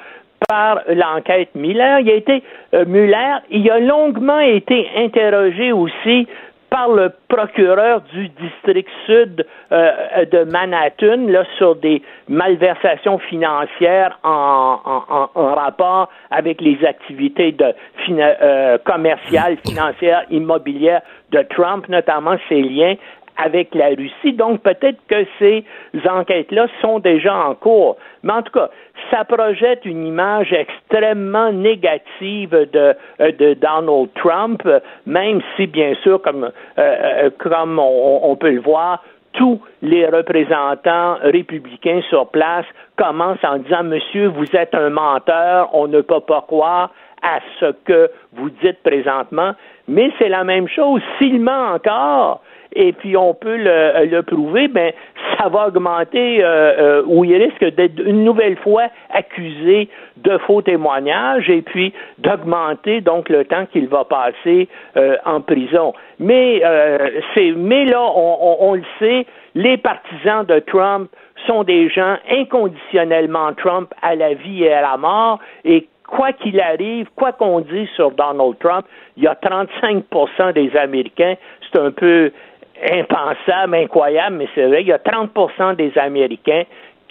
[0.49, 2.01] par l'enquête Miller.
[2.01, 2.43] Il a été
[2.75, 6.29] euh, Muller, il a longuement été interrogé aussi
[6.70, 14.78] par le procureur du district sud euh, de Manhattan là, sur des malversations financières en,
[15.35, 17.74] rapport avec les activités de,
[18.11, 22.95] euh, commerciales, financières, immobilières de Trump, notamment ses liens
[23.39, 24.32] avec la Russie.
[24.32, 25.65] Donc peut-être que ces
[26.09, 27.97] enquêtes-là sont déjà en cours.
[28.23, 28.70] Mais en tout cas,
[29.11, 34.62] ça projette une image extrêmement négative de, euh, Donald Trump,
[35.07, 41.19] même si, bien sûr, comme, euh, euh, comme on, peut le voir, tous les représentants
[41.23, 42.66] républicains sur place
[42.97, 46.90] commencent en disant Monsieur, vous êtes un menteur, on ne peut pas croire
[47.23, 49.53] à ce que vous dites présentement.
[49.86, 51.01] Mais c'est la même chose.
[51.19, 52.43] S'il ment encore,
[52.79, 54.93] et puis on peut le, le prouver, ben
[55.37, 60.63] ça va augmenter euh, euh, ou il risque d'être une nouvelle fois accusé de faux
[60.63, 65.93] témoignages et puis d'augmenter donc le temps qu'il va passer euh, en prison.
[66.21, 66.63] Mais
[67.35, 69.27] c'est mais là on, on, le sait,
[69.57, 71.11] les partisans de Trump
[71.49, 76.61] sont des gens inconditionnellement Trump à la vie et à la mort et quoi qu'il
[76.61, 78.87] arrive, quoi qu'on dise sur Donald Trump,
[79.17, 81.35] il y a 35% des Américains,
[81.71, 82.33] c'est un peu
[82.83, 86.65] impensable, incroyable, mais c'est vrai, il y a 30 des Américains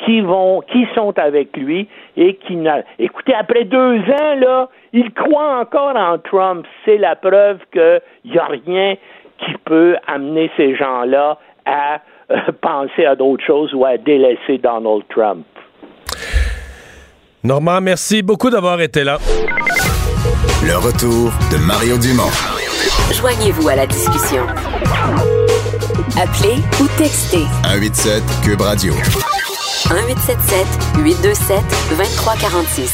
[0.06, 2.84] qui vont, qui sont avec lui et qui n'a.
[3.00, 6.66] Écoutez, après deux ans, là, ils croient encore en Trump.
[6.86, 8.96] C'est la preuve qu'il n'y a rien
[9.40, 12.00] qui peut amener ces gens-là à
[12.32, 15.46] euh, penser à d'autres choses ou à délaisser Donald Trump.
[17.44, 19.18] Normand, merci beaucoup d'avoir été là.
[20.64, 22.32] Le retour de Mario Dumont.
[23.14, 24.44] Joignez-vous à la discussion.
[26.20, 27.46] Appelez ou textez.
[27.64, 28.92] 187 Cube Radio.
[28.92, 30.66] 1877
[30.98, 31.62] 827
[31.92, 32.92] 2346.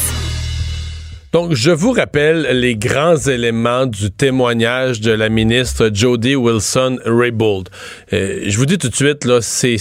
[1.32, 7.70] Donc, je vous rappelle les grands éléments du témoignage de la ministre Jody Wilson-Raybould.
[8.12, 9.78] Euh, je vous dis tout de suite, là, c'est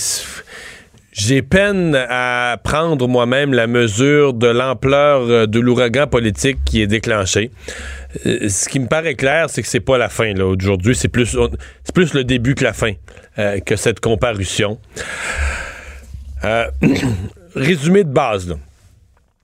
[1.14, 6.88] j'ai peine à prendre moi-même la mesure de l'ampleur euh, de l'ouragan politique qui est
[6.88, 7.52] déclenché.
[8.26, 10.34] Euh, ce qui me paraît clair, c'est que c'est pas la fin.
[10.34, 10.46] Là.
[10.46, 11.38] Aujourd'hui, c'est plus,
[11.84, 12.94] c'est plus le début que la fin
[13.38, 14.80] euh, que cette comparution.
[16.44, 16.66] Euh,
[17.56, 18.50] résumé de base.
[18.50, 18.56] Là.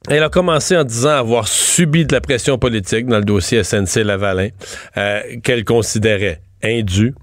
[0.09, 4.49] Elle a commencé en disant avoir subi de la pression politique dans le dossier SNC-Lavalin
[5.43, 7.13] qu'elle considérait indue.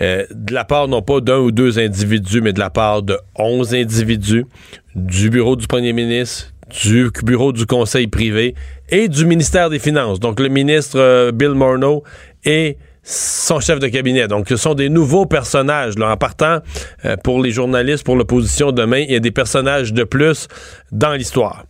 [0.00, 3.74] De la part non pas d'un ou deux individus, mais de la part de onze
[3.74, 4.44] individus,
[4.94, 6.52] du bureau du premier ministre,
[6.82, 8.54] du bureau du conseil privé
[8.88, 10.20] et du ministère des Finances.
[10.20, 12.02] Donc le ministre euh, Bill Morneau
[12.44, 14.26] et son chef de cabinet.
[14.26, 15.96] Donc, ce sont des nouveaux personnages.
[15.96, 16.10] Là.
[16.10, 16.58] En partant,
[17.04, 20.48] euh, pour les journalistes, pour l'opposition demain, il y a des personnages de plus
[20.90, 21.64] dans l'histoire.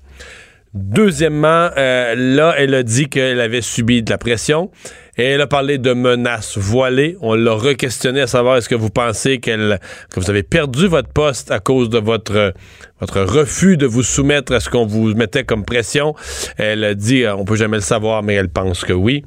[0.76, 4.70] Deuxièmement, euh, là, elle a dit qu'elle avait subi de la pression.
[5.16, 7.16] Et elle a parlé de menaces voilées.
[7.22, 9.80] On l'a re-questionné à savoir est-ce que vous pensez qu'elle,
[10.10, 12.52] que vous avez perdu votre poste à cause de votre,
[13.00, 16.14] votre refus de vous soumettre à ce qu'on vous mettait comme pression.
[16.58, 19.24] Elle a dit, euh, on peut jamais le savoir, mais elle pense que oui.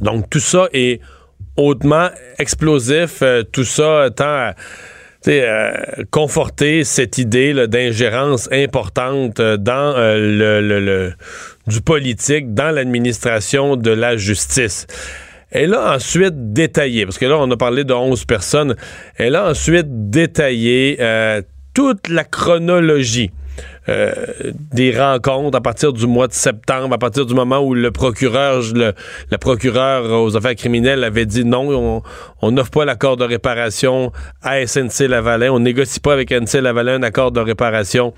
[0.00, 1.00] Donc tout ça est
[1.56, 3.22] hautement explosif.
[3.22, 4.54] Euh, tout ça à
[5.26, 5.72] euh,
[6.10, 11.12] conforter cette idée d'ingérence importante dans le, le,
[11.66, 14.86] du politique dans l'administration de la justice.
[15.50, 18.76] Elle a ensuite détaillé, parce que là, on a parlé de 11 personnes,
[19.16, 21.40] elle a ensuite détaillé euh,
[21.72, 23.30] toute la chronologie.
[23.88, 24.12] Euh,
[24.72, 28.62] des rencontres à partir du mois de septembre, à partir du moment où le procureur,
[28.74, 28.92] le,
[29.38, 32.02] procureur aux affaires criminelles avait dit non,
[32.42, 34.12] on n'offre pas l'accord de réparation
[34.42, 38.12] à SNC Lavalin, on négocie pas avec SNC Lavalin un accord de réparation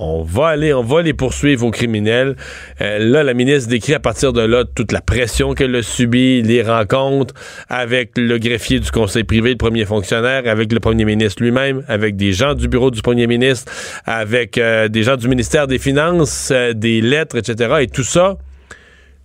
[0.00, 2.34] on va aller, on va les poursuivre aux criminels.
[2.80, 6.42] Euh, là, la ministre décrit à partir de là toute la pression qu'elle a subie,
[6.42, 7.34] les rencontres
[7.68, 12.16] avec le greffier du conseil privé, le premier fonctionnaire, avec le premier ministre lui-même, avec
[12.16, 13.70] des gens du bureau du premier ministre,
[14.06, 17.76] avec euh, des gens du ministère des Finances, euh, des lettres, etc.
[17.82, 18.38] Et tout ça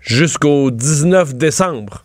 [0.02, 2.05] jusqu'au 19 décembre.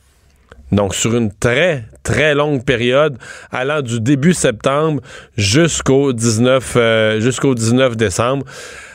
[0.73, 3.19] Donc, sur une très, très longue période,
[3.51, 5.03] allant du début septembre
[5.37, 8.45] jusqu'au 19, euh, jusqu'au 19 décembre.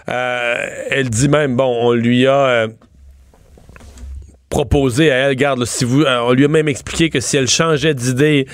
[0.08, 0.56] Euh,
[0.90, 2.68] elle dit même, bon, on lui a euh,
[4.56, 7.94] proposé à elle, garde, si vous, on lui a même expliqué que si elle changeait
[7.94, 8.48] d'idée,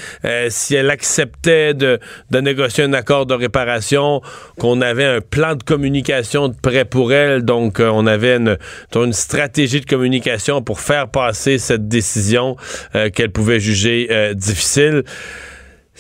[0.50, 2.00] si elle acceptait de,
[2.32, 4.24] négocier un accord de réparation,
[4.58, 8.58] qu'on avait un plan de communication de prêt pour elle, donc on avait une,
[9.14, 12.56] stratégie de communication pour faire passer cette décision
[13.14, 15.04] qu'elle pouvait juger difficile.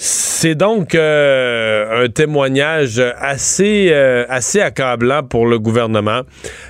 [0.04, 6.22] C'est donc euh, un témoignage assez, euh, assez accablant pour le gouvernement,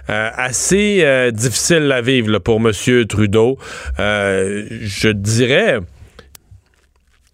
[0.10, 2.74] euh, assez difficile à vivre pour M.
[3.08, 3.58] Trudeau.
[3.98, 5.80] je dirais,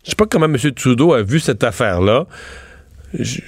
[0.04, 0.58] je sais pas comment M.
[0.76, 2.28] Trudeau a vu cette affaire-là.
[3.18, 3.42] Je,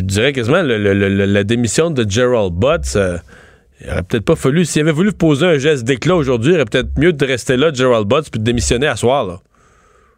[0.00, 2.98] dirais quasiment la démission de Gerald Butts.
[3.80, 6.64] il aurait peut-être pas fallu, s'il avait voulu poser un geste d'éclat aujourd'hui, il aurait
[6.64, 9.24] peut-être mieux de rester là, Gerald Butts, puis de démissionner à soir.
[9.24, 9.38] Là.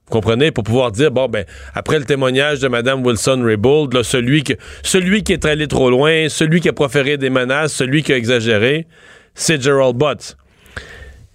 [0.08, 0.52] Vous comprenez?
[0.52, 4.52] Pour pouvoir dire, bon, ben, après le témoignage de Mme Wilson-Raybould, celui, que,
[4.82, 8.16] celui qui est allé trop loin, celui qui a proféré des menaces, celui qui a
[8.16, 8.86] exagéré,
[9.34, 10.36] c'est Gerald Butts.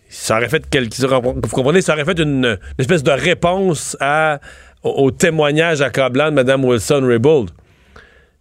[0.07, 0.64] Ça aurait fait
[1.03, 4.39] vous comprenez, ça aurait fait une, espèce de réponse à,
[4.84, 7.52] au, au témoignage accablant de Mme Wilson-Raybould.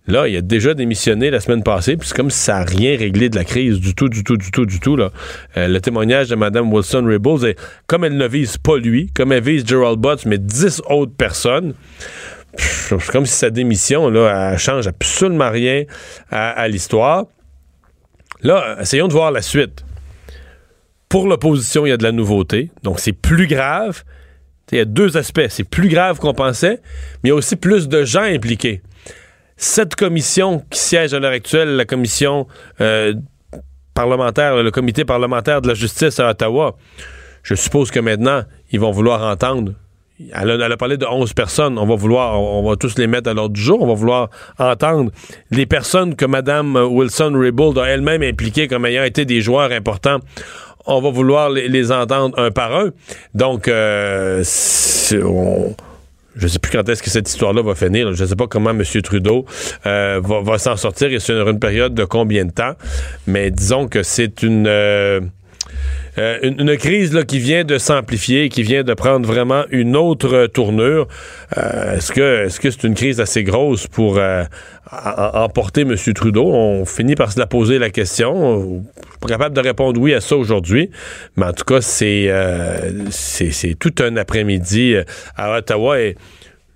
[0.07, 2.97] Là, il a déjà démissionné la semaine passée, puis c'est comme si ça n'a rien
[2.97, 4.97] réglé de la crise du tout, du tout, du tout, du tout.
[4.99, 5.11] Euh,
[5.69, 7.55] le témoignage de Mme Wilson-Raybould,
[7.87, 11.75] comme elle ne vise pas lui, comme elle vise Gerald Butts, mais dix autres personnes,
[12.57, 15.85] c'est comme si sa démission, là, elle change absolument rien
[16.31, 17.27] à, l'histoire.
[18.43, 19.85] Là, essayons de voir la suite.
[21.09, 24.03] Pour l'opposition, il y a de la nouveauté, donc c'est plus grave.
[24.73, 25.47] Il y a deux aspects.
[25.49, 26.81] C'est plus grave qu'on pensait,
[27.23, 28.83] mais il y a aussi plus de gens impliqués
[29.61, 32.47] cette commission qui siège à l'heure actuelle, la commission
[32.81, 33.13] euh,
[33.93, 36.79] parlementaire, le comité parlementaire de la justice à Ottawa,
[37.43, 38.43] je suppose que maintenant,
[38.73, 39.73] ils vont vouloir entendre.
[40.33, 41.79] Elle a, parlé de 11 personnes.
[41.79, 43.83] On va vouloir, on, va tous les mettre à l'ordre du jour.
[43.83, 45.11] On va vouloir entendre
[45.51, 50.21] les personnes que Mme Wilson-Raybould a elle-même impliquées comme ayant été des joueurs importants.
[50.87, 52.91] On va vouloir les, entendre un par un.
[53.35, 54.43] Donc, euh,
[55.23, 55.75] on,
[56.41, 58.15] je ne sais plus quand est-ce que cette histoire-là va finir.
[58.15, 58.83] Je sais pas comment M.
[59.05, 59.45] Trudeau
[59.85, 62.73] euh, va, s'en sortir et sur une période de combien de temps?
[63.27, 64.67] Mais disons que c'est une...
[64.67, 65.21] Euh,
[66.19, 71.07] euh, une, crise qui vient de s'amplifier, qui vient de prendre vraiment une autre tournure.
[71.57, 74.19] est-ce que est-ce que c'est une crise assez grosse pour
[75.35, 75.97] emporter M.
[76.15, 76.47] Trudeau?
[76.47, 78.83] On finit par se la poser la question.
[79.21, 80.91] pas capable de répondre oui à ça aujourd'hui.
[81.37, 82.31] Mais en tout cas, c'est
[83.79, 84.97] tout un après-midi
[85.37, 85.97] à Ottawa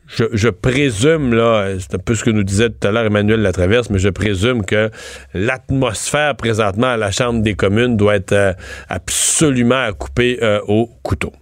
[0.09, 3.91] je, présume, là, c'est un peu ce que nous disait tout à l'heure Emmanuel Latraverse,
[3.91, 4.91] mais je présume que
[5.33, 8.53] l'atmosphère présentement à la Chambre des communes doit être euh,
[8.89, 11.33] absolument à couper euh, au couteau.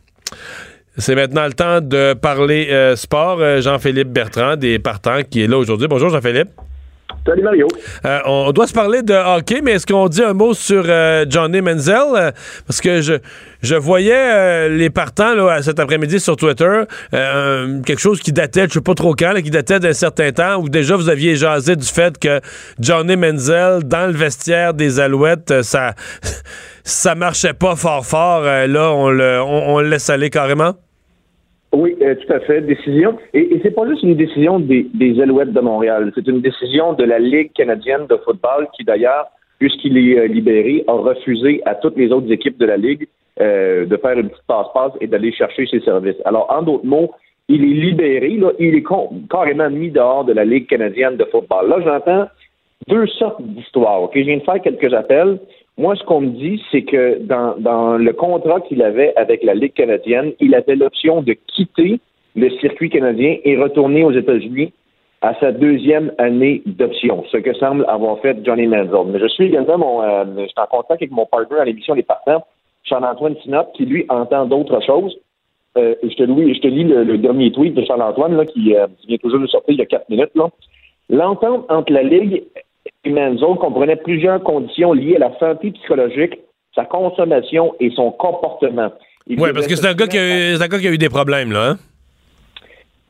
[0.97, 3.41] C'est maintenant le temps de parler euh, sport.
[3.61, 5.89] Jean-Philippe Bertrand, des partants, qui est là aujourd'hui.
[5.89, 6.51] Bonjour Jean-Philippe.
[7.25, 7.69] Salut Mario.
[8.05, 11.25] Euh, on doit se parler de hockey, mais est-ce qu'on dit un mot sur euh,
[11.29, 11.97] Johnny Menzel?
[12.17, 12.31] Euh,
[12.67, 13.15] parce que je,
[13.63, 16.83] je voyais les partants là, cet après-midi sur Twitter,
[17.13, 20.69] quelque chose qui datait, je sais pas trop quand, qui datait d'un certain temps, où
[20.69, 22.41] déjà vous aviez jasé du fait que
[22.81, 25.95] Johnny Menzel, dans le vestiaire des Alouettes, ça,
[26.83, 28.43] ça marchait pas fort fort.
[28.43, 30.75] là, on le, on le laisse aller carrément?
[31.73, 32.61] Oui, euh, tout à fait.
[32.61, 33.17] Décision.
[33.33, 36.13] Et, et c'est pas juste une décision des, des Alouettes de Montréal.
[36.15, 39.27] C'est une décision de la Ligue canadienne de football qui, d'ailleurs,
[39.59, 43.07] puisqu'il est euh, libéré, a refusé à toutes les autres équipes de la Ligue
[43.41, 46.21] euh, de faire une petite passe-passe et d'aller chercher ses services.
[46.27, 47.13] Alors, en d'autres mots,
[47.49, 48.85] il est libéré, là, il est
[49.31, 51.69] carrément mis dehors de la Ligue canadienne de football.
[51.69, 52.27] Là, j'entends
[52.89, 54.03] deux sortes d'histoires.
[54.03, 55.39] Ok, Je viens de faire quelques appels.
[55.79, 59.55] Moi, ce qu'on me dit, c'est que dans, dans le contrat qu'il avait avec la
[59.55, 62.01] Ligue canadienne, il avait l'option de quitter
[62.37, 64.73] le circuit canadien et retourner aux États-Unis
[65.23, 69.07] à sa deuxième année d'option, ce que semble avoir fait Johnny Manziel.
[69.07, 71.95] Mais je suis également mon, euh, je suis en contact avec mon partner à l'émission
[71.95, 72.45] Les Partants,
[72.83, 75.17] Charles-Antoine Sinop, qui lui entend d'autres choses.
[75.79, 78.89] Euh, je, te lis, je te lis le, dernier tweet de Charles-Antoine là, qui, euh,
[79.07, 80.33] vient toujours de sortir il y a quatre minutes.
[81.09, 82.43] L'entente entre la Ligue
[83.11, 86.39] Manzo comprenait plusieurs conditions liées à la santé psychologique,
[86.75, 88.93] sa consommation et son comportement.
[89.29, 91.53] Oui, parce que c'est un, gars qui a, un gars qui a eu des problèmes,
[91.53, 91.71] là.
[91.71, 91.77] Hein?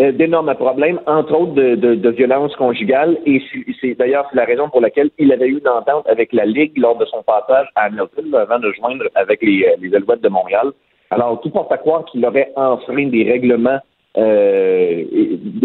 [0.00, 3.42] Euh, d'énormes problèmes, entre autres de, de, de violence conjugale, et
[3.80, 6.96] c'est d'ailleurs la raison pour laquelle il avait eu une entente avec la Ligue lors
[6.96, 10.72] de son passage à Hamilton avant de joindre avec les, euh, les Alouettes de Montréal.
[11.10, 13.78] Alors, tout porte à croire qu'il aurait enfreint des règlements
[14.16, 15.04] euh,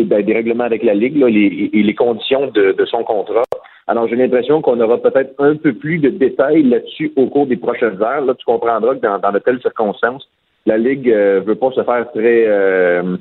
[0.06, 3.44] ben, des, règlements avec la Ligue et les, conditions de, de son contrat.
[3.88, 7.56] Alors, j'ai l'impression qu'on aura peut-être un peu plus de détails là-dessus au cours des
[7.56, 8.22] prochaines heures.
[8.22, 10.28] Là, tu comprendras que dans, de telles circonstances,
[10.66, 13.16] la Ligue euh, veut pas se faire très euh,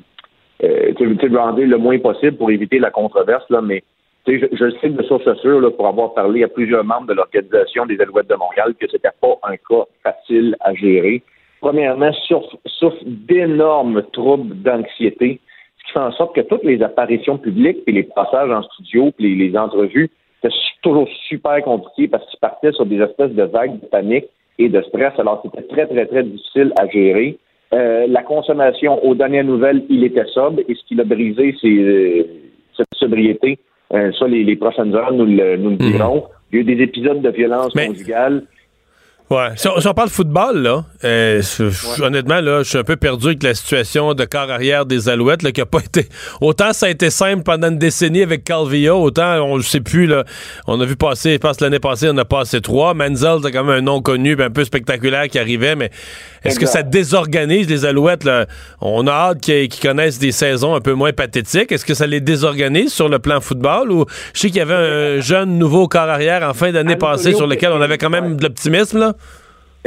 [0.63, 3.81] euh, le moins possible pour éviter la controverse, là, mais
[4.27, 7.85] je, je sais de source sûre, là, pour avoir parlé à plusieurs membres de l'Organisation
[7.85, 11.23] des Alouettes de Montréal, que c'était pas un cas facile à gérer.
[11.61, 15.39] Premièrement, souffre, d'énormes troubles d'anxiété,
[15.77, 19.11] ce qui fait en sorte que toutes les apparitions publiques, puis les passages en studio,
[19.17, 20.09] puis les entrevues,
[20.41, 24.25] c'était toujours super compliqué parce qu'ils partaient sur des espèces de vagues de panique
[24.59, 25.13] et de stress.
[25.17, 27.37] Alors, c'était très, très, très difficile à gérer.
[27.73, 31.67] Euh, la consommation, aux dernières nouvelles, il était sobre et ce qui l'a brisé, c'est
[31.67, 32.23] euh,
[32.75, 33.59] cette sobriété.
[33.93, 36.25] Euh, ça, les, les, prochaines heures nous le, nous le diront.
[36.51, 38.43] Il y a eu des épisodes de violence conjugale.
[39.29, 39.49] Ouais.
[39.57, 42.01] Si on, si on, parle football, là, euh, ouais.
[42.01, 45.43] honnêtement, là, je suis un peu perdu avec la situation de corps arrière des Alouettes,
[45.43, 46.07] là, qui a pas été.
[46.39, 50.07] Autant ça a été simple pendant une décennie avec Calvillo, autant on ne sait plus,
[50.07, 50.23] là.
[50.65, 52.93] On a vu passer, je pense l'année passée, on a passé trois.
[52.93, 55.91] Menzel, c'est quand même un nom connu, un peu spectaculaire qui arrivait, mais
[56.45, 58.45] est-ce que ça désorganise les Alouettes, là?
[58.79, 61.73] On a hâte qu'ils qu connaissent des saisons un peu moins pathétiques.
[61.73, 63.91] Est-ce que ça les désorganise sur le plan football?
[63.91, 67.33] Ou je sais qu'il y avait un jeune nouveau corps arrière en fin d'année passée
[67.33, 69.16] sur lequel on avait quand même de l'optimisme, là?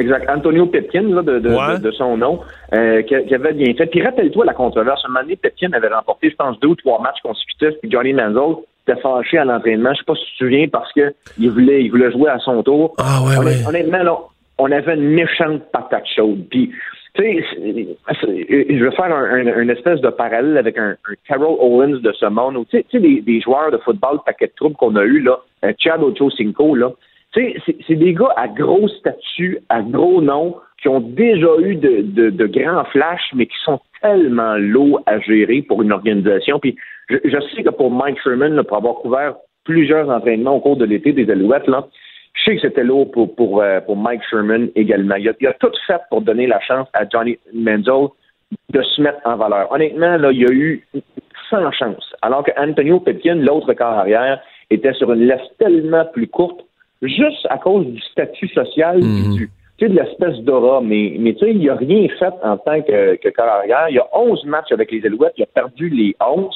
[0.00, 0.30] Exact.
[0.30, 1.78] Antonio Petkin, là, de, de, ouais.
[1.78, 2.40] de, de, son nom,
[2.72, 3.86] euh, qui, qui, avait bien fait.
[3.86, 5.02] Puis rappelle-toi la controverse.
[5.04, 8.12] Un moment donné, Petkin avait remporté, je pense, deux ou trois matchs consécutifs, puis Johnny
[8.14, 8.56] Manziel
[8.86, 9.92] était fâché à l'entraînement.
[9.92, 12.38] Je sais pas si tu te souviens, parce que il voulait, il voulait jouer à
[12.38, 12.94] son tour.
[12.98, 13.68] Ah ouais, Honnêtement, ouais.
[13.68, 14.18] honnêtement là,
[14.58, 16.44] on avait une méchante patate chaude.
[16.50, 16.72] Puis,
[17.14, 17.44] tu sais,
[18.08, 22.12] je vais faire un, un, une espèce de parallèle avec un, un Carol Owens de
[22.12, 25.20] ce monde, tu sais, des, des joueurs de football paquet de troubles qu'on a eu
[25.20, 26.90] là, un Chad Ochocinco, là,
[27.32, 31.76] tu sais, c'est des gars à gros statut, à gros noms, qui ont déjà eu
[31.76, 36.58] de, de, de, grands flashs, mais qui sont tellement lourds à gérer pour une organisation.
[36.58, 36.76] Puis
[37.08, 39.34] je, je sais que pour Mike Sherman, là, pour avoir couvert
[39.64, 41.86] plusieurs entraînements au cours de l'été des Alouettes, là,
[42.34, 45.16] je sais que c'était lourd pour, pour, euh, pour Mike Sherman également.
[45.16, 48.08] Il a, il a, tout fait pour donner la chance à Johnny Menzel
[48.70, 49.70] de se mettre en valeur.
[49.70, 50.84] Honnêtement, là, il y a eu
[51.50, 52.14] sans chance.
[52.22, 53.02] Alors que Antonio
[53.36, 54.40] l'autre corps arrière,
[54.70, 56.64] était sur une laisse tellement plus courte
[57.02, 59.34] juste à cause du statut social mmh.
[59.34, 60.80] du, tu sais, de l'espèce d'aura.
[60.80, 63.86] Mais, mais tu sais, il n'a rien fait en tant que, que carrière.
[63.88, 66.48] Il y a 11 matchs avec les Alouettes, il a perdu les 11.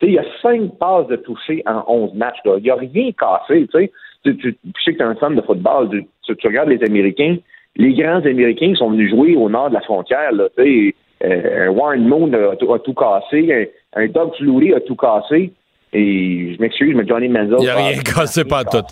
[0.00, 2.38] Tu sais, il y a 5 passes de toucher en 11 matchs.
[2.44, 2.56] Là.
[2.58, 3.92] Il n'a rien cassé, tu sais.
[4.24, 6.82] Tu, tu, tu sais que tu es un fan de football, tu, tu, regardes les
[6.82, 7.36] Américains.
[7.76, 10.32] Les grands Américains sont venus jouer au nord de la frontière.
[10.32, 10.94] Là, tu sais,
[11.24, 15.52] euh, Warren Moon a, a, a, tout cassé, un, un Doug Flutie a tout cassé.
[15.92, 17.56] Et je m'excuse, mais Johnny Manziel.
[17.60, 18.82] Il n'y a rien cassé, pas tout.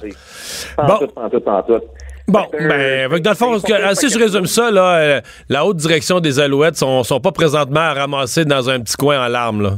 [0.76, 0.98] Pas bon.
[0.98, 1.80] tout, pas tout, pas tout.
[2.28, 6.18] Bon, ben, dans le fond, que, si je résume ça, là, euh, la haute direction
[6.18, 9.70] des Alouettes sont, sont pas présentement à ramasser dans un petit coin en larmes, là.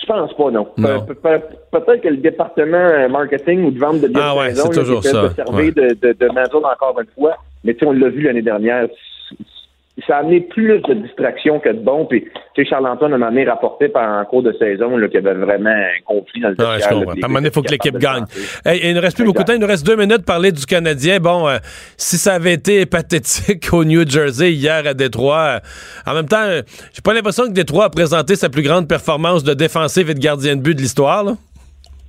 [0.00, 0.68] Je pense pas, non.
[0.76, 1.06] non.
[1.06, 1.40] Pe pe
[1.72, 5.28] Peut-être que le département marketing ou de vente de biens ah ouais, c'est toujours ça.
[5.28, 5.70] de servir ouais.
[5.70, 7.36] de, de, encore une fois.
[7.62, 8.86] Mais tu on l'a vu l'année dernière,
[10.06, 12.06] ça a amené plus de distractions que de bon.
[12.06, 15.34] Puis, tu sais, Charles-Antoine m'a amené rapporté par un cours de saison qu'il y avait
[15.34, 16.98] vraiment un conflit dans le vestiaire.
[16.98, 18.24] Ouais, à un moment donné, il faut que l'équipe gagne.
[18.64, 19.52] Hey, il ne reste plus beaucoup de temps.
[19.54, 21.18] Il nous reste deux minutes pour parler du Canadien.
[21.18, 21.58] Bon, euh,
[21.96, 26.44] si ça avait été pathétique au New Jersey hier à Détroit, euh, en même temps,
[26.44, 26.62] euh,
[26.92, 30.20] j'ai pas l'impression que Détroit a présenté sa plus grande performance de défensive et de
[30.20, 31.24] gardien de but de l'histoire.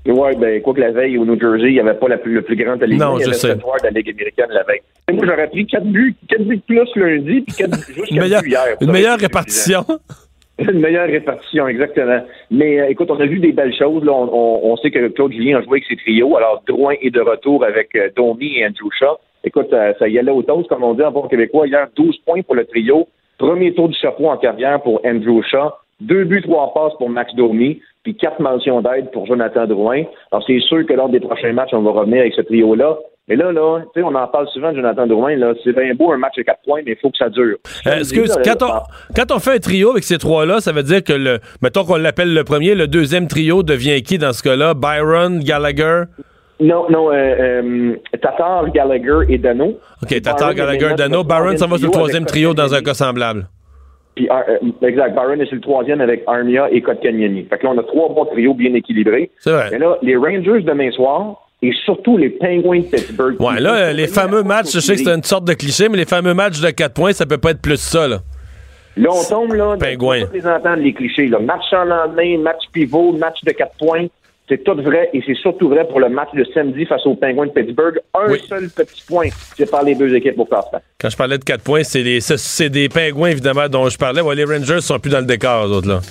[0.06, 2.34] Oui, ben, quoi que la veille au New Jersey, il n'y avait pas la plus,
[2.34, 3.14] le plus grand alignement.
[3.14, 3.56] Non, je il y avait sais.
[3.56, 4.82] de la Ligue américaine la veille.
[5.10, 8.10] Et moi, j'aurais pris 4 buts, 4 buts de plus lundi, puis 4 buts, juste
[8.10, 8.78] 4 meilleure, buts hier.
[8.82, 9.86] Une meilleure répartition.
[10.60, 12.22] Une meilleure répartition, exactement.
[12.52, 14.04] Mais euh, écoute, on a vu des belles choses.
[14.04, 14.12] Là.
[14.12, 16.38] On, on, on, sait que Claude Julien a joué avec ses trios.
[16.38, 19.18] Alors, Drouin est de retour avec euh, Domi et Andrew Shaw.
[19.44, 21.68] Écoute, euh, ça y allait au toast, comme on dit en bon québécois.
[21.68, 23.08] Hier, 12 points pour le trio.
[23.40, 25.72] Premier tour du chapeau en carrière pour Andrew Shaw.
[26.00, 30.04] Deux buts, trois passes pour Max Domi, puis quatre mentions d'aide pour Jonathan Drouin.
[30.32, 32.98] Alors, c'est sûr que lors des prochains matchs, on va revenir avec ce trio-là.
[33.28, 35.54] Mais là, là, tu sais, on en parle souvent de Jonathan Drouin, là.
[35.64, 37.58] C'est bien beau un match de 4 points, mais il faut que ça dure.
[37.86, 38.72] Euh, excuse, quand on,
[39.16, 41.98] quand on fait un trio avec ces trois-là, ça veut dire que le, mettons qu'on
[41.98, 44.74] l'appelle le premier, le deuxième trio devient qui dans ce cas-là?
[44.74, 46.04] Byron, Gallagher?
[46.60, 49.80] Non, non, euh, euh, Tatar, Gallagher et Dano.
[50.04, 51.24] OK, Tatar, Gallagher, Dano.
[51.24, 53.48] Byron, ça va sur le troisième trio dans un cas semblable.
[54.16, 57.46] Puis, euh, exact, Byron est sur le troisième avec Armia et Kotkaniemi.
[57.50, 59.32] Fait que là, on a trois bons trios bien équilibrés.
[59.40, 59.70] C'est vrai.
[59.72, 63.40] Mais là, les Rangers demain soir, et surtout les Penguins de Pittsburgh.
[63.40, 66.06] Ouais, là, les fameux matchs, je sais que c'est une sorte de cliché, mais les
[66.06, 68.20] fameux matchs de 4 points, ça peut pas être plus ça, là.
[68.98, 70.26] Là, on tombe, là, Penguins.
[70.34, 71.40] les entendre, les clichés, là.
[71.40, 74.08] Match en lendemain, match pivot, match de 4 points.
[74.50, 77.46] C'est tout vrai et c'est surtout vrai pour le match de samedi face aux Penguins
[77.46, 78.00] de Pittsburgh.
[78.14, 78.42] Un oui.
[78.50, 80.82] seul petit point, c'est par les deux équipes au classement.
[81.00, 82.20] Quand je parlais de 4 points, c'est des,
[82.70, 84.22] des Penguins, évidemment, dont je parlais.
[84.22, 86.02] Ouais, les Rangers sont plus dans le décor, eux autres, là.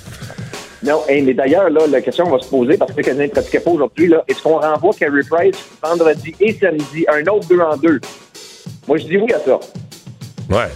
[0.83, 3.33] Non, hey, mais d'ailleurs, là, la question va se poser parce que le Canadien ne
[3.33, 4.09] pratiquait pas aujourd'hui.
[4.09, 8.01] Là, est-ce qu'on renvoie Carey Price vendredi et samedi, un autre 2 en 2?
[8.89, 9.61] Moi, je dis oui à ça.
[10.49, 10.71] Ouais.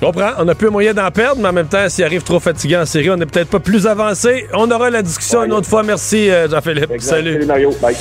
[0.00, 0.30] Je comprends.
[0.38, 2.86] On n'a plus moyen d'en perdre, mais en même temps, s'il arrive trop fatigué en
[2.86, 4.46] série, on n'est peut-être pas plus avancé.
[4.54, 5.82] On aura la discussion une autre fois.
[5.82, 6.90] Merci, euh, Jean-Philippe.
[7.00, 7.32] Salut.
[7.34, 7.70] Salut Mario.
[7.82, 7.94] Bye.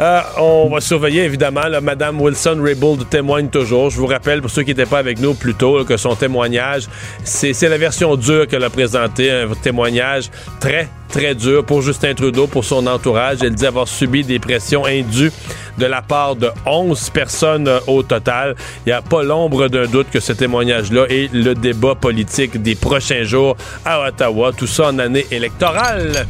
[0.00, 1.66] Euh, on va surveiller évidemment.
[1.68, 3.90] Là, Madame Wilson-Raybould témoigne toujours.
[3.90, 6.14] Je vous rappelle, pour ceux qui n'étaient pas avec nous plus tôt, là, que son
[6.14, 6.88] témoignage,
[7.22, 9.30] c'est c'est la version dure qu'elle a présentée.
[9.30, 13.38] Un témoignage très, très dur pour Justin Trudeau, pour son entourage.
[13.42, 15.32] Elle dit avoir subi des pressions indues
[15.78, 18.54] de la part de 11 personnes euh, au total.
[18.86, 22.74] Il n'y a pas l'ombre d'un doute que ce témoignage-là est le débat politique des
[22.74, 24.52] prochains jours à Ottawa.
[24.52, 26.26] Tout ça en année électorale.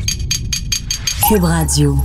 [1.29, 1.97] Cube Radio.